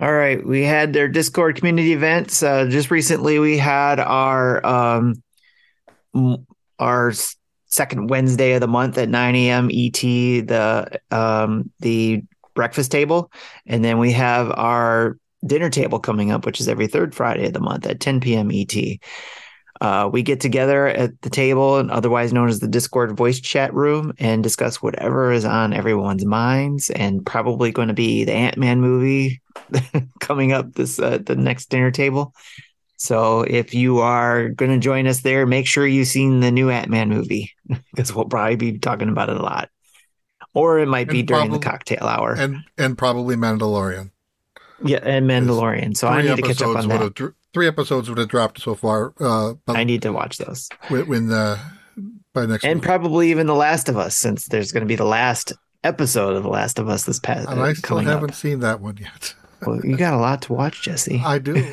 [0.00, 2.42] All right, we had their Discord community events.
[2.42, 5.22] Uh, just recently, we had our um,
[6.78, 7.12] our
[7.66, 9.70] second Wednesday of the month at 9 a.m.
[9.72, 9.92] ET.
[9.92, 12.24] The um, the
[12.54, 13.32] breakfast table.
[13.66, 17.52] And then we have our dinner table coming up, which is every third Friday of
[17.52, 18.50] the month at 10 p.m.
[18.52, 18.74] ET.
[19.80, 23.74] Uh, we get together at the table, and otherwise known as the Discord voice chat
[23.74, 26.88] room, and discuss whatever is on everyone's minds.
[26.90, 29.42] And probably going to be the Ant Man movie
[30.20, 32.32] coming up this uh, the next dinner table.
[32.96, 36.70] So if you are going to join us there, make sure you've seen the new
[36.70, 37.50] Ant Man movie
[37.90, 39.68] because we'll probably be talking about it a lot
[40.54, 44.10] or it might be and during the cocktail hour, and and probably Mandalorian.
[44.84, 45.96] Yeah, and Mandalorian.
[45.96, 47.18] So I need to catch up on that.
[47.18, 49.14] Have, three episodes would have dropped so far.
[49.20, 51.58] Uh, I need to watch those when, when uh,
[52.32, 52.84] by next, and week.
[52.84, 55.52] probably even The Last of Us, since there's going to be the last
[55.84, 57.48] episode of The Last of Us this past.
[57.48, 58.36] And I still haven't up.
[58.36, 59.34] seen that one yet.
[59.66, 61.22] well, you got a lot to watch, Jesse.
[61.24, 61.54] I do.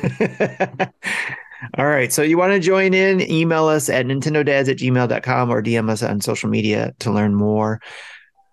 [1.78, 2.12] All right.
[2.12, 6.02] So you want to join in, email us at nintendodads at gmail.com or DM us
[6.02, 7.80] on social media to learn more.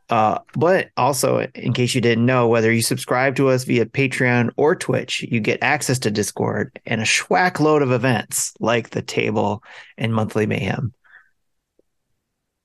[0.09, 4.51] Uh, but also, in case you didn't know, whether you subscribe to us via Patreon
[4.55, 9.01] or Twitch, you get access to Discord and a schwack load of events like the
[9.01, 9.63] table
[9.97, 10.93] and monthly mayhem.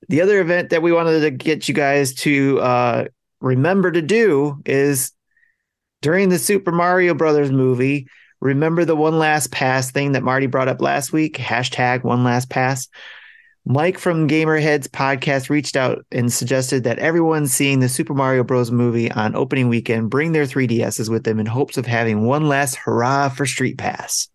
[0.07, 3.05] The other event that we wanted to get you guys to uh,
[3.41, 5.11] remember to do is
[6.01, 8.07] during the Super Mario Brothers movie.
[8.39, 11.37] Remember the one last pass thing that Marty brought up last week?
[11.37, 12.87] Hashtag one last pass.
[13.65, 18.71] Mike from Gamerheads podcast reached out and suggested that everyone seeing the Super Mario Bros.
[18.71, 22.75] movie on opening weekend bring their 3DSs with them in hopes of having one last
[22.75, 24.27] hurrah for Street Pass.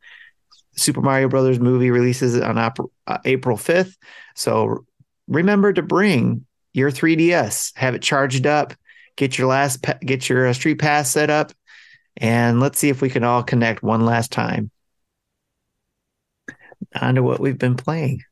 [0.77, 3.95] Super Mario Brothers movie releases on op- uh, April 5th,
[4.35, 4.87] so
[5.27, 8.73] remember to bring your 3DS, have it charged up,
[9.17, 11.53] get your last pa- get your uh, Street Pass set up,
[12.17, 14.71] and let's see if we can all connect one last time.
[16.99, 18.23] On to what we've been playing.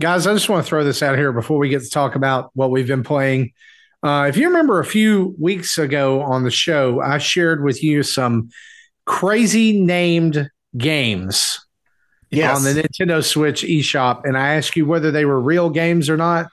[0.00, 2.50] Guys, I just want to throw this out here before we get to talk about
[2.54, 3.52] what we've been playing.
[4.02, 8.02] Uh, if you remember a few weeks ago on the show, I shared with you
[8.02, 8.50] some
[9.06, 11.64] crazy named games
[12.30, 12.56] Yes.
[12.56, 16.16] on the Nintendo Switch eShop, and I asked you whether they were real games or
[16.16, 16.46] not.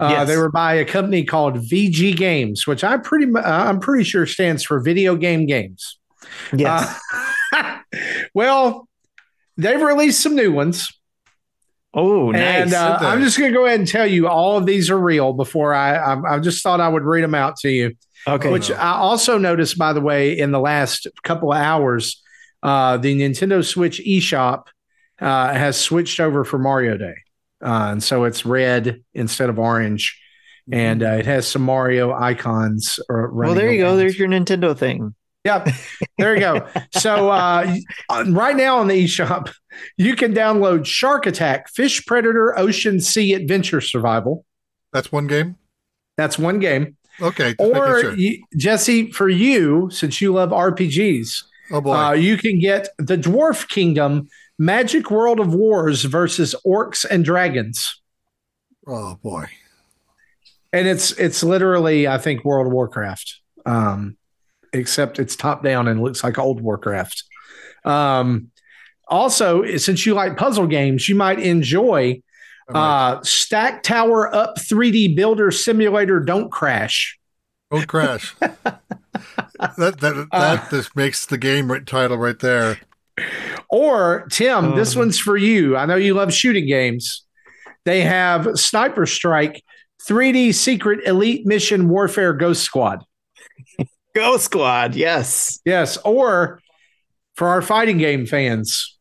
[0.00, 0.26] Uh, Yes.
[0.26, 4.26] They were by a company called VG Games, which I pretty uh, I'm pretty sure
[4.26, 6.00] stands for Video Game Games.
[6.52, 6.98] Yes.
[7.54, 7.78] Uh,
[8.34, 8.88] well,
[9.56, 10.88] they've released some new ones.
[11.94, 12.62] Oh, nice.
[12.62, 14.98] And uh, I'm just going to go ahead and tell you all of these are
[14.98, 17.94] real before I, I, I just thought I would read them out to you.
[18.26, 18.50] okay.
[18.50, 18.76] Which no.
[18.76, 22.22] I also noticed, by the way, in the last couple of hours,
[22.62, 24.66] uh, the Nintendo Switch eShop
[25.20, 27.14] uh, has switched over for Mario Day.
[27.62, 30.18] Uh, and so it's red instead of orange.
[30.70, 33.00] And uh, it has some Mario icons.
[33.10, 33.88] uh, well, there you go.
[33.88, 33.98] around.
[33.98, 35.14] There's your Nintendo thing.
[35.44, 35.68] Yep.
[36.18, 36.68] There you go.
[36.92, 37.76] So uh,
[38.28, 39.52] right now on the eShop,
[39.96, 44.44] you can download Shark Attack, Fish Predator, Ocean Sea Adventure Survival.
[44.92, 45.56] That's one game.
[46.16, 46.96] That's one game.
[47.20, 47.54] Okay.
[47.58, 48.14] Or sure.
[48.14, 51.42] you, Jesse, for you, since you love RPGs,
[51.72, 51.94] oh boy.
[51.94, 54.28] uh, you can get the Dwarf Kingdom,
[54.58, 58.00] Magic World of Wars versus Orcs and Dragons,
[58.86, 59.46] oh boy.
[60.72, 64.16] and it's it's literally I think World of Warcraft, um,
[64.72, 67.24] except it's top down and looks like old Warcraft.
[67.84, 68.50] Um,
[69.08, 72.22] also, since you like puzzle games, you might enjoy
[72.68, 73.14] right.
[73.18, 76.20] uh, Stack Tower Up 3D Builder Simulator.
[76.20, 77.18] Don't crash.
[77.70, 78.34] Don't crash.
[78.40, 78.80] that
[79.76, 82.78] that Uh, that just makes the game right, title right there.
[83.70, 85.00] Or Tim, this Um.
[85.00, 85.76] one's for you.
[85.76, 87.24] I know you love shooting games.
[87.84, 89.62] They have Sniper Strike
[90.08, 93.04] 3D Secret Elite Mission Warfare Ghost Squad.
[94.14, 94.94] Go Squad.
[94.94, 95.58] Yes.
[95.64, 95.96] Yes.
[96.04, 96.60] Or
[97.34, 98.98] for our fighting game fans,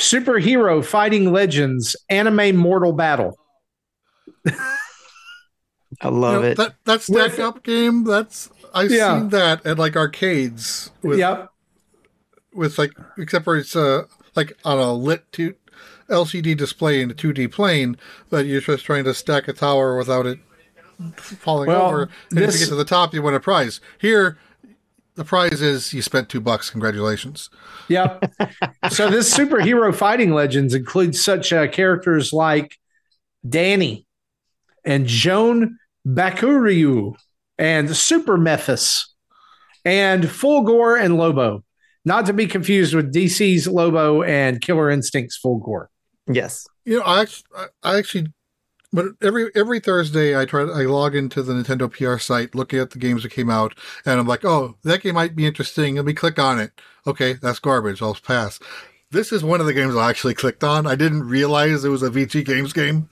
[0.00, 3.38] Superhero Fighting Legends Anime Mortal Battle.
[6.00, 6.56] I love You know, it.
[6.56, 8.04] That that stack With- up game.
[8.04, 9.18] That's I've Yeah.
[9.20, 11.50] seen that at like arcades with yep.
[12.54, 14.04] with like except for it's uh
[14.34, 15.54] like on a lit two
[16.08, 17.96] LCD display in a 2D plane,
[18.30, 20.38] but you're just trying to stack a tower without it
[21.16, 22.02] falling Well, over.
[22.30, 23.80] And if you get to the top, you win a prize.
[23.98, 24.38] Here,
[25.14, 26.70] the prize is you spent two bucks.
[26.70, 27.50] Congratulations.
[27.88, 28.32] Yep.
[28.90, 32.78] so this superhero fighting legends includes such uh, characters like
[33.48, 34.06] Danny
[34.84, 37.14] and Joan Bakuryu
[37.58, 39.04] and Super Mephis
[39.84, 41.62] and Fulgore and Lobo.
[42.04, 45.86] Not to be confused with DC's Lobo and Killer Instinct's Fulgore.
[46.28, 46.66] yes.
[46.84, 47.46] You know, I actually,
[47.84, 48.26] I actually,
[48.92, 52.90] but every every Thursday I try I log into the Nintendo PR site, looking at
[52.90, 55.96] the games that came out, and I'm like, oh, that game might be interesting.
[55.96, 56.72] Let me click on it.
[57.06, 58.02] Okay, that's garbage.
[58.02, 58.58] I'll pass.
[59.10, 60.86] This is one of the games I actually clicked on.
[60.86, 63.08] I didn't realize it was a VG Games game.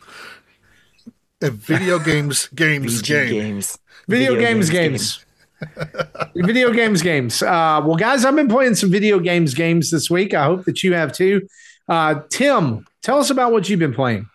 [1.43, 3.29] A video games games VG game.
[3.29, 3.79] games.
[4.09, 5.25] Video, games, games.
[6.35, 7.43] video games, games.
[7.43, 10.35] Uh, well, guys, I've been playing some video games, games this week.
[10.35, 11.47] I hope that you have too.
[11.89, 14.29] Uh, Tim, tell us about what you've been playing.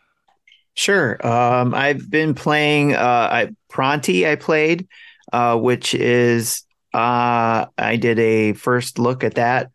[0.75, 1.25] Sure.
[1.25, 2.99] Um, I've been playing uh,
[3.31, 4.27] I, Pronty.
[4.29, 4.87] I played,
[5.33, 9.71] uh, which is uh, I did a first look at that.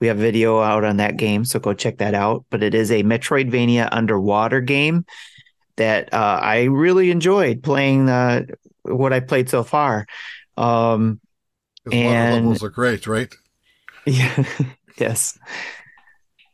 [0.00, 2.44] We have video out on that game, so go check that out.
[2.50, 5.04] But it is a Metroidvania underwater game
[5.76, 8.08] that uh, I really enjoyed playing.
[8.08, 8.44] Uh,
[8.82, 10.06] what I played so far.
[10.56, 11.20] Um,
[11.90, 13.34] And- levels are great, right?
[14.06, 14.44] Yeah.
[14.98, 15.38] yes.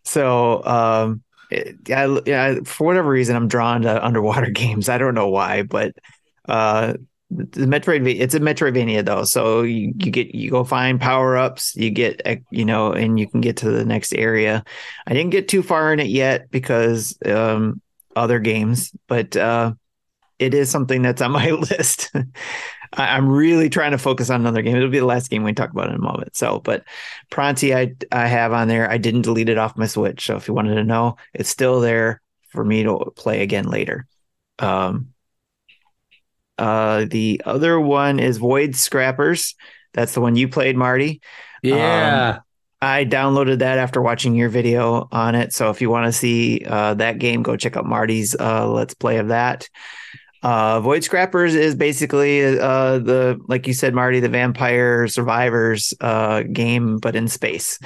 [0.05, 1.23] So, um,
[1.53, 4.89] I, yeah, for whatever reason, I'm drawn to underwater games.
[4.89, 5.95] I don't know why, but
[6.49, 6.95] uh,
[7.31, 11.77] the Metroid it's a Metroidvania though, so you, you get you go find power ups,
[11.77, 12.21] you get
[12.51, 14.65] you know, and you can get to the next area.
[15.07, 17.81] I didn't get too far in it yet because um,
[18.17, 19.75] other games, but uh,
[20.41, 22.11] it is something that's on my list.
[22.93, 24.77] I, am really trying to focus on another game.
[24.77, 26.37] It'll be the last game we talk about in a moment.
[26.37, 26.85] So, but
[27.31, 28.91] Pronty, I I have on there.
[28.91, 31.81] I didn't delete it off my Switch, so if you wanted to know, it's still
[31.81, 34.07] there for me to play again later.
[34.59, 35.13] Um,
[36.59, 39.55] uh, the other one is Void Scrappers.
[39.95, 41.23] That's the one you played, Marty.
[41.63, 42.37] Yeah.
[42.37, 42.43] Um,
[42.83, 45.53] I downloaded that after watching your video on it.
[45.53, 48.95] So if you want to see uh, that game, go check out Marty's uh, Let's
[48.95, 49.69] Play of that.
[50.43, 56.43] Uh, Void Scrappers is basically uh, the, like you said, Marty, the Vampire Survivors uh,
[56.45, 57.79] game, but in space.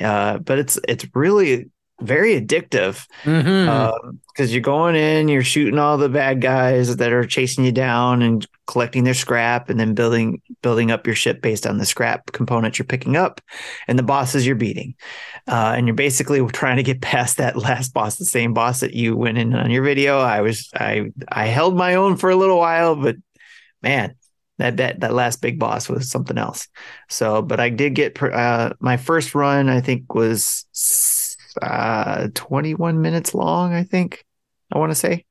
[0.00, 3.68] Uh, but it's it's really very addictive because mm-hmm.
[3.68, 8.22] uh, you're going in, you're shooting all the bad guys that are chasing you down
[8.22, 12.30] and collecting their scrap, and then building building up your ship based on the scrap
[12.32, 13.40] components you're picking up,
[13.88, 14.94] and the bosses you're beating,
[15.48, 18.94] uh, and you're basically trying to get past that last boss, the same boss that
[18.94, 20.18] you went in on your video.
[20.18, 23.16] I was I I held my own for a little while, but
[23.82, 24.14] man,
[24.58, 26.68] that that that last big boss was something else.
[27.08, 29.68] So, but I did get uh, my first run.
[29.68, 30.66] I think was
[31.62, 34.24] uh 21 minutes long, I think.
[34.72, 35.24] I want to say.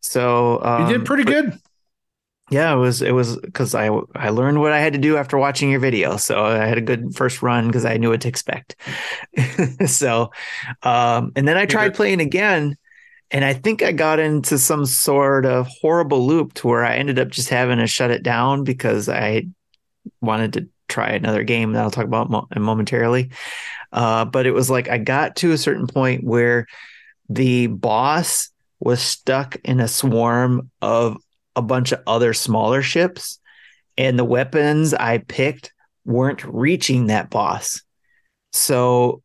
[0.00, 1.58] So um, you did pretty but, good.
[2.50, 5.36] Yeah, it was it was because I I learned what I had to do after
[5.36, 8.28] watching your video, so I had a good first run because I knew what to
[8.28, 8.76] expect.
[9.86, 10.30] so,
[10.82, 12.76] um, and then I tried playing again,
[13.32, 17.18] and I think I got into some sort of horrible loop to where I ended
[17.18, 19.48] up just having to shut it down because I
[20.20, 23.30] wanted to try another game that I'll talk about mo- momentarily.
[23.92, 26.66] Uh, but it was like I got to a certain point where
[27.28, 28.50] the boss
[28.80, 31.16] was stuck in a swarm of
[31.54, 33.40] a bunch of other smaller ships,
[33.96, 35.72] and the weapons I picked
[36.04, 37.80] weren't reaching that boss.
[38.52, 39.22] So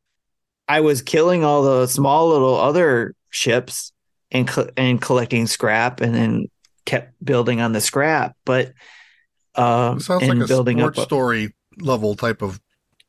[0.68, 3.92] I was killing all the small little other ships
[4.32, 6.46] and co- and collecting scrap, and then
[6.86, 8.36] kept building on the scrap.
[8.46, 8.72] But
[9.56, 12.60] um, sounds like a building sports up a, story level type of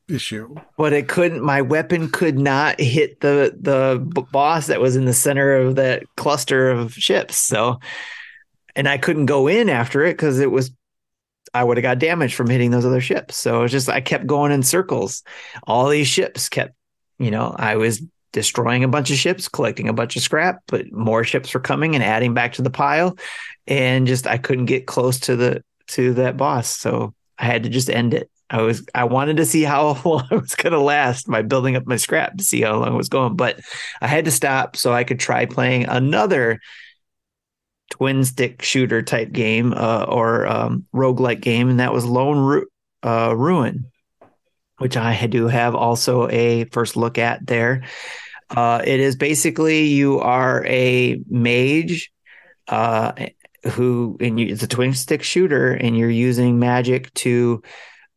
[0.07, 0.55] issue.
[0.77, 1.43] But it couldn't.
[1.43, 3.99] My weapon could not hit the the
[4.31, 7.37] boss that was in the center of that cluster of ships.
[7.37, 7.79] So,
[8.75, 10.71] and I couldn't go in after it because it was.
[11.55, 13.37] I would have got damaged from hitting those other ships.
[13.37, 15.21] So it was just I kept going in circles.
[15.67, 16.73] All these ships kept,
[17.19, 18.01] you know, I was
[18.31, 21.93] destroying a bunch of ships, collecting a bunch of scrap, but more ships were coming
[21.93, 23.19] and adding back to the pile,
[23.67, 25.63] and just I couldn't get close to the
[25.93, 26.69] to that boss.
[26.69, 28.29] So I had to just end it.
[28.49, 31.75] I was I wanted to see how long it was going to last by building
[31.75, 33.59] up my scrap to see how long it was going, but
[34.01, 36.59] I had to stop so I could try playing another
[37.89, 42.67] twin stick shooter type game uh, or um, roguelike game, and that was Lone Ru-
[43.03, 43.85] uh, Ruin,
[44.77, 47.83] which I do have also a first look at there.
[48.49, 52.11] Uh, it is basically you are a mage
[52.67, 53.13] uh,
[53.71, 57.61] who, and you, it's a twin stick shooter, and you're using magic to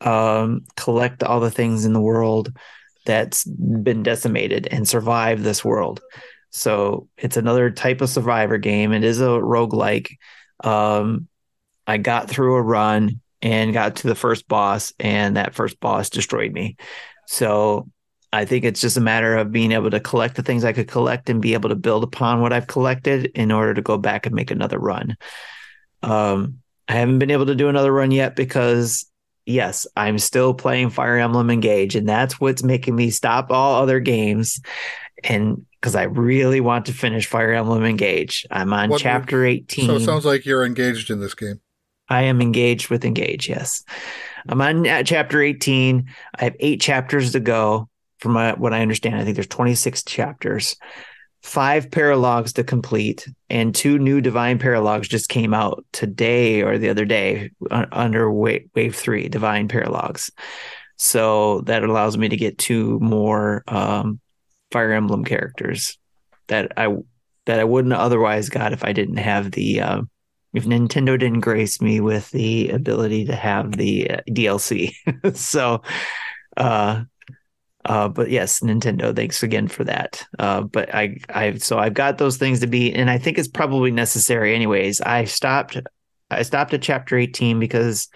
[0.00, 2.52] um, collect all the things in the world
[3.04, 6.00] that's been decimated and survive this world.
[6.50, 8.92] So it's another type of survivor game.
[8.92, 10.16] It is a roguelike.
[10.64, 11.28] Um,
[11.86, 16.10] I got through a run and got to the first boss, and that first boss
[16.10, 16.76] destroyed me.
[17.26, 17.88] So
[18.32, 20.88] I think it's just a matter of being able to collect the things I could
[20.88, 24.26] collect and be able to build upon what I've collected in order to go back
[24.26, 25.16] and make another run.
[26.02, 26.58] Um,
[26.88, 29.06] I haven't been able to do another run yet because
[29.46, 34.00] yes, I'm still playing Fire Emblem Engage, and that's what's making me stop all other
[34.00, 34.60] games.
[35.24, 39.86] And because I really want to finish Fire Emblem Engage, I'm on what, chapter 18.
[39.86, 41.60] So it sounds like you're engaged in this game.
[42.08, 43.82] I am engaged with Engage, yes.
[44.48, 46.08] I'm on uh, chapter 18.
[46.38, 47.88] I have eight chapters to go.
[48.18, 50.76] From what I understand, I think there's 26 chapters
[51.46, 56.88] five paralogs to complete, and two new divine paralogs just came out today or the
[56.88, 60.30] other day under wave, wave three divine paralogs.
[60.96, 64.20] So that allows me to get two more um,
[64.72, 65.98] Fire Emblem characters
[66.48, 66.96] that I
[67.44, 70.02] that I wouldn't otherwise got if I didn't have the uh,
[70.52, 74.94] if Nintendo didn't grace me with the ability to have the uh, DLC.
[75.34, 75.82] so
[76.56, 77.04] uh,
[77.86, 80.26] uh, but yes, Nintendo, thanks again for that.
[80.40, 83.48] Uh, but I, I, so I've got those things to be, and I think it's
[83.48, 85.00] probably necessary anyways.
[85.00, 85.78] I stopped,
[86.28, 88.08] I stopped at chapter 18 because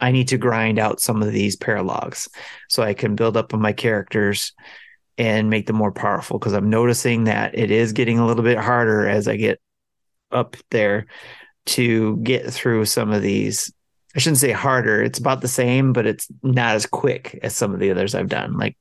[0.00, 2.28] I need to grind out some of these paralogs
[2.68, 4.52] so I can build up on my characters
[5.16, 6.38] and make them more powerful.
[6.38, 9.60] Because I'm noticing that it is getting a little bit harder as I get
[10.30, 11.06] up there
[11.66, 13.72] to get through some of these.
[14.14, 15.02] I shouldn't say harder.
[15.02, 18.28] It's about the same, but it's not as quick as some of the others I've
[18.28, 18.56] done.
[18.56, 18.76] Like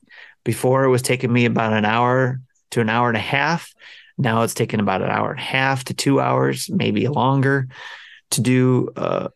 [0.48, 2.40] before, it was taking me about an hour
[2.72, 3.74] to an hour and a half.
[4.18, 7.68] Now it's taking about an hour and a half to two hours, maybe longer,
[8.32, 9.28] to do uh,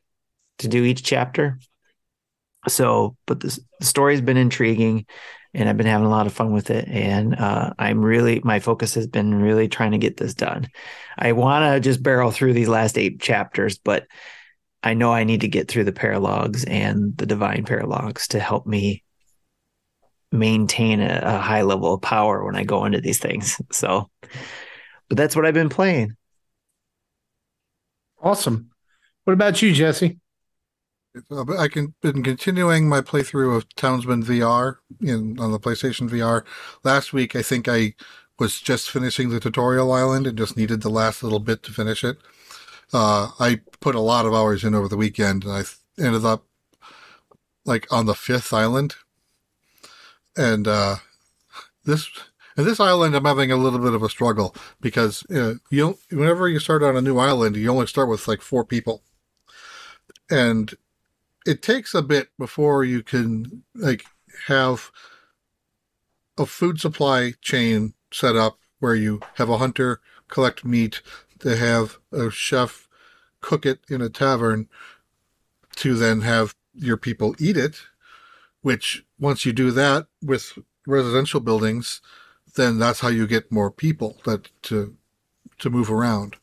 [0.59, 1.59] to do each chapter.
[2.67, 5.05] So, but the, the story's been intriguing
[5.53, 6.87] and I've been having a lot of fun with it.
[6.87, 10.69] And uh, I'm really, my focus has been really trying to get this done.
[11.17, 14.07] I want to just barrel through these last eight chapters, but
[14.81, 18.65] I know I need to get through the paralogs and the divine paralogs to help
[18.65, 19.03] me
[20.31, 23.61] maintain a, a high level of power when I go into these things.
[23.71, 24.09] So,
[25.09, 26.15] but that's what I've been playing.
[28.21, 28.69] Awesome.
[29.23, 30.19] What about you, Jesse?
[31.57, 36.45] I can been continuing my playthrough of Townsmen VR in on the PlayStation VR.
[36.83, 37.95] Last week, I think I
[38.39, 42.03] was just finishing the tutorial island and just needed the last little bit to finish
[42.03, 42.17] it.
[42.93, 45.63] Uh, I put a lot of hours in over the weekend, and I
[46.01, 46.45] ended up
[47.65, 48.95] like on the fifth island.
[50.37, 50.97] And uh,
[51.85, 52.09] this
[52.57, 56.47] and this island, I'm having a little bit of a struggle because uh, you whenever
[56.47, 59.01] you start on a new island, you only start with like four people,
[60.29, 60.73] and
[61.45, 64.05] it takes a bit before you can like
[64.47, 64.91] have
[66.37, 71.01] a food supply chain set up where you have a hunter collect meat
[71.39, 72.87] to have a chef
[73.41, 74.67] cook it in a tavern
[75.75, 77.81] to then have your people eat it
[78.61, 80.57] which once you do that with
[80.87, 82.01] residential buildings
[82.55, 84.95] then that's how you get more people that to
[85.57, 86.35] to move around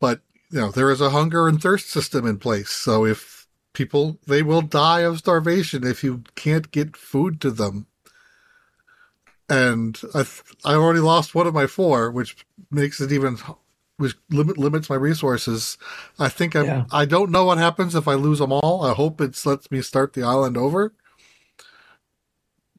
[0.00, 2.70] but you know, there is a hunger and thirst system in place.
[2.70, 7.86] So if people, they will die of starvation if you can't get food to them.
[9.48, 10.24] And I,
[10.64, 13.38] I already lost one of my four, which makes it even,
[14.00, 15.78] which limit limits my resources.
[16.18, 16.84] I think I, yeah.
[16.90, 18.84] I don't know what happens if I lose them all.
[18.84, 20.92] I hope it lets me start the island over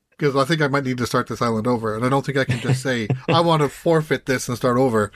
[0.09, 2.37] because I think I might need to start this island over, and I don't think
[2.37, 5.11] I can just say I want to forfeit this and start over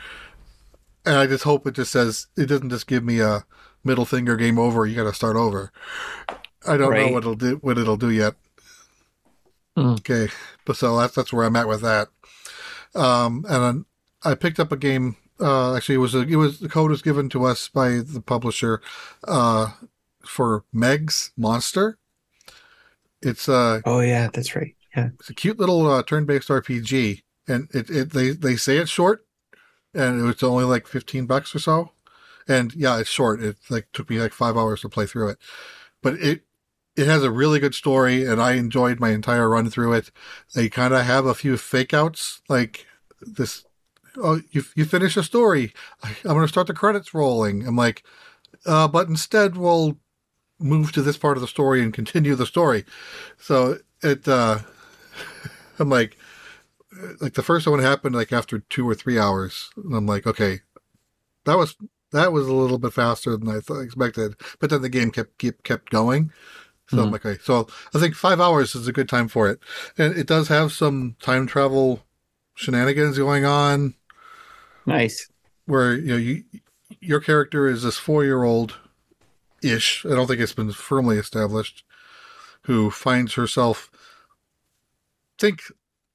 [1.06, 3.46] and I just hope it just says it doesn't just give me a
[3.84, 4.86] middle finger game over.
[4.86, 5.72] You got to start over.
[6.68, 7.06] I don't right.
[7.06, 7.58] know what it'll do.
[7.58, 8.34] What it'll do yet.
[9.78, 10.00] Mm.
[10.00, 10.34] Okay,
[10.66, 12.08] but so that's that's where I'm at with that.
[12.96, 13.86] Um, and
[14.24, 15.18] I picked up a game.
[15.40, 18.22] Uh, actually, it was a, it was the code was given to us by the
[18.26, 18.82] publisher
[19.28, 19.72] uh,
[20.26, 21.98] for Meg's Monster.
[23.22, 24.76] It's uh oh yeah, that's right.
[24.96, 28.92] Yeah, it's a cute little uh, turn-based RPG, and it, it they they say it's
[28.92, 29.26] short,
[29.94, 31.92] and it was only like 15 bucks or so.
[32.48, 33.42] And yeah, it's short.
[33.42, 35.38] It like took me like five hours to play through it,
[36.02, 36.44] but it,
[36.96, 40.12] it has a really good story and I enjoyed my entire run through it.
[40.54, 42.86] They kind of have a few fake outs like
[43.22, 43.65] this.
[44.18, 45.74] Oh, you, you finish a story.
[46.04, 47.68] I, am going to start the credits rolling.
[47.68, 48.04] I'm like,
[48.66, 49.98] uh, but instead we'll
[50.60, 52.86] move to this part of the story and continue the story.
[53.38, 54.60] So it, uh,
[55.80, 56.18] I'm like,
[57.20, 60.62] like the first one happened like after two or three hours, and I'm like, okay,
[61.46, 61.76] that was
[62.12, 64.36] that was a little bit faster than I thought, expected.
[64.60, 66.32] But then the game kept kept kept going.
[66.88, 67.06] So mm-hmm.
[67.06, 69.60] I'm like, okay, so I think five hours is a good time for it,
[69.98, 72.04] and it does have some time travel
[72.56, 73.96] shenanigans going on.
[74.86, 75.30] Nice.
[75.66, 76.44] Where you know you
[77.02, 78.78] your character is this four year old
[79.62, 80.06] ish.
[80.06, 81.84] I don't think it's been firmly established.
[82.64, 83.92] Who finds herself
[85.38, 85.62] think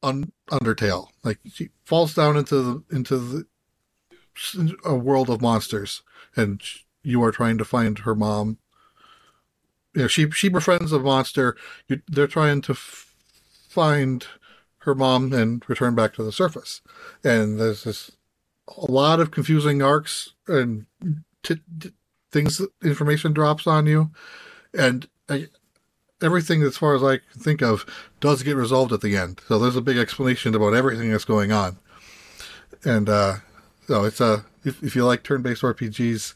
[0.03, 1.09] un- Undertale.
[1.23, 3.47] Like she falls down into the into the
[4.85, 6.03] a world of monsters,
[6.37, 6.61] and
[7.03, 8.59] you are trying to find her mom.
[9.95, 11.57] You know, she she befriends a monster.
[11.89, 13.15] You, they're trying to f-
[13.69, 14.27] find
[14.79, 16.81] her mom and return back to the surface.
[17.23, 18.11] And there's this
[18.77, 20.87] a lot of confusing arcs and
[21.43, 21.93] t- t-
[22.33, 22.61] things.
[22.83, 24.11] Information drops on you,
[24.77, 25.49] and I,
[26.23, 27.87] everything as far as I can think of
[28.21, 29.41] does get resolved at the end.
[29.49, 31.79] So there's a big explanation about everything that's going on.
[32.85, 33.37] And uh,
[33.87, 36.35] so it's a uh, if, if you like turn-based RPGs,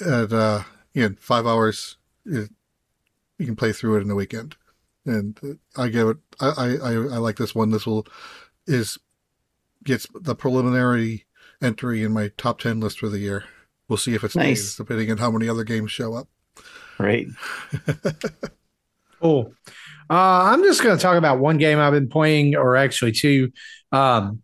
[0.00, 0.62] at uh,
[0.94, 2.50] in five hours, it,
[3.38, 4.56] you can play through it in a weekend.
[5.06, 6.16] And I give it.
[6.40, 7.70] I, I I like this one.
[7.70, 8.06] This will
[8.66, 8.98] is
[9.84, 11.26] gets the preliminary
[11.62, 13.44] entry in my top ten list for the year.
[13.88, 14.76] We'll see if it's nice.
[14.76, 16.28] depending on how many other games show up.
[16.98, 17.26] Right.
[19.20, 19.52] cool.
[20.08, 23.52] Uh, I'm just going to talk about one game I've been playing, or actually two.
[23.92, 24.42] Um,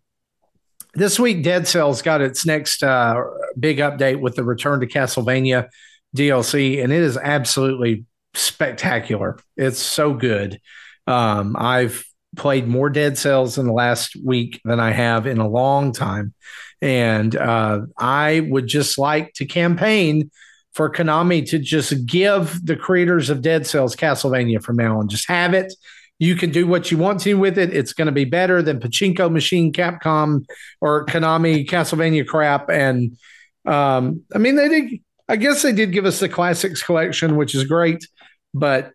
[0.93, 3.15] this week, Dead Cells got its next uh,
[3.57, 5.69] big update with the Return to Castlevania
[6.15, 9.39] DLC, and it is absolutely spectacular.
[9.55, 10.59] It's so good.
[11.07, 12.03] Um, I've
[12.35, 16.33] played more Dead Cells in the last week than I have in a long time,
[16.81, 20.31] And uh, I would just like to campaign
[20.73, 25.09] for Konami to just give the creators of Dead Cells Castlevania from now on.
[25.09, 25.73] Just have it.
[26.17, 27.73] You can do what you want to with it.
[27.73, 30.45] It's going to be better than Pachinko Machine, Capcom,
[30.79, 32.69] or Konami Castlevania crap.
[32.69, 33.17] And
[33.65, 34.99] um, I mean, they did.
[35.27, 38.05] I guess they did give us the classics collection, which is great.
[38.53, 38.91] But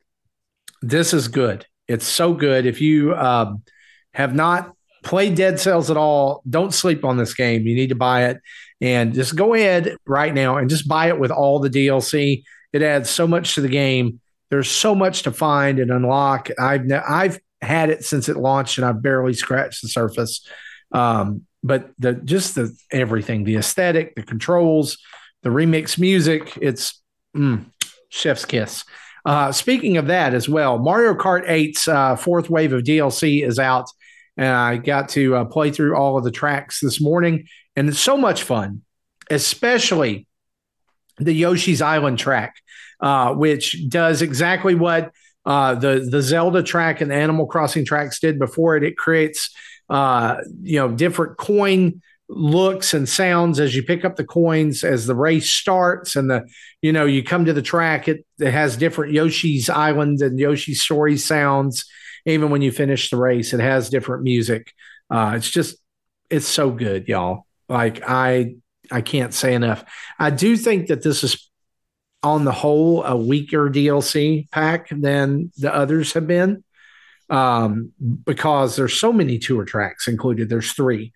[0.82, 1.66] this is good.
[1.88, 2.66] It's so good.
[2.66, 3.62] If you um,
[4.14, 4.72] have not
[5.02, 7.66] played Dead Cells at all, don't sleep on this game.
[7.66, 8.40] You need to buy it
[8.80, 12.42] and just go ahead right now and just buy it with all the DLC.
[12.72, 14.20] It adds so much to the game.
[14.50, 16.50] There's so much to find and unlock.
[16.58, 20.46] I've I've had it since it launched and I've barely scratched the surface.
[20.92, 24.98] Um, but the just the everything, the aesthetic, the controls,
[25.42, 27.00] the remix music, it's
[27.36, 27.64] mm,
[28.08, 28.84] chef's kiss.
[29.26, 33.58] Uh, speaking of that as well, Mario Kart 8's uh, fourth wave of DLC is
[33.58, 33.90] out,
[34.36, 37.98] and I got to uh, play through all of the tracks this morning, and it's
[37.98, 38.82] so much fun,
[39.28, 40.28] especially
[41.18, 42.54] the Yoshi's Island track,
[43.00, 45.10] uh, which does exactly what
[45.44, 48.84] uh, the the Zelda track and the Animal Crossing tracks did before it.
[48.84, 49.52] It creates
[49.88, 55.06] uh, you know different coin looks and sounds as you pick up the coins as
[55.06, 56.44] the race starts and the
[56.82, 60.80] you know you come to the track it, it has different yoshi's island and yoshi's
[60.80, 61.84] story sounds.
[62.24, 64.72] Even when you finish the race it has different music.
[65.08, 65.76] Uh it's just
[66.28, 67.46] it's so good y'all.
[67.68, 68.56] Like i
[68.90, 69.84] i can't say enough.
[70.18, 71.48] I do think that this is
[72.24, 76.64] on the whole a weaker dlc pack than the others have been
[77.30, 77.92] um
[78.24, 80.48] because there's so many tour tracks included.
[80.48, 81.12] There's three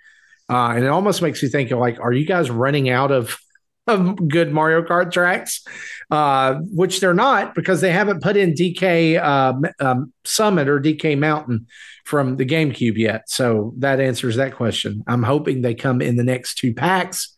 [0.51, 3.39] uh, and it almost makes you think, of like, are you guys running out of,
[3.87, 5.65] of good Mario Kart tracks?
[6.11, 11.17] Uh, which they're not because they haven't put in DK uh, um, Summit or DK
[11.17, 11.67] Mountain
[12.05, 13.31] from the GameCube yet.
[13.31, 15.05] So that answers that question.
[15.07, 17.37] I'm hoping they come in the next two packs.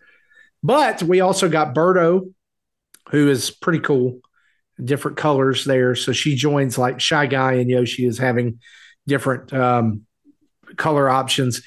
[0.63, 2.33] But we also got Birdo,
[3.11, 4.21] who is pretty cool,
[4.83, 5.95] different colors there.
[5.95, 8.61] So she joins like Shy Guy and Yoshi is having
[9.07, 10.07] different um,
[10.77, 11.63] color options.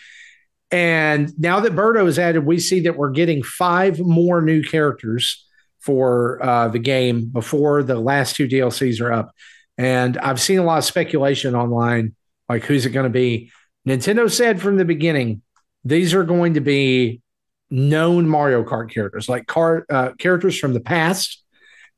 [0.72, 5.46] And now that Birdo is added, we see that we're getting five more new characters
[5.80, 9.32] for uh, the game before the last two DLCs are up.
[9.78, 12.16] And I've seen a lot of speculation online,
[12.50, 13.52] like who's it going to be?
[13.88, 15.44] Nintendo said from the beginning,
[15.84, 17.22] these are going to be
[17.70, 21.44] known Mario Kart characters, like car, uh, characters from the past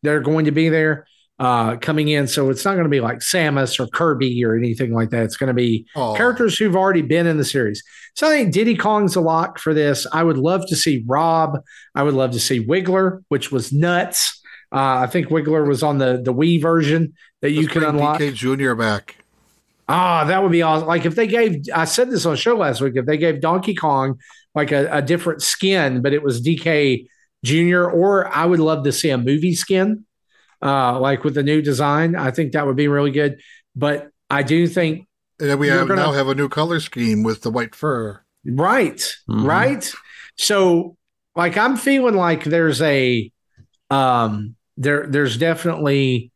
[0.04, 1.08] that are going to be there
[1.40, 2.28] uh, coming in.
[2.28, 5.24] So it's not going to be like Samus or Kirby or anything like that.
[5.24, 7.84] It's going to be characters who've already been in the series.
[8.16, 10.08] So I think Diddy Kong's a lock for this.
[10.12, 11.60] I would love to see Rob.
[11.94, 14.42] I would love to see Wiggler, which was nuts.
[14.72, 18.20] Uh, I think Wiggler was on the the Wii version that Let's you can unlock.
[18.20, 19.18] DK Junior back.
[19.88, 20.88] Ah, that would be awesome.
[20.88, 22.94] Like if they gave, I said this on a show last week.
[22.96, 24.20] If they gave Donkey Kong
[24.54, 27.08] like a, a different skin, but it was DK
[27.46, 30.06] Junior, or I would love to see a movie skin
[30.62, 32.16] uh, like with the new design.
[32.16, 33.40] I think that would be really good.
[33.76, 35.08] But I do think
[35.40, 38.22] and we have, gonna, now have a new color scheme with the white fur.
[38.46, 39.46] Right, mm-hmm.
[39.46, 39.94] right.
[40.36, 40.98] So,
[41.36, 43.32] like, I'm feeling like there's a
[43.90, 46.32] um there there's definitely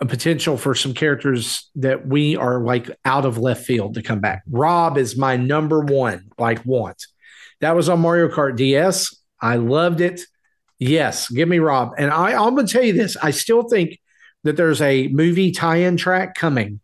[0.00, 4.20] a potential for some characters that we are like out of left field to come
[4.20, 4.42] back.
[4.48, 7.04] Rob is my number one, like want.
[7.60, 9.16] That was on Mario Kart DS.
[9.40, 10.22] I loved it.
[10.88, 11.92] Yes, give me Rob.
[11.96, 13.16] And I, I'm going to tell you this.
[13.16, 13.98] I still think
[14.42, 16.80] that there's a movie tie-in track coming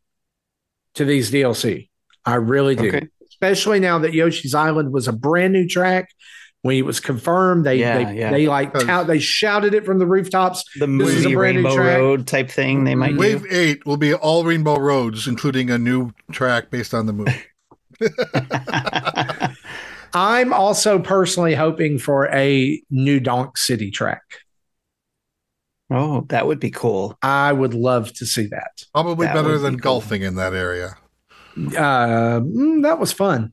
[0.94, 1.90] to these DLC.
[2.24, 2.88] I really do.
[2.88, 3.08] Okay.
[3.28, 6.08] Especially now that Yoshi's Island was a brand new track.
[6.62, 8.30] When it was confirmed, they yeah, they, yeah.
[8.30, 10.62] they like tout, they shouted it from the rooftops.
[10.78, 13.48] The movie Rainbow Road type thing they might Wave do.
[13.50, 17.32] eight will be all Rainbow Roads, including a new track based on the movie.
[20.12, 24.22] I'm also personally hoping for a new Donk City track.
[25.90, 27.18] Oh, that would be cool.
[27.22, 28.84] I would love to see that.
[28.92, 30.28] Probably that better than golfing cool.
[30.28, 30.96] in that area.
[31.56, 33.52] Uh, mm, that was fun.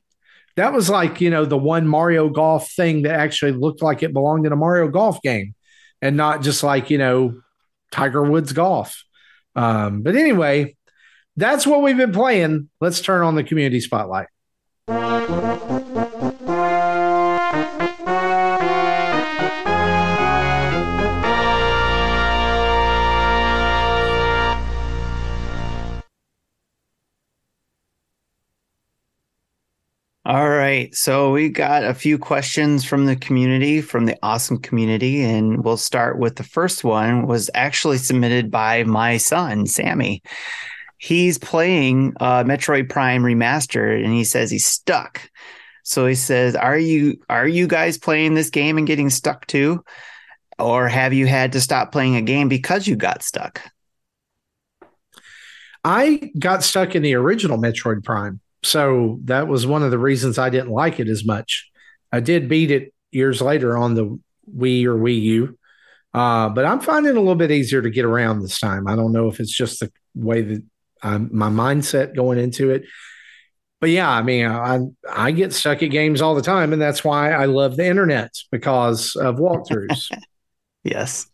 [0.56, 4.14] That was like, you know, the one Mario Golf thing that actually looked like it
[4.14, 5.56] belonged in a Mario Golf game
[6.02, 7.42] and not just like, you know,
[7.92, 9.04] Tiger Woods Golf.
[9.56, 10.76] Um, but anyway,
[11.36, 12.70] that's what we've been playing.
[12.82, 14.28] Let's turn on the community spotlight.
[30.92, 35.78] So we got a few questions from the community, from the awesome community, and we'll
[35.78, 40.22] start with the first one was actually submitted by my son, Sammy.
[40.98, 45.30] He's playing uh, Metroid Prime Remastered and he says he's stuck.
[45.84, 49.84] So he says, "Are you are you guys playing this game and getting stuck too,
[50.60, 53.62] or have you had to stop playing a game because you got stuck?"
[55.84, 58.42] I got stuck in the original Metroid Prime.
[58.68, 61.70] So that was one of the reasons I didn't like it as much.
[62.12, 64.20] I did beat it years later on the
[64.54, 65.58] Wii or Wii U.
[66.14, 68.88] Uh, but I'm finding it a little bit easier to get around this time.
[68.88, 70.64] I don't know if it's just the way that
[71.02, 72.84] I'm, my mindset going into it.
[73.80, 74.80] But yeah, I mean, I
[75.10, 78.32] I get stuck at games all the time, and that's why I love the internet
[78.52, 80.10] because of walkthroughs.
[80.84, 81.28] yes.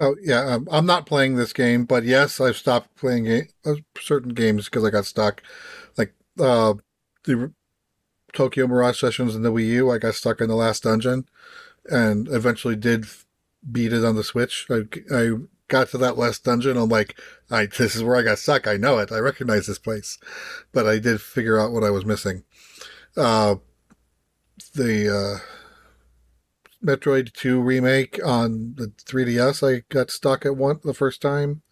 [0.00, 3.74] Oh yeah, um, I'm not playing this game, but yes, I've stopped playing ga- uh,
[4.00, 5.42] certain games because I got stuck.
[6.38, 6.74] Uh,
[7.24, 7.52] the
[8.32, 11.26] Tokyo Mirage sessions in the Wii U, I got stuck in the last dungeon,
[11.86, 13.06] and eventually did
[13.70, 14.66] beat it on the Switch.
[14.70, 14.82] I,
[15.14, 15.30] I
[15.68, 16.76] got to that last dungeon.
[16.76, 17.18] I'm like,
[17.50, 18.66] I this is where I got stuck.
[18.66, 19.12] I know it.
[19.12, 20.18] I recognize this place,
[20.72, 22.44] but I did figure out what I was missing.
[23.16, 23.56] Uh,
[24.74, 25.46] the uh,
[26.84, 29.66] Metroid 2 remake on the 3DS.
[29.66, 31.62] I got stuck at one the first time,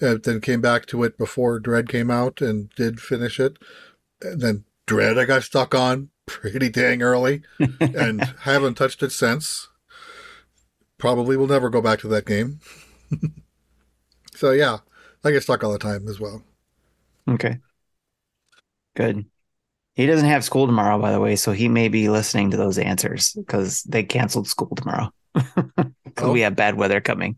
[0.00, 3.58] and then came back to it before Dread came out and did finish it.
[4.22, 7.42] And then Dread I got stuck on pretty dang early,
[7.80, 9.68] and haven't touched it since.
[10.98, 12.60] Probably will never go back to that game.
[14.34, 14.78] so yeah,
[15.24, 16.42] I get stuck all the time as well.
[17.28, 17.58] Okay.
[18.96, 19.26] Good.
[19.94, 22.78] He doesn't have school tomorrow, by the way, so he may be listening to those
[22.78, 25.12] answers because they canceled school tomorrow
[26.18, 26.32] oh.
[26.32, 27.36] we have bad weather coming.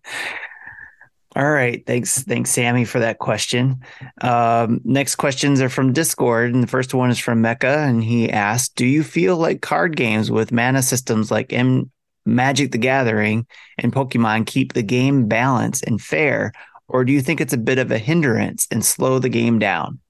[1.36, 3.80] All right, thanks, thanks, Sammy, for that question.
[4.20, 8.28] Um, next questions are from Discord, and the first one is from Mecca, and he
[8.28, 11.88] asked, "Do you feel like card games with mana systems like M-
[12.26, 13.46] Magic: The Gathering
[13.78, 16.52] and Pokemon keep the game balanced and fair,
[16.88, 20.00] or do you think it's a bit of a hindrance and slow the game down?"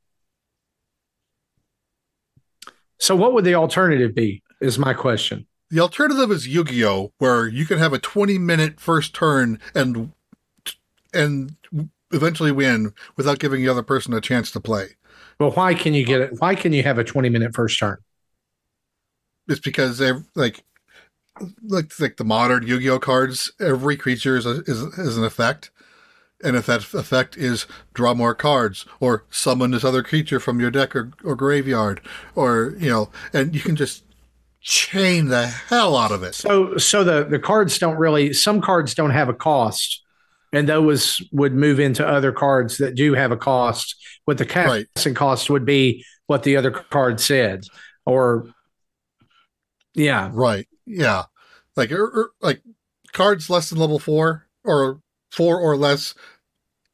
[2.97, 4.43] So, what would the alternative be?
[4.63, 5.47] Is my question.
[5.71, 10.13] The alternative is Yu-Gi-Oh, where you can have a 20-minute first turn and
[11.13, 11.57] and
[12.13, 14.97] eventually win without giving the other person a chance to play.
[15.39, 16.35] Well, why can you get it?
[16.39, 17.99] Why can you have a 20-minute first turn?
[19.49, 20.65] It's because they like
[21.63, 23.51] like like the modern Yu-Gi-Oh cards.
[23.59, 25.71] Every creature is a, is, is an effect,
[26.43, 30.71] and if that effect is draw more cards or summon this other creature from your
[30.71, 32.01] deck or, or graveyard
[32.35, 34.05] or you know and you can just
[34.61, 38.95] chain the hell out of it so so the the cards don't really some cards
[38.95, 40.03] don't have a cost
[40.53, 45.13] and those would move into other cards that do have a cost what the casting
[45.13, 45.17] right.
[45.17, 47.65] cost would be what the other card said
[48.05, 48.47] or
[49.95, 51.25] yeah right yeah
[51.77, 52.63] like er, er, like
[53.13, 55.01] cards less than level four or
[55.31, 56.15] four or less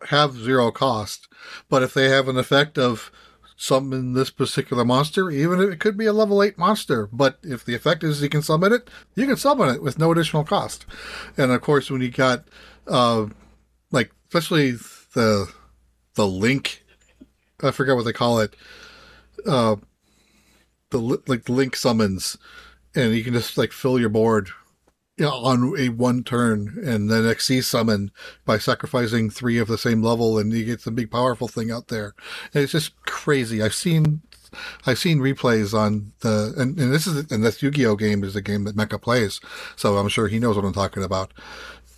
[0.07, 1.29] have zero cost.
[1.69, 3.11] But if they have an effect of
[3.57, 7.65] summon this particular monster, even if it could be a level 8 monster, but if
[7.65, 10.85] the effect is you can summon it, you can summon it with no additional cost.
[11.37, 12.45] And of course, when you got,
[12.87, 13.27] uh,
[14.29, 14.73] especially
[15.15, 15.51] the,
[16.15, 16.85] the link,
[17.63, 18.55] I forget what they call it,
[19.47, 19.77] uh,
[20.91, 22.37] the, like, link summons,
[22.95, 24.51] and you can just, like, fill your board
[25.17, 28.11] you know, on a one turn and then Xyz summon
[28.45, 31.89] by sacrificing three of the same level and you get some big powerful thing out
[31.89, 32.15] there.
[32.53, 33.63] And it's just crazy.
[33.63, 34.21] I've seen
[34.87, 38.43] I've seen replays on the and, and this is and this Yu-Gi-Oh game is a
[38.43, 39.41] game that Mecha plays,
[39.75, 41.33] so I'm sure he knows what I'm talking about.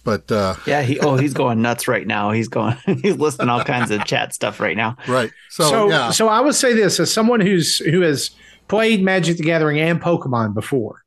[0.04, 2.30] But uh yeah, he oh he's going nuts right now.
[2.30, 4.96] He's going he's listening all kinds of chat stuff right now.
[5.06, 5.30] Right.
[5.50, 6.10] So so, yeah.
[6.10, 8.30] so I would say this as someone who's who has
[8.68, 11.04] played Magic the Gathering and Pokemon before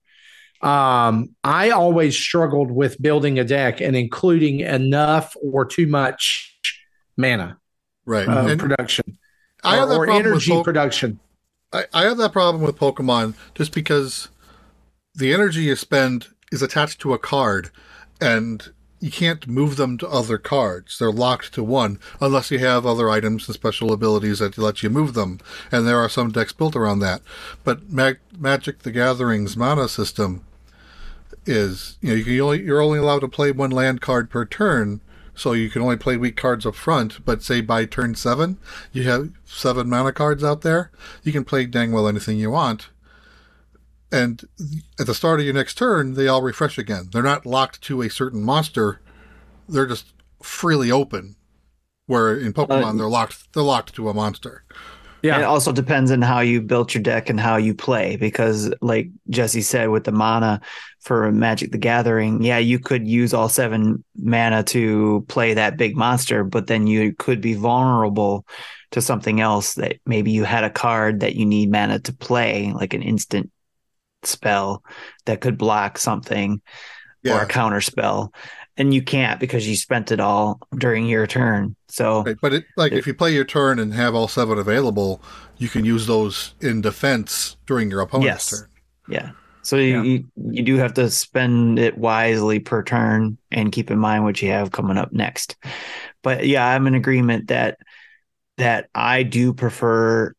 [0.62, 6.56] um, I always struggled with building a deck and including enough or too much
[7.18, 7.58] mana,
[8.06, 8.28] right?
[8.28, 9.18] Uh, production,
[9.64, 11.20] I have or, or energy po- production.
[11.74, 14.30] I, I have that problem with Pokemon just because
[15.16, 17.72] the energy you spend is attached to a card,
[18.20, 18.72] and
[19.02, 20.98] you can't move them to other cards.
[20.98, 24.90] They're locked to one unless you have other items and special abilities that let you
[24.92, 25.40] move them.
[25.72, 27.22] And there are some decks built around that.
[27.64, 30.46] But Mag- Magic the Gathering's mana system
[31.48, 34.46] is you know you can only you're only allowed to play one land card per
[34.46, 35.02] turn,
[35.34, 37.26] so you can only play weak cards up front.
[37.26, 38.58] But say by turn seven,
[38.92, 40.92] you have seven mana cards out there.
[41.24, 42.90] You can play dang well anything you want.
[44.12, 44.44] And
[45.00, 47.10] at the start of your next turn, they all refresh again.
[47.12, 49.02] They're not locked to a certain monster;
[49.70, 51.36] they're just freely open.
[52.08, 54.66] Where in Pokemon, uh, they're locked they're locked to a monster.
[55.22, 55.36] Yeah.
[55.36, 58.16] And it also depends on how you built your deck and how you play.
[58.16, 60.62] Because, like Jesse said, with the mana
[61.00, 65.96] for Magic the Gathering, yeah, you could use all seven mana to play that big
[65.96, 68.48] monster, but then you could be vulnerable
[68.92, 72.72] to something else that maybe you had a card that you need mana to play,
[72.74, 73.52] like an instant
[74.24, 74.84] spell
[75.26, 76.62] that could block something
[77.28, 78.34] or a counter spell.
[78.78, 81.76] And you can't because you spent it all during your turn.
[81.90, 82.38] So Right.
[82.42, 85.22] But it, like if you play your turn and have all seven available,
[85.58, 88.60] you can use those in defense during your opponent's Yes.
[88.62, 88.70] turn.
[89.08, 89.32] Yeah.
[89.64, 94.00] So you, you you do have to spend it wisely per turn and keep in
[94.00, 95.56] mind what you have coming up next.
[96.24, 97.78] But yeah, I'm in agreement that
[98.58, 100.34] that I do prefer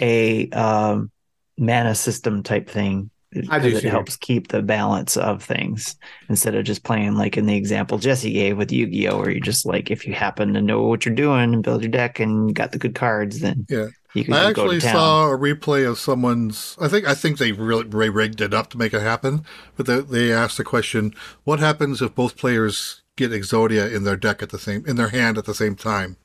[0.00, 1.10] a um,
[1.58, 3.10] mana system type thing.
[3.50, 3.86] I do too.
[3.86, 5.96] It helps keep the balance of things
[6.28, 9.66] instead of just playing like in the example Jesse gave with Yu-Gi-Oh, where you just
[9.66, 12.54] like if you happen to know what you're doing and build your deck and you
[12.54, 13.88] got the good cards, then Yeah.
[14.14, 14.94] you can I actually to town.
[14.94, 16.76] saw a replay of someone's.
[16.80, 19.44] I think I think they really they rigged it up to make it happen.
[19.76, 21.14] But they, they asked the question:
[21.44, 25.08] What happens if both players get Exodia in their deck at the same in their
[25.10, 26.16] hand at the same time?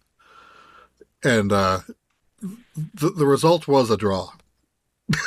[1.24, 1.80] And uh,
[2.42, 4.32] the the result was a draw.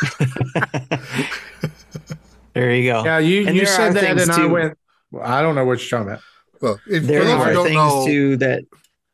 [2.54, 3.04] there you go.
[3.04, 4.78] Yeah, you, And you said that, things and I went.
[5.10, 6.22] Well, I don't know what you're talking about.
[6.60, 8.64] Well, if, for There those who are don't things know, too that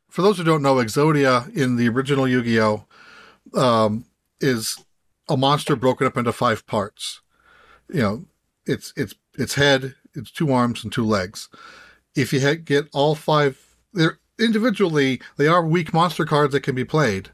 [0.09, 2.85] for those who don't know, Exodia in the original Yu-Gi-Oh
[3.55, 4.05] um,
[4.39, 4.83] is
[5.29, 7.21] a monster broken up into five parts.
[7.89, 8.25] You know,
[8.65, 11.49] it's it's its head, its two arms, and two legs.
[12.15, 13.59] If you get all five,
[13.91, 17.29] they're individually they are weak monster cards that can be played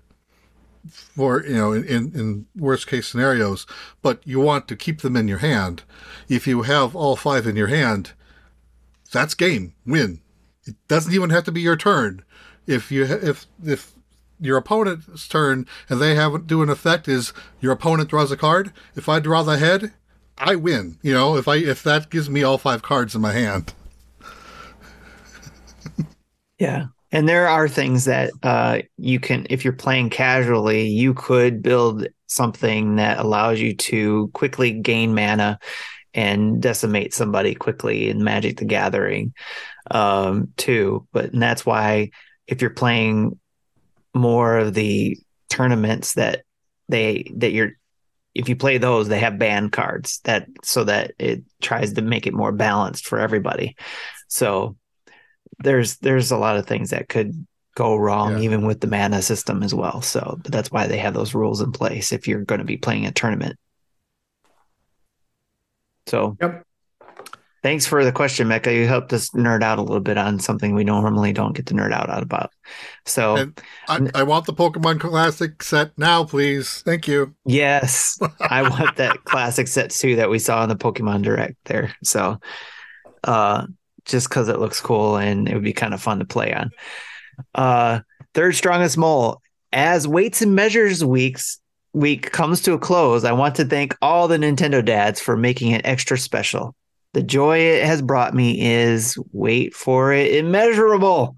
[0.89, 3.65] for you know in, in, worst case scenarios.
[4.01, 5.83] But you want to keep them in your hand.
[6.27, 8.13] If you have all five in your hand,
[9.11, 10.21] that's game win.
[10.65, 12.23] It doesn't even have to be your turn.
[12.67, 13.93] If you if if
[14.39, 18.71] your opponent's turn and they have do an effect is your opponent draws a card.
[18.95, 19.93] If I draw the head,
[20.37, 20.97] I win.
[21.01, 23.73] You know, if I if that gives me all five cards in my hand.
[26.59, 26.87] Yeah.
[27.11, 32.07] And there are things that uh, you can, if you're playing casually, you could build
[32.27, 35.59] something that allows you to quickly gain mana
[36.13, 39.33] and decimate somebody quickly in Magic the Gathering,
[39.91, 41.07] um, too.
[41.11, 42.11] But and that's why
[42.47, 43.39] if you're playing
[44.13, 45.17] more of the
[45.49, 46.43] tournaments that
[46.87, 47.71] they that you're
[48.35, 52.27] if you play those, they have banned cards that so that it tries to make
[52.27, 53.75] it more balanced for everybody.
[54.27, 54.77] So
[55.57, 57.45] there's there's a lot of things that could
[57.75, 58.43] go wrong Yeah.
[58.43, 60.01] even with the mana system as well.
[60.01, 62.77] So but that's why they have those rules in place if you're going to be
[62.77, 63.57] playing a tournament.
[66.07, 66.63] So Yep.
[67.61, 68.73] Thanks for the question, Mecca.
[68.73, 71.73] You helped us nerd out a little bit on something we normally don't get to
[71.73, 72.51] nerd out about.
[73.05, 73.51] So
[73.89, 76.81] I, I want the Pokemon Classic set now, please.
[76.85, 77.35] Thank you.
[77.45, 81.93] Yes, I want that classic set too that we saw in the Pokemon Direct there.
[82.01, 82.37] So,
[83.25, 83.67] uh,
[84.09, 86.71] just because it looks cool and it would be kind of fun to play on.
[87.55, 87.99] Uh,
[88.33, 89.41] third strongest mole.
[89.71, 91.59] As weights and measures weeks
[91.93, 95.71] week comes to a close, I want to thank all the Nintendo dads for making
[95.71, 96.75] it extra special.
[97.13, 101.35] The joy it has brought me is wait for it immeasurable.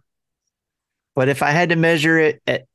[1.15, 2.65] But if I had to measure it at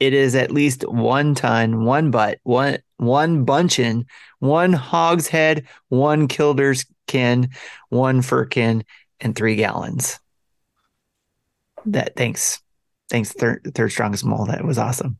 [0.00, 4.06] it is at least one tun, one butt, one one puncheon,
[4.40, 7.50] one hogshead, one kilder's kin,
[7.88, 8.84] one firkin,
[9.22, 10.20] and three gallons.
[11.86, 12.60] That thanks,
[13.08, 14.46] thanks third third strongest mole.
[14.46, 15.18] That was awesome.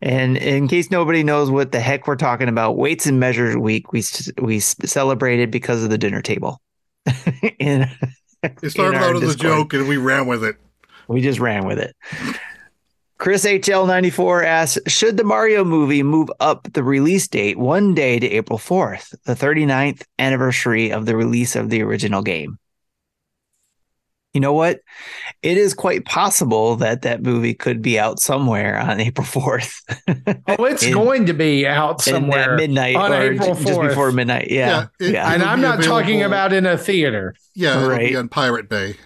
[0.00, 3.92] And in case nobody knows what the heck we're talking about, weights and measures week
[3.92, 4.04] we
[4.40, 6.60] we celebrated because of the dinner table.
[7.58, 7.88] in,
[8.42, 10.56] It started out as a joke and we ran with it.
[11.08, 11.96] We just ran with it.
[13.18, 18.28] Chris HL94 asks Should the Mario movie move up the release date one day to
[18.28, 22.58] April 4th, the 39th anniversary of the release of the original game?
[24.34, 24.80] You know what?
[25.42, 29.72] It is quite possible that that movie could be out somewhere on April 4th.
[30.58, 32.56] Oh, it's In- going to be out in that somewhere.
[32.56, 33.88] midnight on or April j- just 4th.
[33.88, 34.48] before midnight.
[34.50, 34.86] Yeah.
[35.00, 35.32] Yeah, it- Yeah.
[35.32, 37.34] and I'm be not talking about in a theater.
[37.54, 38.10] Yeah, it'll Right.
[38.10, 38.96] be on Pirate Bay.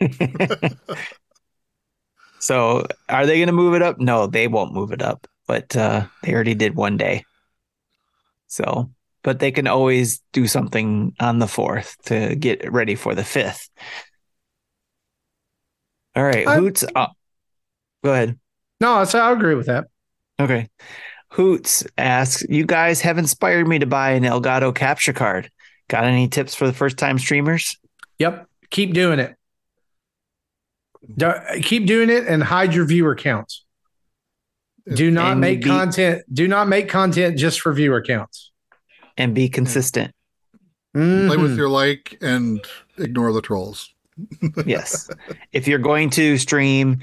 [2.40, 3.98] so are they going to move it up?
[4.00, 7.24] No, they won't move it up, but uh, they already did one day.
[8.48, 8.90] So,
[9.22, 13.70] but they can always do something on the fourth to get ready for the fifth.
[16.16, 16.84] All right, I- Hoots.
[16.94, 17.08] Uh,
[18.02, 18.38] go ahead.
[18.80, 19.86] No, so I agree with that.
[20.40, 20.68] Okay.
[21.32, 25.50] Hoots asks, You guys have inspired me to buy an Elgato capture card.
[25.88, 27.76] Got any tips for the first time streamers?
[28.18, 28.46] Yep.
[28.70, 29.34] Keep doing it.
[31.16, 33.64] Do- keep doing it and hide your viewer counts.
[34.92, 36.22] Do not And make be- content.
[36.32, 38.52] Do not make content just for viewer counts.
[39.16, 40.12] And be consistent.
[40.94, 42.64] Play with your like and
[42.98, 43.93] ignore the trolls.
[44.66, 45.10] yes.
[45.52, 47.00] If you're going to stream,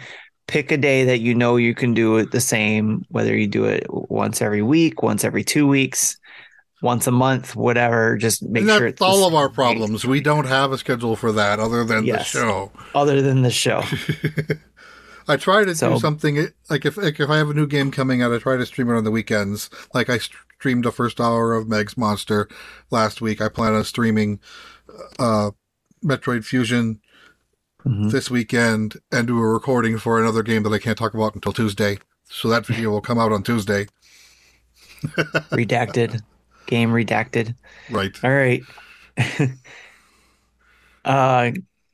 [0.48, 3.66] pick a day that you know you can do it the same, whether you do
[3.66, 6.18] it once every week, once every two weeks.
[6.84, 8.18] once a month, whatever.
[8.18, 10.04] Just make sure that's it's all of our problems.
[10.04, 12.32] We don't have a schedule for that other than Yes.
[12.34, 12.72] the show.
[12.96, 13.84] other than the show.
[15.28, 17.92] I try to So- do something like if like if I have a new game
[17.92, 19.70] coming out, I try to stream it on the weekends.
[19.94, 20.18] Like I
[20.58, 22.50] streamed the first hour of Meg's Monster
[22.90, 23.42] last week.
[23.42, 24.40] I plan on streaming
[25.20, 25.52] uh,
[26.04, 27.00] Metroid Fusion
[27.86, 28.12] Mhm.
[28.12, 31.52] this weekend and do a recording for another game that I can't talk about until
[31.52, 31.98] Tuesday.
[32.26, 33.88] So that video will come out on Tuesday.
[35.52, 36.22] redacted,
[36.68, 37.56] game redacted.
[37.90, 38.16] Right.
[38.24, 38.62] All right.
[41.06, 41.52] uh,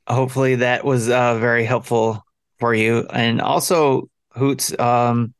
[0.07, 2.25] hopefully that was uh, very helpful
[2.59, 3.07] for you.
[3.11, 5.33] And also, Hoots, um,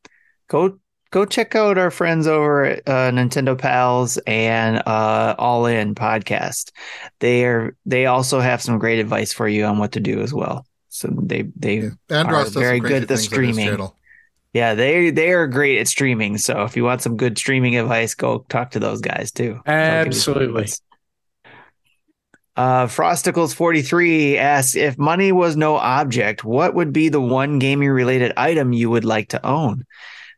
[0.47, 0.79] go
[1.11, 6.71] go check out our friends over at uh, Nintendo Pals and uh, All In Podcast.
[7.19, 10.33] They are they also have some great advice for you on what to do as
[10.33, 10.65] well.
[10.89, 11.89] So they they Yeah.
[12.09, 13.89] yeah, Andros Are very good at the things on his streaming.
[14.53, 16.37] Yeah, they they are great at streaming.
[16.37, 19.59] So if you want some good streaming advice, go talk to those guys too.
[19.65, 20.67] They'll give you some Absolutely.
[22.55, 28.33] Uh, Frosticles43 asks if money was no object, what would be the one gaming related
[28.35, 29.85] item you would like to own?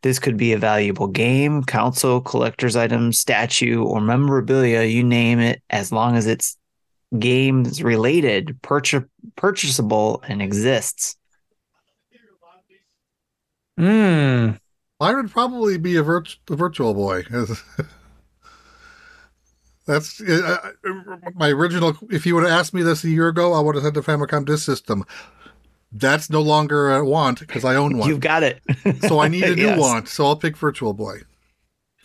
[0.02, 5.62] This could be a valuable game, console, collector's item, statue, or memorabilia, you name it,
[5.68, 6.56] as long as it's
[7.18, 9.04] games related, purchase,
[9.36, 11.16] purchasable, and exists.
[13.76, 14.50] Hmm.
[15.00, 17.24] Mine would probably be a, virt- a virtual boy.
[19.86, 20.92] That's uh, uh,
[21.34, 21.96] my original.
[22.10, 24.02] If you would have asked me this a year ago, I would have said the
[24.02, 25.04] Famicom Disk System.
[25.92, 28.08] That's no longer a want because I own one.
[28.08, 28.60] You've got it.
[29.08, 29.78] so I need a new Yes.
[29.80, 30.08] want.
[30.08, 31.20] So I'll pick Virtual Boy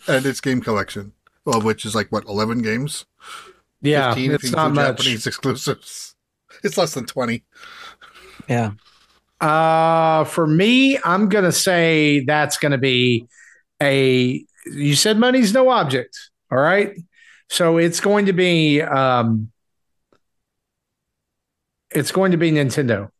[0.08, 1.12] and its game collection,
[1.46, 3.06] of which is like what eleven games.
[3.82, 4.96] Yeah, 15 it's not include much.
[4.98, 6.12] Japanese exclusives.
[6.64, 7.44] It's less than twenty.
[8.48, 8.70] Yeah.
[9.42, 13.26] Uh, for me, I'm gonna say that's gonna be
[13.80, 14.42] a.
[14.64, 16.18] You said money's no object.
[16.50, 16.96] All right,
[17.50, 18.80] so it's going to be.
[18.80, 19.52] Um,
[21.90, 23.10] it's going to be Nintendo.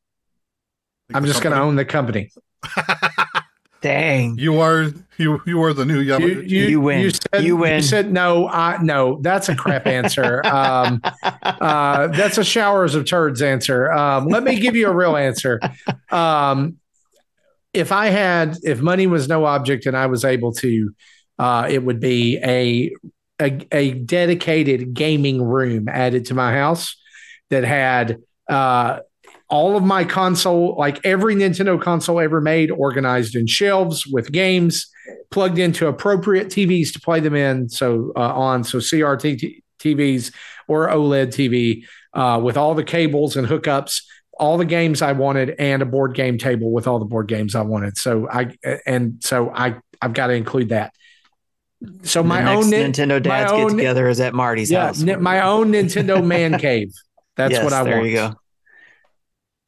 [1.15, 2.31] I'm just going to own the company.
[3.83, 4.37] Dang.
[4.39, 4.87] You are
[5.19, 6.49] you you are the new You, Yamauchi.
[6.49, 7.01] you, You win.
[7.03, 7.75] You said, You win.
[7.77, 8.49] You said no.
[8.49, 9.21] I no.
[9.21, 10.45] That's a crap answer.
[10.47, 13.93] um, uh, that's a showers of turds answer.
[13.93, 15.61] Um, let me give you a real answer.
[16.11, 16.79] Um,
[17.73, 20.91] if I had, if money was no object and I was able to,
[21.39, 22.93] uh, it would be a,
[23.41, 26.97] a a dedicated gaming room added to my house
[27.51, 28.19] that had
[28.49, 29.01] uh,
[29.49, 34.89] all of my console, like every Nintendo console ever made, organized in shelves with games
[35.31, 37.69] plugged into appropriate TVs to play them in.
[37.69, 40.33] So uh, on so CRT t- TVs
[40.69, 44.03] or OLED TV uh, with all the cables and hookups,
[44.39, 47.55] all the games I wanted, and a board game table with all the board games
[47.55, 47.97] I wanted.
[47.99, 50.93] So I and so I I've got to include that.
[52.03, 55.03] So my own Nintendo dads get together is at Marty's yeah, house.
[55.03, 56.93] my own Nintendo man cave.
[57.37, 58.05] That's Yes, what I there want.
[58.05, 58.35] There you go.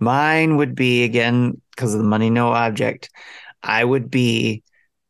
[0.00, 3.10] Mine would be again because of the money no object.
[3.62, 4.62] I would be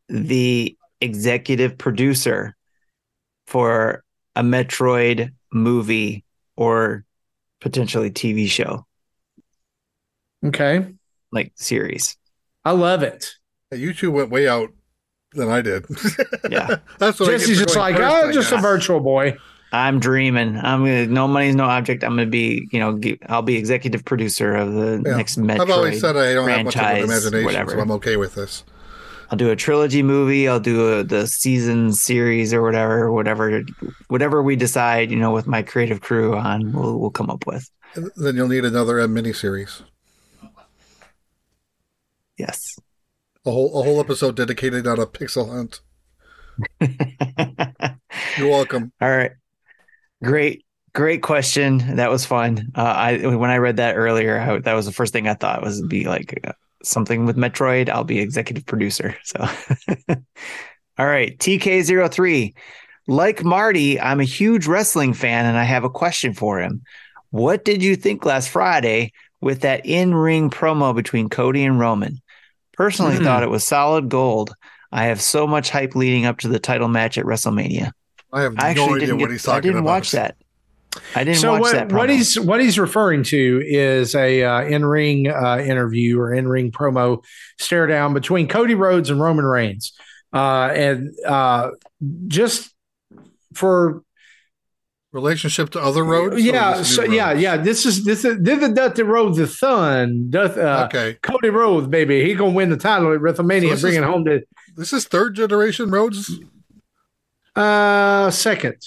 [0.07, 2.55] the executive producer
[3.47, 4.03] for
[4.35, 6.23] a Metroid movie
[6.55, 7.05] or
[7.61, 8.85] potentially TV show
[10.45, 10.93] Okay,
[11.31, 12.17] like series.
[12.63, 13.35] I love it.
[13.71, 14.69] You two went way out
[15.33, 15.85] than I did.
[16.49, 16.77] Yeah.
[16.97, 19.37] that's what I get Jesse's for just going like, first, oh, just a virtual boy.
[19.71, 20.57] I'm dreaming.
[20.57, 22.03] I'm gonna no money's no object.
[22.03, 25.15] I'm gonna be you know I'll be executive producer of the Yeah.
[25.17, 25.59] next Metroid.
[25.61, 27.71] I've always said I don't have much of an franchise, imagination, whatever.
[27.71, 28.63] so I'm okay with this.
[29.31, 30.47] I'll do a trilogy movie.
[30.47, 33.61] I'll do a, the season series or whatever, whatever,
[34.07, 35.11] whatever we decide.
[35.11, 37.69] You know, with my creative crew on, we'll we'll come up with.
[37.93, 39.83] And then you'll need another M miniseries,
[42.37, 42.79] Yes.
[43.45, 45.81] a whole a whole episode dedicated on a pixel hunt.
[48.37, 48.91] You're welcome.
[49.01, 49.31] All right.
[50.23, 51.95] Great, great question.
[51.95, 52.71] That was fun.
[52.75, 55.61] Uh, I when I read that earlier, I, that was the first thing I thought
[55.63, 56.51] was be like uh,
[56.83, 57.89] something with Metroid.
[57.89, 59.15] I'll be executive producer.
[59.23, 59.39] So,
[60.97, 62.53] all right, TK03.
[63.07, 66.83] Like Marty, I'm a huge wrestling fan, and I have a question for him.
[67.31, 72.21] What did you think last Friday with that in-ring promo between Cody and Roman?
[72.73, 73.23] Personally, Hmm.
[73.23, 74.53] thought it was solid gold.
[74.91, 77.91] I have so much hype leading up to the title match at WrestleMania.
[78.31, 79.57] I have I no actually idea didn't what get, he's talking about.
[79.57, 79.85] I didn't about.
[79.89, 80.35] watch that.
[81.15, 81.91] I didn't so watch what, that.
[81.91, 86.47] what he's what he's referring to is a uh, in ring uh, interview or in
[86.47, 87.23] ring promo
[87.59, 89.93] stare down between Cody Rhodes and Roman Reigns,
[90.33, 91.71] uh, and uh,
[92.27, 92.73] just
[93.53, 94.03] for
[95.11, 96.43] Relationship to other Rhodes?
[96.43, 97.57] yeah, so new yeah, yeah.
[97.57, 100.27] This is this is this is the road the son.
[100.29, 103.81] Doth, uh, Okay, Cody Rhodes, baby, he gonna win the title at WrestleMania, So and
[103.81, 104.41] bring is- it home to
[104.75, 106.31] this is third generation Rhodes.
[107.55, 108.77] Uh second.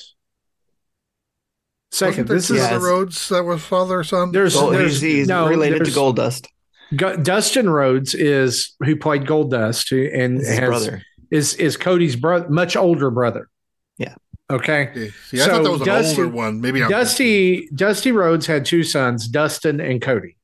[1.90, 4.32] Second, this is the Yeah, other it's- Rhodes that was father or son.
[4.32, 6.48] there's, Gold, there's he's he's no, related to Gold Dust.
[6.97, 11.02] Gu- Dustin Rhodes is who played Gold Dust, who and His has, brother.
[11.30, 13.48] is is Cody's brother, much older brother.
[13.98, 14.14] Yeah.
[14.51, 14.89] Okay.
[14.89, 15.10] Okay.
[15.28, 16.60] See, I thought So that was an Dusty- older one.
[16.62, 20.36] Maybe I'm Dusty Dusty Rhodes had two sons, Dustin and Cody,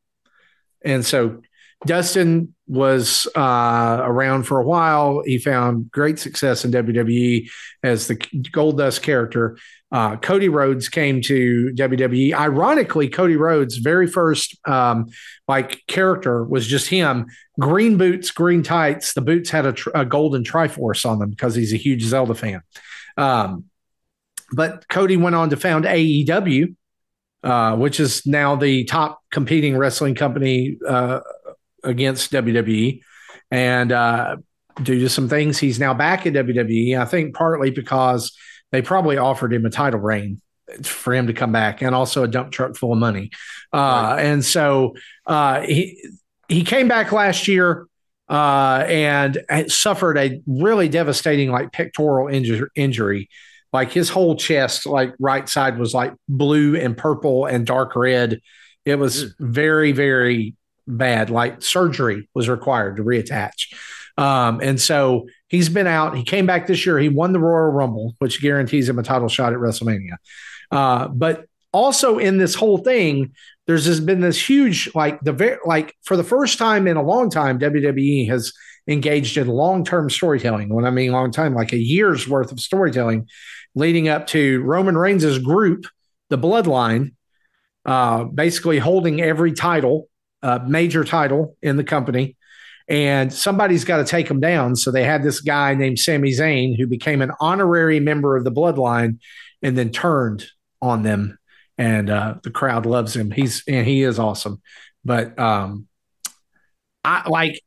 [0.85, 1.41] and so
[1.87, 5.23] Dustin was uh, around for a while.
[5.25, 7.49] He found great success in WWE
[7.83, 8.17] as the
[8.53, 9.59] Gold Dust character.
[9.91, 12.35] Uh, Cody Rhodes came to WWE.
[12.35, 15.07] Ironically, Cody Rhodes' very first um,
[15.49, 17.27] like character was just him:
[17.59, 19.15] green boots, green tights.
[19.15, 22.35] The boots had a, tr- a golden Triforce on them because he's a huge Zelda
[22.35, 22.61] fan.
[23.17, 23.65] Um,
[24.53, 26.75] but Cody went on to found AEW,
[27.43, 31.21] uh, which is now the top competing wrestling company uh,
[31.85, 33.01] against WWE.
[33.51, 34.37] And uh,
[34.83, 36.99] due to some things, he's now back at WWE.
[36.99, 38.37] I think partly because
[38.73, 40.41] they probably offered him a title reign
[40.83, 43.31] for him to come back and also a dump truck full of money.
[43.73, 44.95] Uh, And so
[45.27, 46.03] uh, he,
[46.49, 47.87] he came back last year
[48.29, 49.39] uh, and
[49.69, 53.29] suffered a really devastating like pectoral inju- injury
[53.73, 58.41] like his whole chest like right side was like blue and purple and dark red
[58.85, 60.55] it was very very
[60.89, 63.73] bad like surgery was required to reattach.
[64.17, 66.17] Um, and so he's been out.
[66.17, 66.99] He came back this year.
[66.99, 70.17] He won the royal rumble which guarantees him a title shot at wrestlemania.
[70.71, 73.33] Uh, but also in this whole thing
[73.67, 77.03] there's just been this huge like the very like for the first time in a
[77.03, 78.55] long time wwe has
[78.87, 80.71] engaged in long-term storytelling.
[80.71, 83.29] When i mean long time like a year's worth of storytelling
[83.75, 85.87] leading up to Roman Reigns' group,
[86.31, 87.15] the Bloodline,
[87.85, 90.08] uh, basically holding every title,
[90.43, 92.37] uh, major title in the company.
[92.89, 94.75] And somebody's got to take them down.
[94.75, 98.53] So they had this guy named Sami Zayn who became an honorary member of the
[98.53, 99.19] Bloodline
[99.63, 100.47] and then turned
[100.81, 101.39] on them.
[101.77, 103.31] And uh, the crowd loves him.
[103.31, 104.63] He's and he is awesome.
[105.05, 105.87] But um,
[107.05, 107.61] I like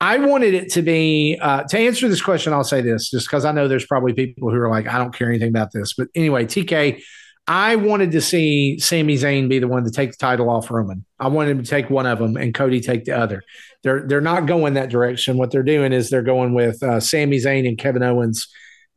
[0.00, 2.52] I wanted it to be uh, to answer this question.
[2.52, 5.12] I'll say this just because I know there's probably people who are like, I don't
[5.12, 5.94] care anything about this.
[5.94, 7.02] But anyway, TK,
[7.50, 11.06] I wanted to see Sami Zayn be the one to take the title off Roman.
[11.18, 13.42] I wanted him to take one of them and Cody take the other.
[13.82, 15.38] They're they're not going that direction.
[15.38, 18.48] What they're doing is they're going with uh, Sami Zayn and Kevin Owens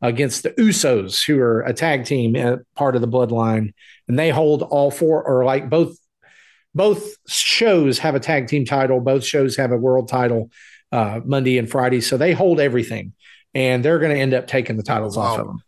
[0.02, 3.72] against the Usos, who are a tag team uh, part of the Bloodline,
[4.06, 5.96] and they hold all four or like both.
[6.74, 9.00] Both shows have a tag team title.
[9.00, 10.50] Both shows have a world title
[10.90, 12.00] uh, Monday and Friday.
[12.00, 13.14] So they hold everything,
[13.54, 15.22] and they're going to end up taking the titles Wow.
[15.24, 15.62] off of them.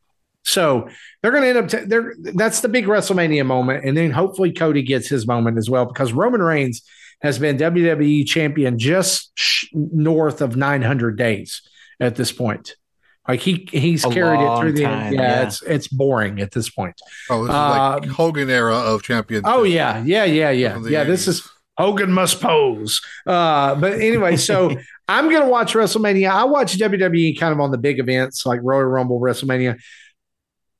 [0.44, 0.88] So
[1.22, 1.68] they're going to end up.
[1.68, 5.70] T- they're that's the big WrestleMania moment, and then hopefully Cody gets his moment as
[5.70, 6.82] well because Roman Reigns
[7.22, 11.62] has been WWE champion just sh- north of 900 days
[11.98, 12.76] at this point.
[13.26, 15.46] Like he he's A carried it long through the time, yeah, yeah.
[15.46, 16.94] it's it's boring at this point.
[17.30, 19.44] Oh, this is Uh, like Hogan era of champions.
[19.48, 21.04] Oh yeah, yeah, yeah, yeah, From the yeah.
[21.04, 21.48] This is
[21.78, 23.00] Hogan must pose.
[23.26, 24.76] Uh, but anyway, so
[25.08, 26.30] I'm gonna watch WrestleMania.
[26.30, 29.80] I watch WWE kind of on the big events like Royal Rumble, WrestleMania.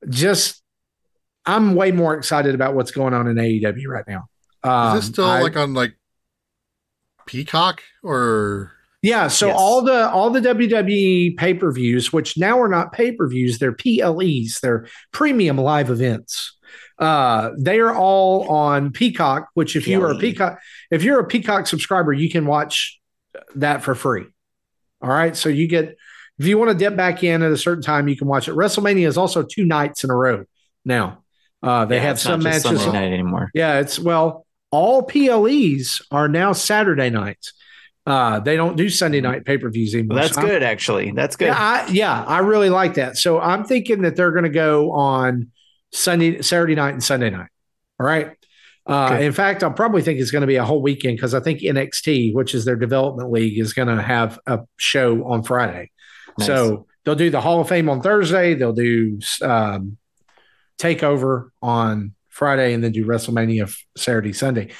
[0.09, 0.61] Just
[1.45, 4.25] I'm way more excited about what's going on in AEW right now.
[4.63, 5.93] Um, Is this still I- like on like
[7.25, 8.71] Peacock or
[9.01, 9.55] yeah, so Yes.
[9.59, 13.59] all the all the WWE pay per views, which now are not pay per views,
[13.59, 16.57] they're PLEs, they're premium live events.
[16.97, 19.49] Uh, they are all on Peacock.
[19.53, 20.59] Which, if you are a Peacock,
[20.89, 22.99] if you're a Peacock subscriber, you can watch
[23.55, 24.25] that for free.
[25.01, 25.97] All right, so you get
[26.39, 28.55] if you want to dip back in at a certain time, you can watch it.
[28.55, 30.45] WrestleMania is also two nights in a row
[30.83, 31.19] now.
[31.63, 32.63] Uh, they Yeah, have it's some not matches.
[32.81, 33.49] Sunday night anymore.
[33.53, 37.53] Yeah, it's well, all PLEs are now Saturday nights.
[38.05, 40.15] Uh, they don't do Sunday night pay per views anymore.
[40.15, 41.11] Well, that's So I'm- good, actually.
[41.11, 41.45] That's good.
[41.45, 43.17] Yeah, I, yeah, I really like that.
[43.17, 45.49] So I'm thinking that they're going to go on
[45.91, 47.49] Sunday, Saturday night, and Sunday night.
[47.99, 48.27] All right.
[48.87, 49.25] Uh, Okay.
[49.25, 51.61] In fact, I probably think it's going to be a whole weekend because I think
[51.61, 55.89] NXT, which is their development league, is going to have a show on Friday.
[56.37, 56.47] Nice.
[56.47, 58.53] So they'll do the Hall of Fame on Thursday.
[58.53, 59.97] They'll do um,
[60.77, 64.71] Takeover on Friday, and then do WrestleMania Saturday, Sunday.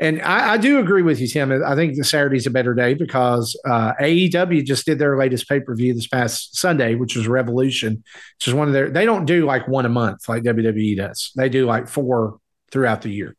[0.00, 1.50] And I, I do agree with you, Tim.
[1.64, 5.58] I think the Saturday's a better day because uh, AEW just did their latest pay
[5.58, 8.04] per view this past Sunday, which was Revolution,
[8.36, 8.90] which is one of their.
[8.90, 11.32] They don't do like one a month like WWE does.
[11.36, 12.38] They do like four
[12.70, 13.34] throughout the year.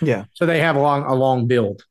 [0.00, 0.24] yeah.
[0.34, 1.82] So they have a long a long build.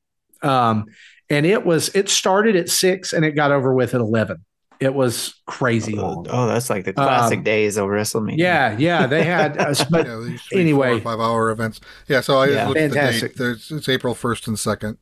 [0.42, 0.86] Um,
[1.30, 4.46] and it was it started at six and it got over with at eleven.
[4.80, 6.28] It was crazy long.
[6.30, 8.38] Oh, that's like the classic Um, days of WrestleMania.
[8.38, 9.58] Yeah, yeah, they had.
[9.58, 11.00] Uh, but yeah, these three, anyway.
[11.00, 11.80] four, five hour events.
[12.08, 12.54] Yeah, so I Yeah.
[12.54, 13.32] just looked at the Fantastic.
[13.32, 13.38] date.
[13.38, 14.98] There's, it's April first and second.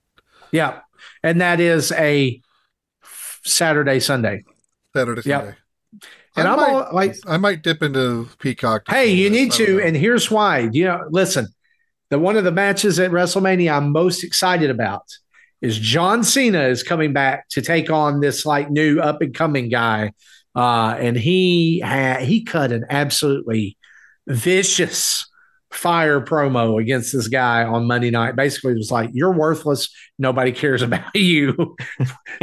[0.51, 0.79] yeah,
[1.23, 2.39] and that is a
[3.43, 4.43] Saturday Sunday.
[4.95, 5.41] Saturday, Yep.
[5.41, 5.57] Sunday.
[6.35, 8.83] And I I'm might- all like, I might dip into Peacock.
[8.89, 9.37] hey, you this.
[9.39, 9.83] need to, know.
[9.83, 10.69] and here's why.
[10.71, 11.47] You know, listen,
[12.09, 15.03] the one of the matches at WrestleMania I'm most excited about
[15.63, 19.69] is John Cena is coming back to take on this like new up and coming
[19.69, 20.11] guy,
[20.55, 23.77] uh, and he had he cut an absolutely
[24.27, 25.25] vicious
[25.71, 28.35] fire promo against this guy on Monday night.
[28.35, 29.89] Basically, it was like, "You're worthless.
[30.19, 31.75] Nobody cares about you.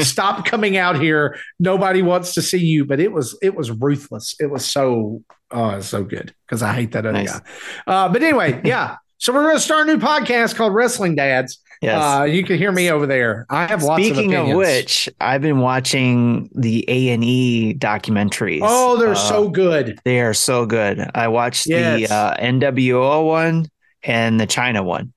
[0.01, 1.36] Stop coming out here.
[1.59, 4.34] Nobody wants to see you." But it was it was ruthless.
[4.40, 7.38] It was so oh, so good because I hate that other Nice.
[7.38, 7.44] guy.
[7.86, 8.97] Uh, but anyway, yeah.
[9.18, 11.60] So we're going to start a new podcast called Wrestling Dads.
[11.81, 12.02] Yes.
[12.02, 13.47] Uh, you can hear me over there.
[13.48, 18.61] I have lots Speaking of which, I've been watching the A and E documentaries.
[18.62, 19.98] oh, they're Uh, so good.
[20.05, 21.01] they are so good.
[21.15, 22.09] I watched Yes.
[22.09, 23.66] the uh, NWO one
[24.02, 25.15] and the Chyna one,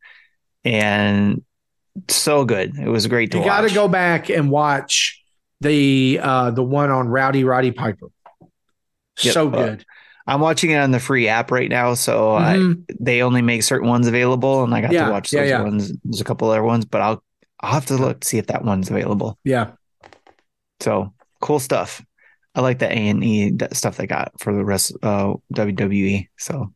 [0.64, 1.44] and
[2.08, 2.78] so good.
[2.78, 5.22] It was great to You got to go back and watch
[5.60, 8.08] the uh, the one on Rowdy Roddy Piper.
[9.22, 9.34] Yep.
[9.34, 9.86] So Uh, good.
[10.26, 12.86] I'm watching it on the free app right now, so I, Mhm.
[13.00, 15.62] they only make certain ones available, and I got Yeah, to watch yeah, those yeah.
[15.64, 15.92] ones.
[16.04, 17.24] There's a couple other ones, but I'll
[17.60, 19.38] I'll have to look to see if that one's available.
[19.46, 19.72] Yeah.
[20.82, 22.04] So cool stuff.
[22.56, 26.28] I like the A and E stuff they got for the rest uh, WWE.
[26.38, 26.72] So,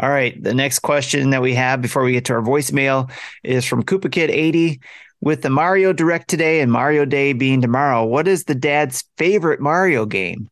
[0.00, 3.10] all right, the next question that we have before we get to our voicemail
[3.42, 4.80] is from Koopa Kid eighty.
[5.20, 9.60] With the Mario Direct today and Mario Day being tomorrow, what is the dad's favorite
[9.60, 10.48] Mario game?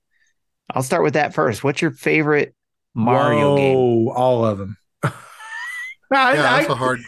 [0.75, 1.65] I'll start with that first.
[1.65, 2.55] What's your favorite
[2.95, 4.09] Mario game?
[4.09, 4.77] All of them.
[5.03, 5.13] I-
[6.13, 7.01] Yeah, that's I- a hard,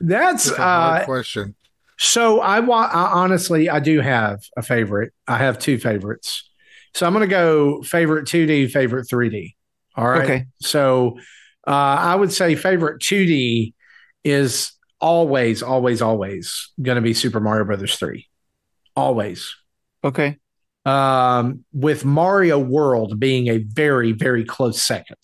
[0.00, 1.54] that's that's a hard uh, question.
[1.98, 5.12] so I want honestly I do have a favorite.
[5.26, 6.46] I have two favorites.
[6.94, 9.54] So I'm going to go favorite 2D, favorite 3D.
[9.96, 10.22] All right.
[10.22, 10.46] Okay.
[10.60, 11.18] So
[11.66, 13.74] uh, I would say favorite 2D
[14.24, 18.26] is always, always, always going to be Super Mario Brothers 3.
[18.96, 19.54] Always.
[20.02, 20.36] Okay.
[20.86, 25.18] Um, with Mario World being a very, very close second.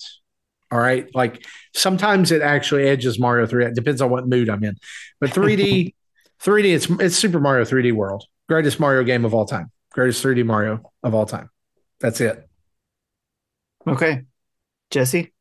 [0.70, 1.08] All right.
[1.14, 3.66] Like sometimes it actually edges Mario 3.
[3.66, 4.76] It depends on what mood I'm in.
[5.20, 5.94] But 3D,
[6.42, 8.24] 3D, it's it's Super Mario 3D World.
[8.48, 9.70] Greatest Mario game of all time.
[9.92, 11.50] Greatest 3D Mario of all time.
[12.00, 12.46] That's it.
[13.86, 14.22] Okay.
[14.90, 15.32] Jesse?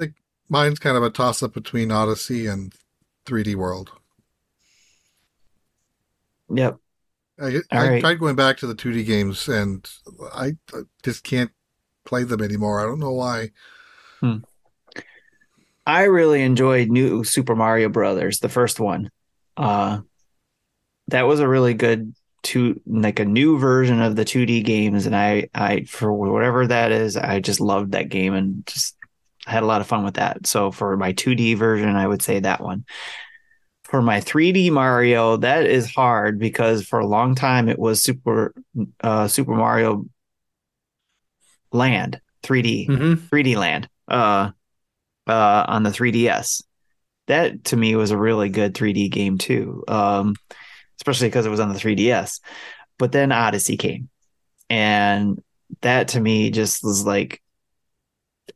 [0.00, 0.14] I think
[0.48, 2.72] Mine's kind of a toss up between Odyssey and
[3.26, 3.90] 3D World.
[6.50, 6.78] Yep.
[7.40, 8.00] I, I right.
[8.00, 9.88] tried going back to the 2D games and
[10.34, 10.56] I
[11.02, 11.50] just can't
[12.04, 12.80] play them anymore.
[12.80, 13.50] I don't know why.
[15.86, 19.10] I really enjoyed New Super Mario Brothers, the first one.
[19.56, 20.00] Uh,
[21.08, 25.16] that was a really good two, like a new version of the 2D games, and
[25.16, 28.96] I, I for whatever that is, I just loved that game and just
[29.46, 30.46] had a lot of fun with that.
[30.46, 32.84] So for my 2D version, I would say that one.
[33.88, 38.54] For my 3D Mario, that is hard because for a long time it was Super
[39.00, 40.04] uh, Super Mario
[41.72, 42.88] Land 3D.
[42.88, 43.34] Mm-hmm.
[43.34, 44.50] 3D Land uh,
[45.26, 46.62] uh, on the 3DS.
[47.26, 50.34] That to me was a really good 3D game too, um,
[50.98, 52.40] especially because it was on the 3DS.
[52.98, 54.08] But then Odyssey came,
[54.70, 55.42] and
[55.82, 57.42] that to me just was like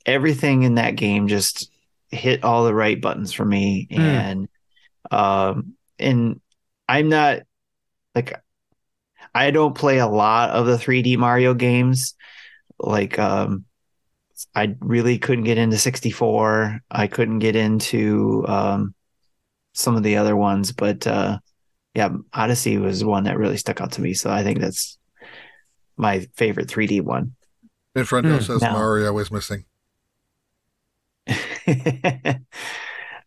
[0.06, 1.70] everything in that game just
[2.10, 4.00] hit all the right buttons for me, Hmm.
[4.00, 4.48] and
[5.12, 6.40] um, and
[6.88, 7.40] I'm not
[8.14, 8.34] like
[9.34, 12.14] I don't play a lot of the 3D Mario games,
[12.78, 13.64] like um
[14.54, 16.80] I really couldn't get into 64.
[16.90, 18.94] I couldn't get into um,
[19.74, 21.38] some of the other ones, but uh,
[21.94, 24.14] yeah, Odyssey was one that really stuck out to me.
[24.14, 24.98] So I think that's
[25.96, 27.34] my favorite 3D one.
[27.96, 28.72] Infrendo Hmm, says no.
[28.72, 29.64] Mario is missing.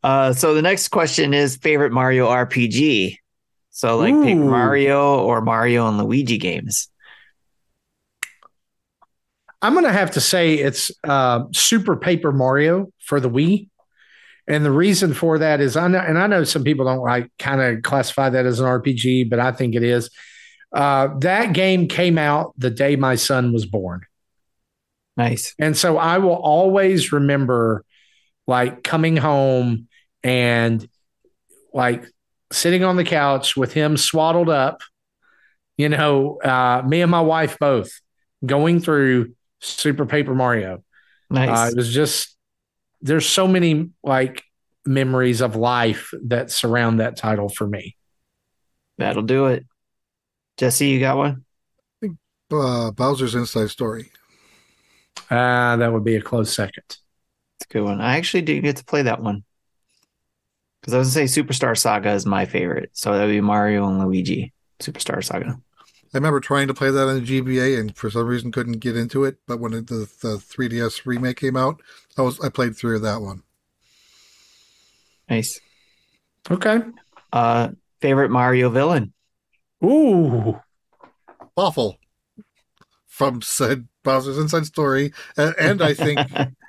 [0.06, 3.18] uh, so the next question is favorite Mario RPG.
[3.72, 4.50] So like Paper Ooh.
[4.52, 6.90] Mario or Mario and Luigi games.
[9.64, 13.70] I'm going to have to say it's uh, Super Paper Mario for the Wii.
[14.48, 17.32] And the reason for that is I know, and I know some people don't like
[17.40, 20.12] kind of classify that as an RPG, but I think it is.
[20.72, 24.02] Uh, that game came out the day my son was born.
[25.18, 25.56] Nice.
[25.58, 27.84] And so I will always remember
[28.46, 29.88] like coming home
[30.26, 30.90] and
[31.72, 32.04] like
[32.52, 34.82] sitting on the couch with him swaddled up,
[35.78, 37.92] you know, uh, me and my wife both
[38.44, 40.84] going through Super Paper Mario.
[41.30, 41.72] Uh, Nice.
[41.72, 42.36] it was just,
[43.02, 44.44] there's so many like
[44.84, 47.96] memories of life that surround that title for me.
[48.98, 49.66] That'll do it.
[50.58, 51.46] Jesse, you got one?
[52.52, 54.12] Uh, Bowser's Inside Story.
[55.30, 56.84] Uh, that would be a close second.
[56.88, 58.02] It's a good one.
[58.02, 59.44] I actually didn't get to play that one.
[60.86, 62.92] Because I was gonna say Superstar Saga is my favorite.
[62.94, 64.54] So that would be Mario and Luigi.
[64.80, 65.60] Superstar Saga.
[66.14, 68.96] I remember trying to play that on the GBA and for some reason couldn't get
[68.96, 69.38] into it.
[69.48, 69.82] But when the,
[70.22, 71.82] the 3DS remake came out,
[72.20, 73.42] I was I played through that one.
[75.28, 75.60] Nice.
[76.52, 76.82] Okay.
[77.34, 79.12] Uh, favorite Mario villain?
[79.84, 80.60] Ooh.
[81.56, 81.98] Fawful
[83.08, 86.20] from said Bowser's Inside Story, and, and I think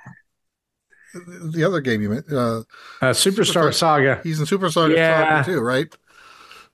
[1.25, 2.59] the other game you meant, uh,
[3.01, 4.19] Uh, Superstar Saga.
[4.23, 5.43] he's in Superstar Yeah.
[5.43, 5.87] Saga too, right?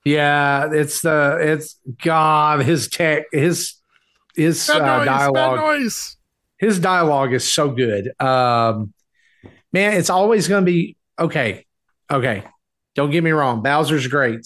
[0.06, 2.61] Yeah, it's the it's God.
[2.64, 3.76] His tech, his
[4.36, 6.18] his uh, Bad noise, bad dialogue, noise.
[6.57, 8.11] his dialogue is so good.
[8.22, 8.94] Um,
[9.72, 11.65] man, it's always going to be okay.
[12.11, 12.44] Okay,
[12.95, 13.64] don't get me wrong.
[13.64, 14.45] Bowser's great,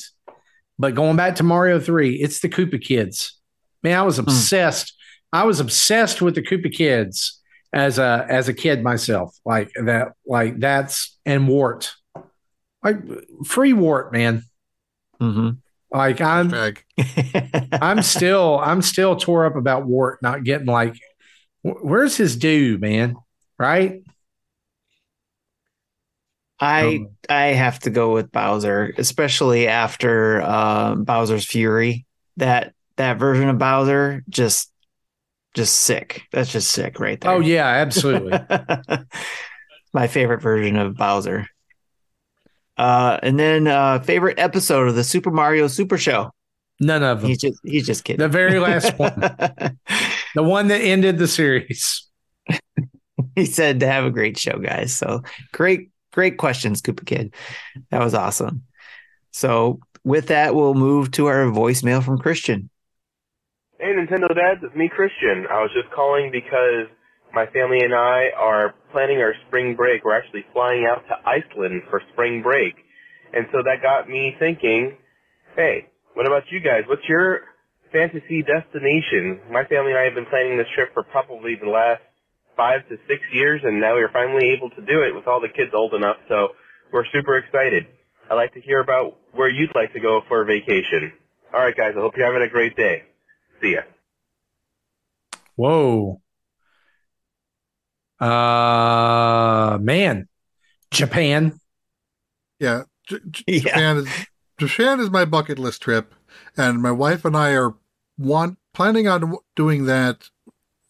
[0.78, 3.34] but going back to Mario Three, it's the Koopa Kids.
[3.82, 4.94] Man, I was obsessed.
[5.34, 7.37] I was obsessed with the Koopa Kids
[7.74, 9.38] as a as a kid myself.
[9.46, 10.14] Like that.
[10.26, 11.94] Like that's and Wart.
[12.84, 12.98] Like
[13.46, 14.44] free Wart, man.
[15.22, 15.50] Mm-hmm.
[15.92, 16.84] Like I'm Bag.
[17.82, 20.96] I'm still I'm still tore up about Wart not getting like
[21.64, 23.16] wh- where's his due, man?
[23.58, 24.04] Right?
[26.60, 32.06] I Um, I have to go with Bowser, especially after uh, Bowser's Fury.
[32.38, 34.72] That that version of Bowser just
[35.58, 36.24] just sick.
[36.32, 37.32] That's just sick right there.
[37.32, 38.32] Oh yeah, absolutely.
[39.94, 41.48] My favorite version of Bowser.
[42.78, 46.32] Uh, and then uh, favorite episode of the Super Mario Super Show.
[46.80, 47.30] None of them.
[47.30, 48.20] He's just he's just kidding.
[48.20, 49.38] The very last one.
[50.36, 52.08] The one that ended the series.
[53.36, 54.94] he said to have a great show, guys.
[54.94, 57.34] So great, great questions, Koopa Kid.
[57.90, 58.62] That was awesome.
[59.32, 62.70] So with that, we'll move to our voicemail from Christian.
[63.80, 65.46] Hey, Nintendo Dads, it's me, Christian.
[65.54, 66.90] I was just calling because
[67.32, 70.04] my family and I are planning our spring break.
[70.04, 72.74] We're actually flying out to Iceland for spring break.
[73.38, 74.98] And so that got me thinking,
[75.56, 75.86] hey,
[76.16, 76.90] what about you guys?
[76.90, 77.42] What's your
[77.94, 79.46] fantasy destination?
[79.54, 82.02] My family and I have been planning this trip for probably the last
[82.58, 85.54] five to six years, and now we're finally able to do it with all the
[85.54, 86.58] kids old enough, so
[86.92, 87.86] we're super excited.
[88.26, 91.14] I'd like to hear about where you'd like to go for a vacation.
[91.54, 93.04] All right, guys, I hope you're having a great day.
[93.62, 93.82] See ya.
[95.56, 96.22] Whoa.
[98.20, 100.28] Uh man.
[100.92, 101.60] Japan.
[102.60, 103.60] Yeah, J- J- Yeah.
[103.62, 104.10] Japan is
[104.58, 106.16] Japan is my bucket list trip,
[106.56, 107.76] and my wife and I are
[108.18, 110.30] want planning on doing that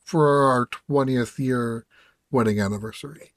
[0.05, 1.85] for our twentieth year
[2.31, 3.33] wedding anniversary.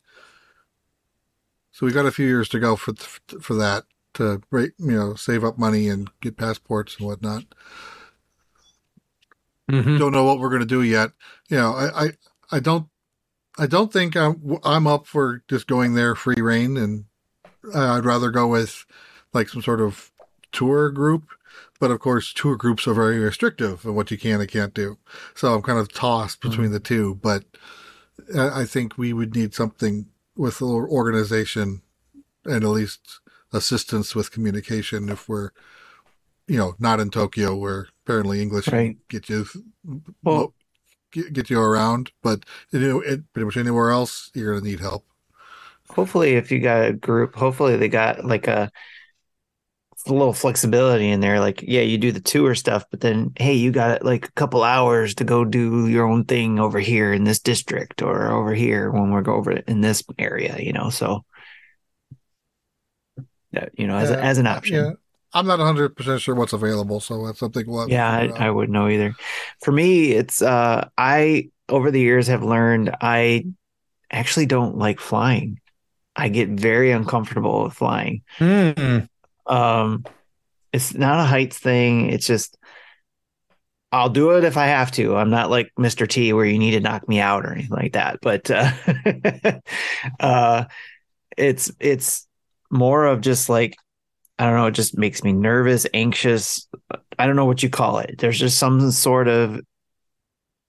[1.73, 3.85] So we got a few years to go for th- for that
[4.15, 7.45] to ra- you know save up money and get passports and whatnot.
[9.71, 9.99] Mhm.
[9.99, 11.13] Don't know what we're going to do yet.
[11.49, 12.11] You know, I, I
[12.53, 12.89] I don't
[13.59, 17.05] I don't think I'm I'm up for just going there free reign, and
[17.75, 18.85] uh, I'd rather go with
[19.33, 20.11] like some sort of
[20.53, 21.25] tour group.
[21.79, 24.99] But of course, tour groups are very restrictive on what you can and can't do.
[25.35, 27.15] So I'm kind of tossed between the two.
[27.23, 27.45] But
[28.37, 30.07] I I think we would need something
[30.37, 31.83] with a little organization
[32.45, 33.21] and at least
[33.53, 35.51] assistance with communication if we're,
[36.51, 38.97] you know, not in Tokyo where apparently English Right.
[39.09, 39.47] get you
[40.25, 40.53] Well-
[41.13, 42.11] get, get you around.
[42.23, 45.07] But you know, it, pretty much anywhere else, you're gonna need help.
[45.91, 48.71] Hopefully, if you got a group, hopefully they got like a,
[50.07, 51.39] a little flexibility in there.
[51.41, 54.65] Like, yeah, you do the tour stuff, but then hey, you got like a couple
[54.65, 58.91] hours to go do your own thing over here in this district or over here
[58.91, 60.57] when we're go over in this area.
[60.59, 61.25] You know, so
[63.53, 64.75] that you know, as a, Yeah, as an option.
[64.77, 64.93] Yeah,
[65.33, 68.47] I'm not 100 percent sure what's available, so that's something we'll have Yeah, figure I,
[68.47, 69.15] I wouldn't know either.
[69.63, 73.47] For me, it's uh I over the years have learned I
[74.11, 75.61] actually don't like flying.
[76.17, 78.23] I get very uncomfortable with flying.
[78.39, 79.09] Mm.
[79.47, 80.05] Um
[80.73, 82.11] it's not a heights thing.
[82.11, 82.57] It's just
[83.93, 85.17] I'll do it if I have to.
[85.17, 86.09] I'm not like Mr.
[86.09, 88.21] T where you need to knock me out or anything like that.
[88.21, 88.73] But uh,
[90.21, 90.65] uh
[91.37, 92.27] it's it's
[92.71, 93.77] more of just like
[94.41, 96.67] I don't know, it just makes me nervous, anxious.
[97.19, 98.17] I don't know what you call it.
[98.17, 99.61] There's just some sort of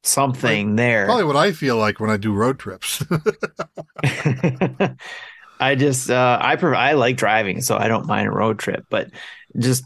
[0.04, 1.06] something there.
[1.06, 3.02] Probably what I feel like when I do road trips.
[5.62, 8.84] I just uh I prefer I like driving, so I don't mind a road trip,
[8.90, 9.10] but
[9.58, 9.86] just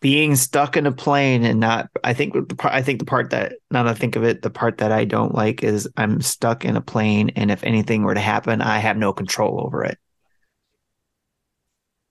[0.00, 3.30] being stuck in a plane and not I think the part I think the part
[3.30, 6.20] that now that I think of it, the part that I don't like is I'm
[6.20, 9.84] stuck in a plane and if anything were to happen, I have no control over
[9.84, 9.96] it.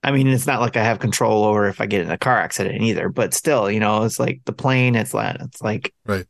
[0.02, 2.38] I mean, it's not like I have control over if I get in a car
[2.38, 6.26] accident either, but still, you know, it's like the plane, it's like it's like Right.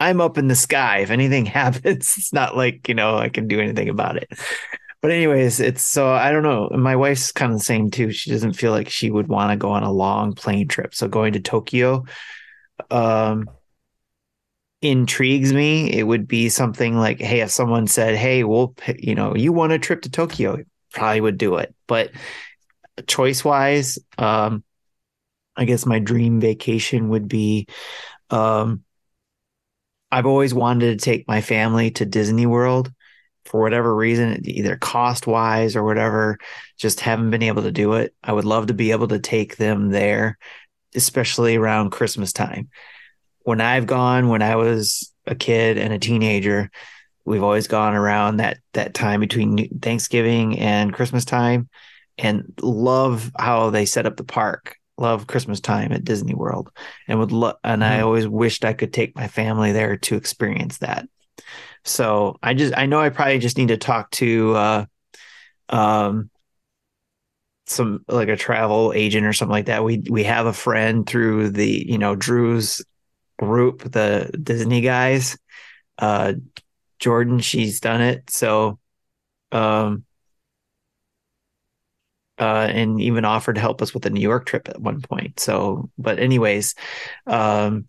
[0.00, 0.98] I'm up in the sky.
[0.98, 4.28] If anything happens, it's not like, you know, I can do anything about it.
[5.00, 6.70] But anyways, it's so I don't know.
[6.76, 8.10] My wife's kind of the same too.
[8.10, 10.92] She doesn't feel like she would want to go on a long plane trip.
[10.94, 12.04] So going to Tokyo,
[12.90, 13.48] um
[14.80, 19.34] intrigues me, it would be something like, hey, if someone said, hey, we'll, you know,
[19.34, 20.58] you want a trip to Tokyo,
[20.92, 21.74] probably would do it.
[21.86, 22.10] But
[23.02, 24.64] choice wise, um,
[25.56, 27.66] I guess my dream vacation would be,
[28.30, 28.84] um,
[30.10, 32.92] I've always wanted to take my family to Disney World
[33.44, 36.38] for whatever reason, either cost wise or whatever,
[36.76, 38.14] just haven't been able to do it.
[38.22, 40.38] I would love to be able to take them there,
[40.94, 42.68] especially around Christmas time
[43.48, 46.70] when I've gone when I was a kid and a teenager,
[47.24, 51.70] we've always gone around that that time between Thanksgiving and Christmas time
[52.18, 54.76] and love how they set up the park.
[54.96, 56.72] Love Christmas time at Disney World
[57.06, 57.92] and would love and mm-hmm.
[57.92, 61.08] I always wished I could take my family there to experience that.
[61.84, 64.84] So I just I know I probably just need to talk to uh
[65.68, 66.30] um
[67.66, 69.84] some like a travel agent or something like that.
[69.84, 72.84] We we have a friend through the you know Drew's
[73.38, 75.38] group, the Disney guys.
[75.98, 76.34] Uh,
[76.98, 78.30] Jordan, she's done it.
[78.30, 78.78] So,
[79.52, 80.04] um,
[82.38, 85.40] uh, and even offered to help us with the New York trip at one point.
[85.40, 86.74] So, but anyways,
[87.26, 87.88] um,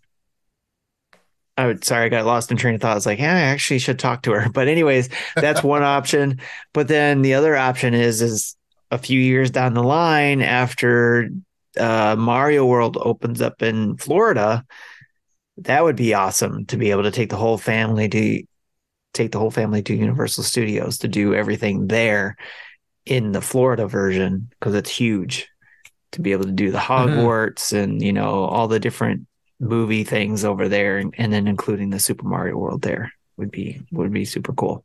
[1.56, 2.92] I would sorry, I got lost in train of thought.
[2.92, 4.48] I was like, yeah, I actually should talk to her.
[4.52, 6.40] But anyways, that's one option.
[6.72, 8.56] But then the other option is is
[8.90, 11.30] a few years down the line after
[11.78, 14.64] uh, Mario World opens up in Florida,
[15.58, 18.42] that would be awesome to be able to take the whole family to
[19.12, 22.36] take the whole family to Universal Studios to do everything there
[23.10, 25.48] in the Florida version because it's huge
[26.12, 27.18] to be able to do the mm-hmm.
[27.18, 27.76] Hogwarts mm-hmm.
[27.76, 29.26] and you know all the different
[29.58, 33.82] movie things over there and, and then including the Super Mario World there would be
[33.90, 34.84] would be super cool.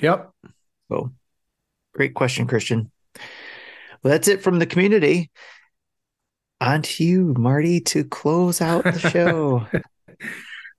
[0.00, 0.30] Yep.
[0.90, 1.12] So
[1.94, 2.90] great question, Christian.
[4.02, 5.30] Well, that's it from the community
[6.60, 9.66] on to you, Marty, to close out the show.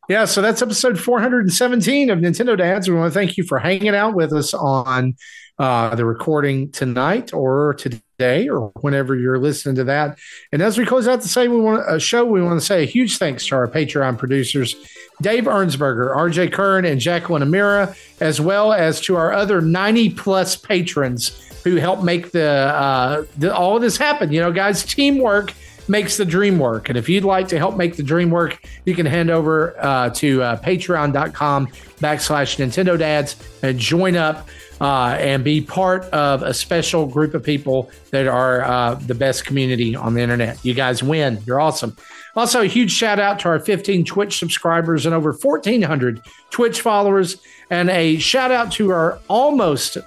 [0.09, 2.89] yeah, so that's episode 417 of Nintendo Dads.
[2.89, 5.15] We want to thank you for hanging out with us on
[5.59, 10.17] uh, the recording tonight or today or whenever you're listening to that.
[10.51, 12.85] And as we close out the we want a show, we want to say a
[12.85, 14.75] huge thanks to our Patreon producers,
[15.21, 20.55] Dave Ernsberger, RJ Kern, and Jacqueline Amira, as well as to our other 90 plus
[20.55, 24.31] patrons who help make the, uh, the all of this happen.
[24.31, 25.53] You know, guys, teamwork
[25.89, 26.87] makes the dream work.
[26.87, 30.11] And if you'd like to help make the dream work, you can hand over uh,
[30.11, 31.67] to uh, patreon.com
[31.97, 34.47] backslash Nintendo Dads and join up
[34.81, 39.45] uh, and be part of a special group of people that are uh, the best
[39.45, 40.63] community on the internet.
[40.63, 41.41] You guys win.
[41.45, 41.95] You're awesome.
[42.35, 47.37] Also, a huge shout out to our 15 Twitch subscribers and over 1,400 Twitch followers,
[47.69, 49.97] and a shout out to our almost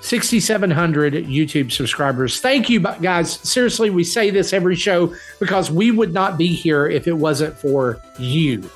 [0.00, 2.40] 6,700 YouTube subscribers.
[2.40, 3.40] Thank you, guys.
[3.40, 7.58] Seriously, we say this every show because we would not be here if it wasn't
[7.58, 8.70] for you.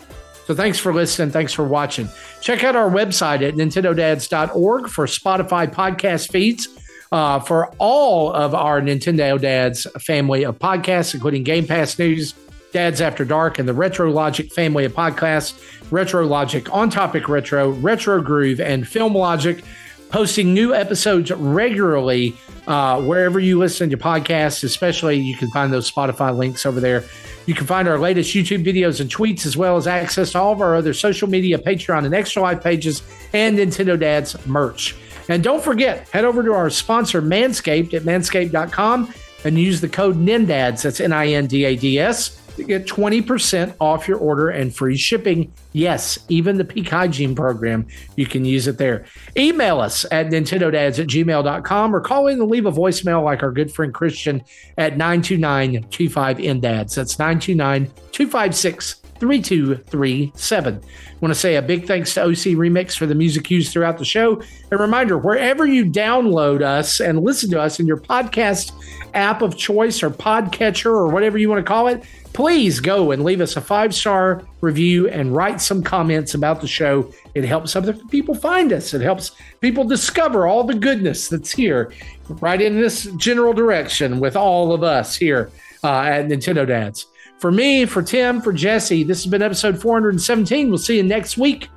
[0.50, 1.30] So thanks for listening.
[1.30, 2.08] Thanks for watching.
[2.40, 6.66] Check out our website at nintendodads.org for Spotify podcast feeds.
[7.12, 12.34] Uh, for all of our Nintendo Dads family of podcasts, including Game Pass News,
[12.72, 15.56] Dads After Dark, and the Retro Logic family of podcasts,
[15.92, 19.62] Retro Logic, On Topic Retro, Retro Groove, and Film Logic
[20.10, 25.90] posting new episodes regularly uh, wherever you listen to podcasts, especially you can find those
[25.90, 27.04] Spotify links over there.
[27.46, 30.52] You can find our latest YouTube videos and tweets, as well as access to all
[30.52, 34.94] of our other social media, Patreon, and Extra Life pages, and Nintendo Dad's merch.
[35.28, 39.14] And don't forget, head over to our sponsor, Manscaped, at manscaped.com
[39.44, 42.86] and use the code NINDADS, that's N I N D A D S, to get
[42.86, 45.52] 20% off your order and free shipping.
[45.72, 47.86] Yes, even the peak hygiene program,
[48.16, 49.04] you can use it there.
[49.36, 53.52] Email us at nintendodads at gmail.com or call in and leave a voicemail like our
[53.52, 54.42] good friend Christian
[54.76, 56.94] at 929 25 NDADS.
[56.94, 60.74] That's 929 256 3237.
[60.74, 60.80] I
[61.20, 64.04] want to say a big thanks to OC Remix for the music used throughout the
[64.04, 64.42] show.
[64.70, 68.72] A reminder wherever you download us and listen to us in your podcast
[69.12, 73.24] app of choice or podcatcher or whatever you want to call it, please go and
[73.24, 77.12] leave us a five star review and write some comments about the show.
[77.34, 81.92] It helps other people find us, it helps people discover all the goodness that's here,
[82.28, 85.50] right in this general direction with all of us here
[85.84, 87.06] uh, at Nintendo Dads.
[87.38, 90.68] For me, for Tim, for Jesse, this has been episode 417.
[90.68, 91.68] We'll see you next week.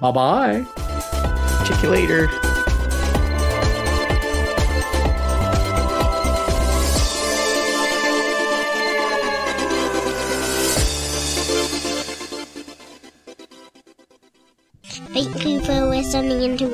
[0.00, 0.64] Bye bye.
[1.66, 2.59] Check you later.
[15.20, 16.64] Thank you for listening to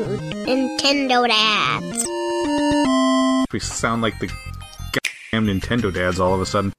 [0.47, 2.07] Nintendo Dads.
[3.53, 4.29] We sound like the
[4.93, 6.73] goddamn Nintendo Dads all of a sudden.